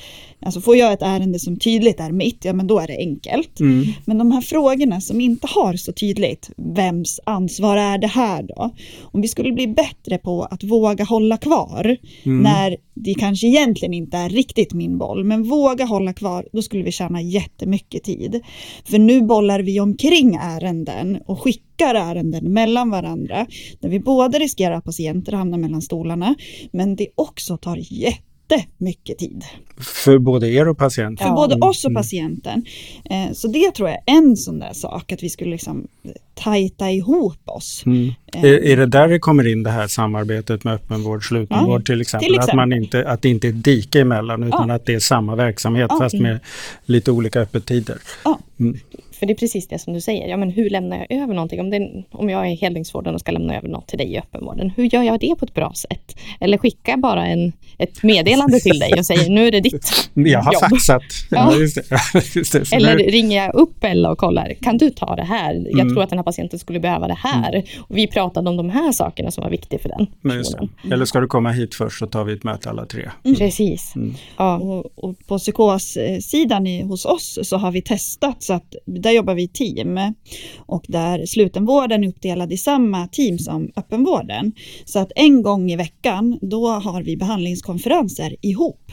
Alltså 0.45 0.61
får 0.61 0.77
jag 0.77 0.93
ett 0.93 1.03
ärende 1.03 1.39
som 1.39 1.57
tydligt 1.57 2.01
är 2.01 2.13
mitt, 2.13 2.45
ja 2.45 2.53
men 2.53 2.67
då 2.67 2.79
är 2.79 2.87
det 2.87 2.97
enkelt. 2.99 3.61
Mm. 3.61 3.85
Men 4.05 4.19
de 4.19 4.33
här 4.33 4.41
frågorna 4.41 5.01
som 5.01 5.21
inte 5.21 5.47
har 5.47 5.77
så 5.77 5.93
tydligt, 5.93 6.51
vems 6.57 7.21
ansvar 7.27 7.77
är 7.77 7.99
det 7.99 8.07
här 8.07 8.43
då? 8.43 8.71
Om 9.03 9.21
vi 9.21 9.29
skulle 9.29 9.53
bli 9.53 9.67
bättre 9.67 10.19
på 10.19 10.43
att 10.43 10.65
våga 10.65 11.05
hålla 11.05 11.37
kvar 11.37 11.97
mm. 12.25 12.43
när 12.43 12.77
det 12.95 13.15
kanske 13.15 13.47
egentligen 13.47 13.95
inte 13.95 14.17
är 14.17 14.29
riktigt 14.29 14.73
min 14.73 14.99
boll, 14.99 15.25
men 15.25 15.43
våga 15.43 15.85
hålla 15.85 16.13
kvar, 16.13 16.49
då 16.53 16.63
skulle 16.63 16.83
vi 16.83 16.93
tjäna 16.93 17.23
jättemycket 17.23 18.05
tid. 18.05 18.41
För 18.85 18.99
nu 18.99 19.23
bollar 19.23 19.61
vi 19.61 19.81
omkring 19.81 20.35
ärenden 20.35 21.19
och 21.27 21.43
skickar 21.43 21.95
ärenden 21.95 22.53
mellan 22.53 22.91
varandra, 22.91 23.47
där 23.81 23.89
vi 23.89 24.01
både 24.01 24.39
riskerar 24.39 24.75
att 24.75 24.85
patienter 24.85 25.33
hamnar 25.33 25.59
mellan 25.59 25.83
stolarna, 25.83 26.35
men 26.73 26.97
det 26.97 27.09
också 27.15 27.57
tar 27.57 27.77
jätte 27.77 28.32
jättemycket 28.57 29.19
tid. 29.19 29.45
För 29.79 30.19
både 30.19 30.49
er 30.49 30.69
och 30.69 30.79
patienten? 30.79 31.27
För 31.27 31.35
både 31.35 31.55
oss 31.55 31.85
och 31.85 31.91
mm. 31.91 32.01
patienten. 32.01 32.65
Eh, 33.05 33.33
så 33.33 33.49
det 33.49 33.75
tror 33.75 33.89
jag 33.89 33.99
är 33.99 34.19
en 34.19 34.37
sån 34.37 34.59
där 34.59 34.73
sak, 34.73 35.13
att 35.13 35.23
vi 35.23 35.31
skulle 35.31 35.51
liksom 35.51 35.89
tajta 36.35 36.91
ihop 36.91 37.39
oss. 37.45 37.83
Mm. 37.87 38.13
Eh. 38.35 38.45
Är, 38.45 38.65
är, 38.65 38.77
det 38.77 38.87
där 38.87 39.09
det 39.09 39.19
kommer 39.19 39.47
in 39.47 39.63
det 39.63 39.71
här 39.71 39.87
samarbetet 39.87 40.65
med 40.65 40.75
öppenvård, 40.75 41.29
slutenvård 41.29 41.81
ja, 41.81 41.85
till, 41.85 42.01
exempel? 42.01 42.27
till, 42.27 42.35
exempel? 42.35 42.51
Att, 42.51 42.69
man 42.69 42.73
inte, 42.73 43.09
att 43.09 43.23
det 43.23 43.29
inte 43.29 43.49
är 43.49 43.51
ett 43.51 43.65
dike 43.65 44.01
emellan 44.01 44.43
utan 44.43 44.69
ja. 44.69 44.75
att 44.75 44.87
det 44.87 44.95
är 44.95 45.01
samma 45.01 45.37
verksamhet 45.37 45.87
ja. 45.91 45.99
fast 45.99 46.15
med 46.15 46.41
lite 46.85 47.11
olika 47.11 47.41
öppettider. 47.41 47.99
Ja. 48.25 48.39
Mm. 48.61 48.79
För 49.23 49.27
det 49.27 49.33
är 49.33 49.37
precis 49.37 49.69
det 49.69 49.79
som 49.79 49.93
du 49.95 50.01
säger. 50.01 50.29
Ja, 50.29 50.37
men 50.37 50.51
hur 50.51 50.71
lämnar 50.71 51.07
jag 51.09 51.23
över 51.23 51.35
någonting? 51.35 51.61
Om, 51.61 51.71
det, 51.71 52.05
om 52.11 52.31
jag 52.31 52.51
är 52.51 52.57
helningsvården 52.57 53.15
och 53.15 53.21
ska 53.21 53.33
lämna 53.33 53.57
över 53.57 53.69
något 53.69 53.89
till 53.89 53.99
dig 53.99 54.13
i 54.13 54.19
öppenvården, 54.19 54.73
hur 54.77 54.85
gör 54.95 55.03
jag 55.03 55.21
det 55.21 55.35
på 55.39 55.45
ett 55.45 55.55
bra 55.55 55.73
sätt? 55.75 56.17
Eller 56.41 56.59
skickar 56.59 56.93
jag 56.93 57.01
bara 57.01 57.27
en, 57.27 57.53
ett 57.79 58.03
meddelande 58.03 58.61
till 58.61 58.79
dig 58.79 58.93
och 58.99 59.07
säger 59.07 59.31
nu 59.31 59.47
är 59.47 59.51
det 59.51 59.61
ditt 59.61 60.11
Jag 60.15 60.43
har 60.43 60.53
jobb. 60.53 60.63
faxat. 60.63 61.03
Ja. 61.31 61.55
Just 61.55 61.75
det. 61.75 61.85
Just 62.35 62.53
det. 62.53 62.73
Eller 62.73 62.97
nu... 62.97 63.03
ringer 63.03 63.37
jag 63.37 63.55
upp 63.55 63.85
Ella 63.85 64.11
och 64.11 64.19
kollar, 64.19 64.55
kan 64.61 64.79
du 64.79 64.91
ta 64.91 65.17
det 65.17 65.25
här? 65.25 65.55
Jag 65.55 65.81
mm. 65.81 65.95
tror 65.95 66.03
att 66.03 66.11
den 66.11 66.19
här 66.19 66.25
patienten 66.25 66.59
skulle 66.59 66.81
behöva 66.81 67.09
det 67.09 67.19
här. 67.19 67.53
Mm. 67.53 67.67
Och 67.79 67.97
vi 67.97 68.07
pratade 68.07 68.51
om 68.51 68.57
de 68.57 68.71
här 68.71 68.93
sakerna 68.93 69.31
som 69.31 69.43
var 69.43 69.51
viktiga 69.51 69.79
för 69.79 69.89
den. 69.89 70.07
Mm. 70.25 70.93
Eller 70.93 71.05
ska 71.05 71.21
du 71.21 71.27
komma 71.27 71.51
hit 71.51 71.75
först 71.75 71.99
så 71.99 72.07
tar 72.07 72.25
vi 72.25 72.33
ett 72.33 72.45
möte 72.45 72.71
alla 72.71 72.87
tre. 72.87 73.11
Mm. 73.25 73.37
Precis. 73.37 73.93
Mm. 73.97 74.15
Ja. 74.37 74.57
Och, 74.57 75.05
och, 75.05 75.27
på 75.27 75.39
psykossidan 75.39 76.67
i, 76.67 76.83
hos 76.83 77.05
oss 77.05 77.39
så 77.43 77.57
har 77.57 77.73
vi 77.73 77.83
testat 77.83 78.43
så 78.43 78.53
att 78.53 78.75
där 78.87 79.12
där 79.13 79.17
jobbar 79.17 79.35
vi 79.35 79.43
i 79.43 79.49
team 79.49 80.15
och 80.59 80.85
där 80.89 81.27
slutenvården 81.27 82.05
är 82.05 82.09
uppdelad 82.09 82.53
i 82.53 82.57
samma 82.57 83.09
team 83.09 83.39
som 83.39 83.73
öppenvården. 83.77 84.53
Så 84.85 84.99
att 84.99 85.13
en 85.15 85.43
gång 85.43 85.71
i 85.71 85.77
veckan 85.77 86.39
då 86.43 86.69
har 86.69 87.03
vi 87.03 87.17
behandlingskonferenser 87.17 88.37
ihop. 88.41 88.93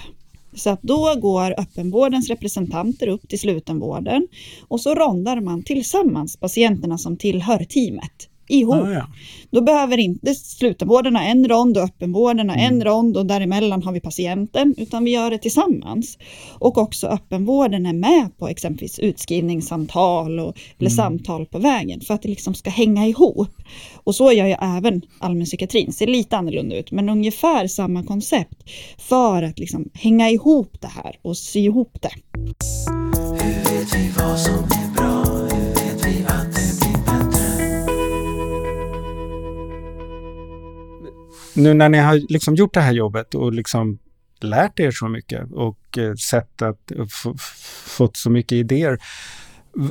Så 0.55 0.69
att 0.69 0.81
då 0.81 1.15
går 1.15 1.59
öppenvårdens 1.59 2.29
representanter 2.29 3.07
upp 3.07 3.29
till 3.29 3.39
slutenvården 3.39 4.27
och 4.67 4.81
så 4.81 4.95
rondar 4.95 5.41
man 5.41 5.63
tillsammans 5.63 6.37
patienterna 6.37 6.97
som 6.97 7.17
tillhör 7.17 7.63
teamet 7.63 8.29
ihop. 8.49 8.75
Ah, 8.75 8.91
ja. 8.91 9.07
Då 9.51 9.61
behöver 9.61 9.97
inte 9.97 10.35
slutenvården 10.35 11.15
ha 11.15 11.23
en 11.23 11.47
rond 11.47 11.77
och 11.77 11.83
öppenvården 11.83 12.49
ha 12.49 12.55
mm. 12.55 12.73
en 12.73 12.83
rond 12.83 13.17
och 13.17 13.25
däremellan 13.25 13.83
har 13.83 13.91
vi 13.91 13.99
patienten, 13.99 14.75
utan 14.77 15.03
vi 15.03 15.11
gör 15.11 15.31
det 15.31 15.37
tillsammans. 15.37 16.17
Och 16.59 16.77
också 16.77 17.07
öppenvården 17.07 17.85
är 17.85 17.93
med 17.93 18.37
på 18.37 18.47
exempelvis 18.47 18.99
utskrivningssamtal 18.99 20.39
och, 20.39 20.57
eller 20.79 20.89
mm. 20.89 20.97
samtal 20.97 21.45
på 21.45 21.59
vägen 21.59 22.01
för 22.01 22.13
att 22.13 22.21
det 22.21 22.29
liksom 22.29 22.53
ska 22.53 22.69
hänga 22.69 23.07
ihop. 23.07 23.55
Och 24.03 24.15
så 24.15 24.31
gör 24.31 24.47
ju 24.47 24.55
även 24.61 25.01
allmänpsykiatrin, 25.19 25.93
ser 25.93 26.07
lite 26.07 26.37
annorlunda 26.37 26.75
ut, 26.75 26.91
men 26.91 27.09
ungefär 27.09 27.67
samma 27.67 28.03
koncept 28.03 28.63
för 28.97 29.43
att 29.43 29.59
liksom 29.59 29.89
hänga 29.93 30.29
ihop 30.29 30.81
det 30.81 30.87
här 30.87 31.15
och 31.21 31.37
sy 31.37 31.59
ihop 31.59 31.97
det. 32.01 32.11
Hur 33.43 33.79
vet 33.79 33.95
vi 33.95 34.11
vad 34.17 34.39
som 34.39 34.53
är 34.53 34.88
nu 41.55 41.73
när 41.73 41.89
ni 41.89 41.97
har 41.97 42.31
liksom 42.31 42.55
gjort 42.55 42.73
det 42.73 42.81
här 42.81 42.93
jobbet 42.93 43.35
och 43.35 43.53
liksom 43.53 43.99
lärt 44.41 44.79
er 44.79 44.91
så 44.91 45.07
mycket 45.07 45.51
och 45.51 45.97
eh, 45.97 46.13
sett 46.13 46.61
att, 46.61 46.91
fått 47.97 48.17
så 48.17 48.29
mycket 48.29 48.51
idéer. 48.51 48.97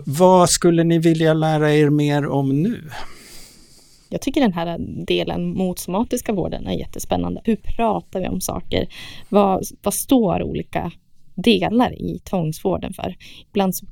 Vad 0.05 0.51
skulle 0.51 0.85
ni 0.85 0.99
vilja 0.99 1.35
lära 1.35 1.75
er 1.75 1.91
mer 1.91 2.27
om 2.27 2.63
nu? 2.63 2.91
Jag 4.09 4.21
tycker 4.21 4.41
den 4.41 4.53
här 4.53 4.79
delen 5.07 5.55
mot 5.55 5.79
somatiska 5.79 6.33
vården 6.33 6.67
är 6.67 6.73
jättespännande. 6.73 7.41
Hur 7.45 7.57
pratar 7.57 8.21
vi 8.21 8.29
om 8.29 8.41
saker? 8.41 8.89
Vad, 9.29 9.65
vad 9.83 9.95
står 9.95 10.43
olika 10.43 10.93
delar 11.35 11.93
i 11.93 12.19
tvångsvården 12.19 12.93
för? 12.93 13.17
Ibland 13.49 13.77
så 13.77 13.87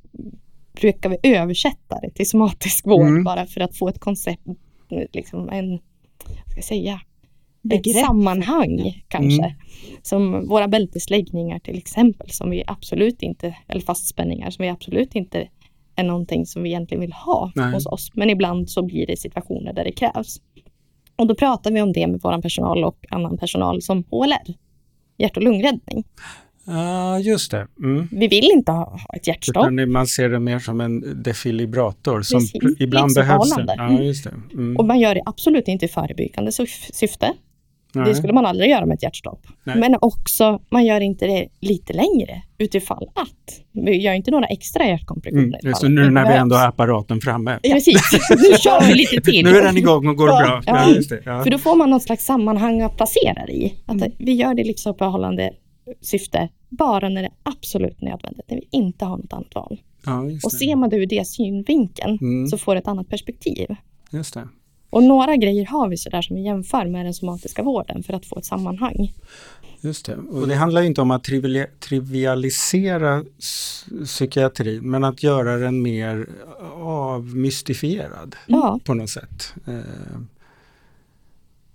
brukar 0.80 1.10
vi 1.10 1.18
översätta 1.22 2.00
det 2.02 2.10
till 2.10 2.28
somatisk 2.28 2.86
vård 2.86 3.06
mm. 3.06 3.24
bara 3.24 3.46
för 3.46 3.60
att 3.60 3.78
få 3.78 3.88
ett 3.88 4.00
koncept, 4.00 4.42
liksom 5.12 5.48
en, 5.48 5.70
vad 5.70 6.50
ska 6.50 6.56
jag 6.56 6.64
säga, 6.64 7.00
Begrepp. 7.68 7.96
ett 7.96 8.06
sammanhang 8.06 9.04
kanske. 9.08 9.44
Mm. 9.44 9.56
Som 10.02 10.48
våra 10.48 10.68
bältesläggningar 10.68 11.58
till 11.58 11.78
exempel, 11.78 12.30
som 12.30 12.50
vi 12.50 12.64
absolut 12.66 13.22
inte, 13.22 13.56
eller 13.68 13.80
fastspänningar, 13.80 14.50
som 14.50 14.62
vi 14.62 14.68
absolut 14.68 15.14
inte 15.14 15.48
är 15.96 16.04
någonting 16.04 16.46
som 16.46 16.62
vi 16.62 16.68
egentligen 16.68 17.00
vill 17.00 17.12
ha 17.12 17.52
Nej. 17.54 17.72
hos 17.72 17.86
oss. 17.86 18.10
Men 18.14 18.30
ibland 18.30 18.70
så 18.70 18.82
blir 18.82 19.06
det 19.06 19.16
situationer 19.16 19.72
där 19.72 19.84
det 19.84 19.92
krävs. 19.92 20.40
Och 21.16 21.26
då 21.26 21.34
pratar 21.34 21.70
vi 21.70 21.82
om 21.82 21.92
det 21.92 22.06
med 22.06 22.20
vår 22.22 22.42
personal 22.42 22.84
och 22.84 23.06
annan 23.10 23.38
personal 23.38 23.82
som 23.82 24.04
HLR, 24.10 24.54
hjärt 25.18 25.36
och 25.36 25.42
lungräddning. 25.42 26.04
Ja, 26.66 27.16
uh, 27.16 27.26
just 27.26 27.50
det. 27.50 27.66
Mm. 27.78 28.08
Vi 28.12 28.28
vill 28.28 28.50
inte 28.54 28.72
ha, 28.72 28.84
ha 28.90 29.16
ett 29.16 29.26
hjärtstopp. 29.26 29.72
Utan 29.72 29.90
man 29.90 30.06
ser 30.06 30.28
det 30.28 30.40
mer 30.40 30.58
som 30.58 30.80
en 30.80 31.22
defibrillator 31.22 32.22
som 32.22 32.40
Precis. 32.40 32.80
ibland 32.80 33.14
behövs. 33.14 33.54
Ja, 33.76 34.02
just 34.02 34.24
det. 34.24 34.34
Mm. 34.52 34.76
Och 34.76 34.84
man 34.84 35.00
gör 35.00 35.14
det 35.14 35.22
absolut 35.26 35.68
inte 35.68 35.84
i 35.84 35.88
förebyggande 35.88 36.52
syfte. 36.92 37.32
Det 38.04 38.14
skulle 38.14 38.32
man 38.32 38.46
aldrig 38.46 38.70
göra 38.70 38.86
med 38.86 38.94
ett 38.94 39.02
hjärtstopp. 39.02 39.46
Nej. 39.64 39.76
Men 39.76 39.96
också, 40.00 40.60
man 40.70 40.84
gör 40.84 41.00
inte 41.00 41.26
det 41.26 41.48
lite 41.60 41.92
längre 41.92 42.42
utifall 42.58 43.10
att. 43.14 43.62
Vi 43.72 43.96
gör 43.96 44.12
inte 44.12 44.30
några 44.30 44.46
extra 44.46 44.86
hjärtkompressioner. 44.86 45.60
Mm, 45.62 45.74
så 45.74 45.88
nu 45.88 46.10
när 46.10 46.28
vi 46.28 46.34
ändå 46.34 46.56
har 46.56 46.68
apparaten 46.68 47.20
framme. 47.20 47.58
Ja. 47.62 47.74
Precis, 47.74 48.12
nu 48.30 48.58
kör 48.58 48.88
vi 48.88 48.94
lite 48.94 49.20
till. 49.20 49.44
nu 49.44 49.56
är 49.56 49.62
den 49.62 49.76
igång 49.76 50.08
och 50.08 50.16
går 50.16 50.28
ja. 50.28 50.38
bra. 50.38 50.62
Ja. 50.66 50.88
Ja, 51.24 51.42
För 51.42 51.50
då 51.50 51.58
får 51.58 51.76
man 51.76 51.90
något 51.90 52.02
slags 52.02 52.24
sammanhang 52.24 52.82
att 52.82 52.96
placera 52.96 53.46
det 53.46 53.52
i. 53.52 53.74
Att 53.86 53.96
mm. 53.96 54.12
Vi 54.18 54.32
gör 54.32 54.54
det 54.54 54.64
livsuppehållande 54.64 55.50
syfte 56.00 56.48
bara 56.68 57.08
när 57.08 57.22
det 57.22 57.28
är 57.28 57.34
absolut 57.42 58.02
nödvändigt, 58.02 58.44
när 58.48 58.56
vi 58.56 58.68
inte 58.70 59.04
har 59.04 59.16
något 59.16 59.32
annat 59.32 59.54
val. 59.54 59.80
och 60.44 60.52
ser 60.52 60.76
man 60.76 60.90
det 60.90 60.96
ur 60.96 61.06
det 61.06 61.26
synvinkeln 61.26 62.18
mm. 62.20 62.46
så 62.46 62.58
får 62.58 62.74
det 62.74 62.80
ett 62.80 62.88
annat 62.88 63.08
perspektiv. 63.08 63.76
Just 64.10 64.34
det. 64.34 64.48
Och 64.96 65.02
några 65.02 65.36
grejer 65.36 65.66
har 65.66 65.88
vi 65.88 65.96
sådär 65.96 66.22
som 66.22 66.36
vi 66.36 66.42
jämför 66.42 66.86
med 66.86 67.06
den 67.06 67.14
somatiska 67.14 67.62
vården 67.62 68.02
för 68.02 68.12
att 68.12 68.26
få 68.26 68.38
ett 68.38 68.44
sammanhang. 68.44 69.12
Just 69.80 70.06
det. 70.06 70.16
Och 70.16 70.48
det 70.48 70.54
handlar 70.54 70.82
inte 70.82 71.00
om 71.00 71.10
att 71.10 71.24
trivialisera 71.80 73.24
psykiatrin 74.04 74.90
men 74.90 75.04
att 75.04 75.22
göra 75.22 75.56
den 75.56 75.82
mer 75.82 76.26
avmystifierad 76.80 78.36
ja. 78.46 78.80
på 78.84 78.94
något 78.94 79.10
sätt. 79.10 79.54
Eh, 79.66 79.74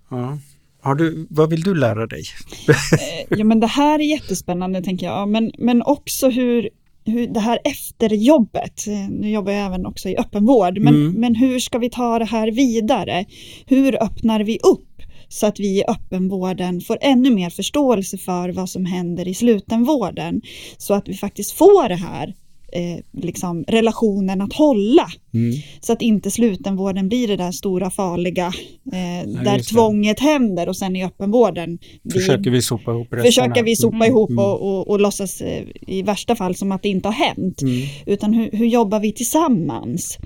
ja. 0.09 0.37
Har 0.81 0.95
du, 0.95 1.27
vad 1.29 1.49
vill 1.49 1.61
du 1.61 1.75
lära 1.75 2.07
dig? 2.07 2.23
Eh, 2.67 3.37
ja 3.37 3.43
men 3.43 3.59
det 3.59 3.67
här 3.67 3.99
är 3.99 4.03
jättespännande 4.03 4.83
tänker 4.83 5.05
jag, 5.05 5.29
men, 5.29 5.51
men 5.57 5.83
också 5.83 6.29
hur 6.29 6.69
hur 7.05 7.27
det 7.27 7.39
här 7.39 7.59
efterjobbet, 7.63 8.83
nu 9.09 9.29
jobbar 9.29 9.51
jag 9.51 9.65
även 9.65 9.85
också 9.85 10.09
i 10.09 10.17
öppenvård, 10.17 10.79
men, 10.79 10.95
mm. 10.95 11.13
men 11.13 11.35
hur 11.35 11.59
ska 11.59 11.77
vi 11.77 11.89
ta 11.89 12.19
det 12.19 12.25
här 12.25 12.51
vidare? 12.51 13.25
Hur 13.65 14.03
öppnar 14.03 14.43
vi 14.43 14.57
upp 14.57 14.87
så 15.27 15.47
att 15.47 15.59
vi 15.59 15.67
i 15.67 15.83
öppenvården 15.87 16.81
får 16.81 16.97
ännu 17.01 17.31
mer 17.31 17.49
förståelse 17.49 18.17
för 18.17 18.49
vad 18.49 18.69
som 18.69 18.85
händer 18.85 19.27
i 19.27 19.33
slutenvården. 19.33 20.41
Så 20.77 20.93
att 20.93 21.07
vi 21.07 21.13
faktiskt 21.13 21.51
får 21.51 21.89
det 21.89 21.95
här 21.95 22.33
eh, 22.71 23.21
liksom 23.21 23.63
relationen 23.67 24.41
att 24.41 24.53
hålla. 24.53 25.07
Mm. 25.33 25.53
Så 25.81 25.93
att 25.93 26.01
inte 26.01 26.31
slutenvården 26.31 27.07
blir 27.07 27.27
det 27.27 27.35
där 27.35 27.51
stora 27.51 27.89
farliga 27.89 28.51
eh, 28.93 29.29
ja, 29.29 29.43
där 29.43 29.59
tvånget 29.59 30.19
händer 30.19 30.69
och 30.69 30.77
sen 30.77 30.95
i 30.95 31.05
öppenvården 31.05 31.79
försöker 32.13 32.51
vi 32.51 32.61
sopa 32.61 32.91
ihop. 32.91 33.07
Försöker 33.09 33.63
vi 33.63 33.75
sopa 33.75 33.95
mm. 33.95 34.07
ihop 34.07 34.29
mm. 34.29 34.45
och, 34.45 34.61
och, 34.61 34.87
och 34.87 34.99
låtsas 34.99 35.41
eh, 35.41 35.63
i 35.87 36.01
värsta 36.01 36.35
fall 36.35 36.55
som 36.55 36.71
att 36.71 36.83
det 36.83 36.89
inte 36.89 37.07
har 37.07 37.13
hänt. 37.13 37.61
Mm. 37.61 37.87
Utan 38.05 38.33
hur, 38.33 38.51
hur, 38.51 38.65
jobbar 38.65 38.99
vi 38.99 39.13
tillsammans? 39.13 40.17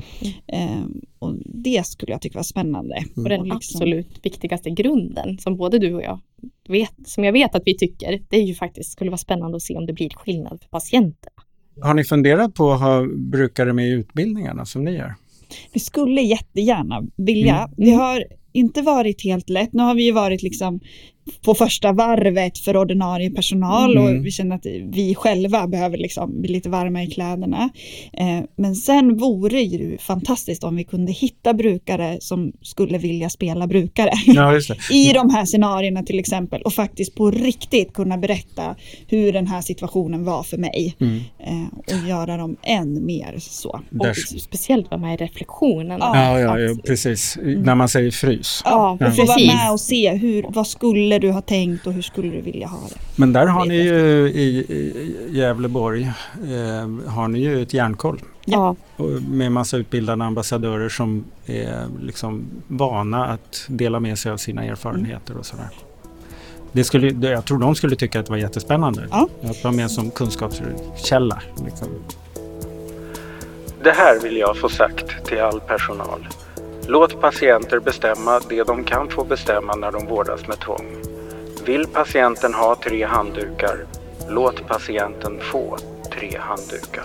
Eh, 0.48 0.86
och 1.20 1.36
det 1.46 1.86
skulle 1.86 2.12
jag 2.12 2.22
tycka 2.22 2.40
var 2.40 2.44
spännande. 2.44 3.04
Och 3.16 3.30
den 3.30 3.44
liksom... 3.44 3.58
absolut 3.58 4.20
viktigaste 4.24 4.70
grunden 4.70 5.38
som 5.38 5.58
både 5.58 5.80
du 5.80 5.94
och 5.94 6.04
jag 6.04 6.20
vet, 6.70 6.94
som 7.06 7.24
jag 7.24 7.34
vet 7.34 7.56
att 7.56 7.64
vi 7.66 7.78
tycker, 7.78 8.22
det 8.30 8.38
är 8.38 8.44
ju 8.44 8.54
faktiskt 8.54 8.92
skulle 8.92 9.10
vara 9.10 9.18
spännande 9.18 9.58
att 9.58 9.64
se 9.64 9.78
om 9.78 9.86
det 9.86 9.94
blir 9.94 10.10
skillnad 10.10 10.60
för 10.62 10.70
patienterna. 10.70 11.35
Har 11.82 11.94
ni 11.94 12.04
funderat 12.04 12.54
på 12.54 12.72
att 12.72 12.82
ha 12.82 13.06
brukare 13.08 13.74
med 13.74 13.88
i 13.88 13.92
utbildningarna 13.92 14.66
som 14.66 14.84
ni 14.84 14.92
gör? 14.92 15.16
Vi 15.74 15.80
skulle 15.80 16.22
jättegärna 16.22 17.04
vilja. 17.16 17.58
Mm. 17.58 17.72
Vi 17.78 17.94
har 17.94 18.24
inte 18.56 18.82
varit 18.82 19.24
helt 19.24 19.50
lätt. 19.50 19.74
Nu 19.74 19.84
har 19.84 19.96
vi 19.96 20.04
ju 20.04 20.12
varit 20.12 20.44
liksom 20.44 20.80
på 21.42 21.56
första 21.56 21.92
varvet 21.92 22.58
för 22.58 22.78
ordinarie 22.78 23.30
personal 23.30 23.98
mm. 23.98 24.04
och 24.04 24.26
vi 24.26 24.32
känner 24.32 24.56
att 24.56 24.66
vi 24.84 25.16
själva 25.16 25.68
behöver 25.68 25.98
liksom 25.98 26.42
bli 26.42 26.52
lite 26.52 26.70
varma 26.70 27.04
i 27.04 27.08
kläderna. 27.08 27.70
Eh, 28.14 28.42
men 28.58 28.76
sen 28.76 29.18
vore 29.18 29.56
det 29.56 29.62
ju 29.62 29.98
fantastiskt 29.98 30.64
om 30.64 30.76
vi 30.76 30.84
kunde 30.84 31.12
hitta 31.12 31.54
brukare 31.54 32.18
som 32.22 32.52
skulle 32.62 32.98
vilja 32.98 33.30
spela 33.30 33.68
brukare. 33.68 34.12
Ja, 34.26 34.60
I 34.92 35.14
de 35.14 35.30
här 35.30 35.46
scenarierna 35.46 36.04
till 36.04 36.20
exempel 36.20 36.62
och 36.62 36.74
faktiskt 36.74 37.16
på 37.16 37.32
riktigt 37.32 37.94
kunna 37.94 38.18
berätta 38.18 38.76
hur 39.08 39.34
den 39.34 39.48
här 39.48 39.62
situationen 39.62 40.24
var 40.24 40.44
för 40.44 40.58
mig. 40.58 40.96
Mm. 41.00 41.18
Eh, 41.40 42.02
och 42.02 42.08
göra 42.08 42.38
dem 42.38 42.56
än 42.64 43.06
mer 43.06 43.36
så. 43.40 43.82
Och 44.00 44.18
speciellt 44.40 44.92
vara 44.92 45.02
med 45.02 45.14
i 45.14 45.24
reflektionen. 45.24 45.98
Ja, 46.00 46.40
ja, 46.40 46.60
ja 46.60 46.76
precis. 46.86 47.38
Mm. 47.38 47.62
När 47.62 47.76
man 47.76 47.90
säger 47.90 48.12
frys. 48.12 48.45
Ja, 48.66 48.98
ja. 49.00 49.12
Få 49.12 49.26
vara 49.26 49.38
med 49.38 49.72
och 49.72 49.80
se 49.80 50.14
hur, 50.14 50.46
vad 50.50 50.68
skulle 50.68 50.96
skulle 50.96 51.20
du 51.20 51.32
ha 51.32 51.42
tänkt 51.42 51.88
och 51.88 51.94
hur 51.94 52.02
skulle 52.02 52.30
du 52.30 52.42
vilja 52.42 52.68
ha 52.68 52.80
det? 52.90 52.96
Men 53.16 53.34
där 53.34 53.48
har 53.48 53.66
ni 53.66 53.76
ju 53.76 54.30
i, 54.30 54.58
i 54.58 55.18
Gävleborg 55.30 56.04
eh, 56.04 57.12
har 57.14 57.28
ni 57.28 57.40
ju 57.40 57.62
ett 57.62 57.74
järnkoll. 57.74 58.20
Ja. 58.46 58.76
Med 59.28 59.52
massa 59.52 59.78
utbildade 59.78 60.24
ambassadörer 60.24 60.90
som 60.90 61.26
är 61.46 61.88
liksom 62.02 62.46
vana 62.68 63.26
att 63.26 63.66
dela 63.68 64.00
med 64.00 64.18
sig 64.20 64.32
av 64.32 64.38
sina 64.38 64.64
erfarenheter 64.64 65.38
och 65.38 65.46
sådär. 65.46 65.70
Det 66.72 66.84
skulle, 66.84 67.30
jag 67.30 67.46
tror 67.46 67.60
de 67.60 67.76
skulle 67.76 67.96
tycka 67.96 68.20
att 68.20 68.26
det 68.26 68.32
var 68.32 68.38
jättespännande. 68.38 69.08
Ja. 69.12 69.28
Att 69.44 69.64
vara 69.64 69.74
med 69.74 69.92
som 69.92 70.12
kunskapskälla. 70.12 71.42
Liksom. 71.66 71.88
Det 73.84 73.92
här 73.92 74.20
vill 74.24 74.38
jag 74.38 74.58
få 74.58 74.70
sagt 74.70 75.26
till 75.26 75.42
all 75.42 75.60
personal. 75.60 76.28
Låt 76.88 77.22
patienter 77.22 77.80
bestämma 77.80 78.40
det 78.50 78.64
de 78.64 78.84
kan 78.84 79.10
få 79.10 79.24
bestämma 79.24 79.76
när 79.76 79.92
de 79.92 80.08
vårdas 80.08 80.48
med 80.48 80.60
tvång. 80.60 80.96
Vill 81.66 81.88
patienten 81.88 82.54
ha 82.54 82.76
tre 82.84 83.06
handdukar, 83.06 83.86
låt 84.30 84.68
patienten 84.68 85.40
få 85.42 85.78
tre 86.14 86.38
handdukar. 86.40 87.04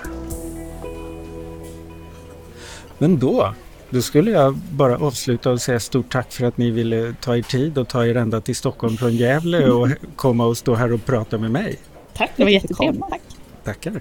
Men 2.98 3.18
då, 3.18 3.54
då 3.90 4.02
skulle 4.02 4.30
jag 4.30 4.54
bara 4.54 4.96
avsluta 4.96 5.50
och 5.50 5.60
säga 5.60 5.80
stort 5.80 6.12
tack 6.12 6.32
för 6.32 6.46
att 6.46 6.56
ni 6.56 6.70
ville 6.70 7.14
ta 7.20 7.36
er 7.36 7.42
tid 7.42 7.78
och 7.78 7.88
ta 7.88 8.06
er 8.06 8.16
ända 8.16 8.40
till 8.40 8.56
Stockholm 8.56 8.96
från 8.96 9.12
Gävle 9.12 9.70
och 9.70 9.88
komma 10.16 10.46
och 10.46 10.56
stå 10.56 10.74
här 10.74 10.92
och 10.92 11.04
prata 11.04 11.38
med 11.38 11.50
mig. 11.50 11.78
Tack, 12.14 12.30
det 12.36 12.42
var 12.42 12.50
jättetrevligt. 12.50 13.04
Tack. 13.10 13.22
Tackar. 13.64 14.00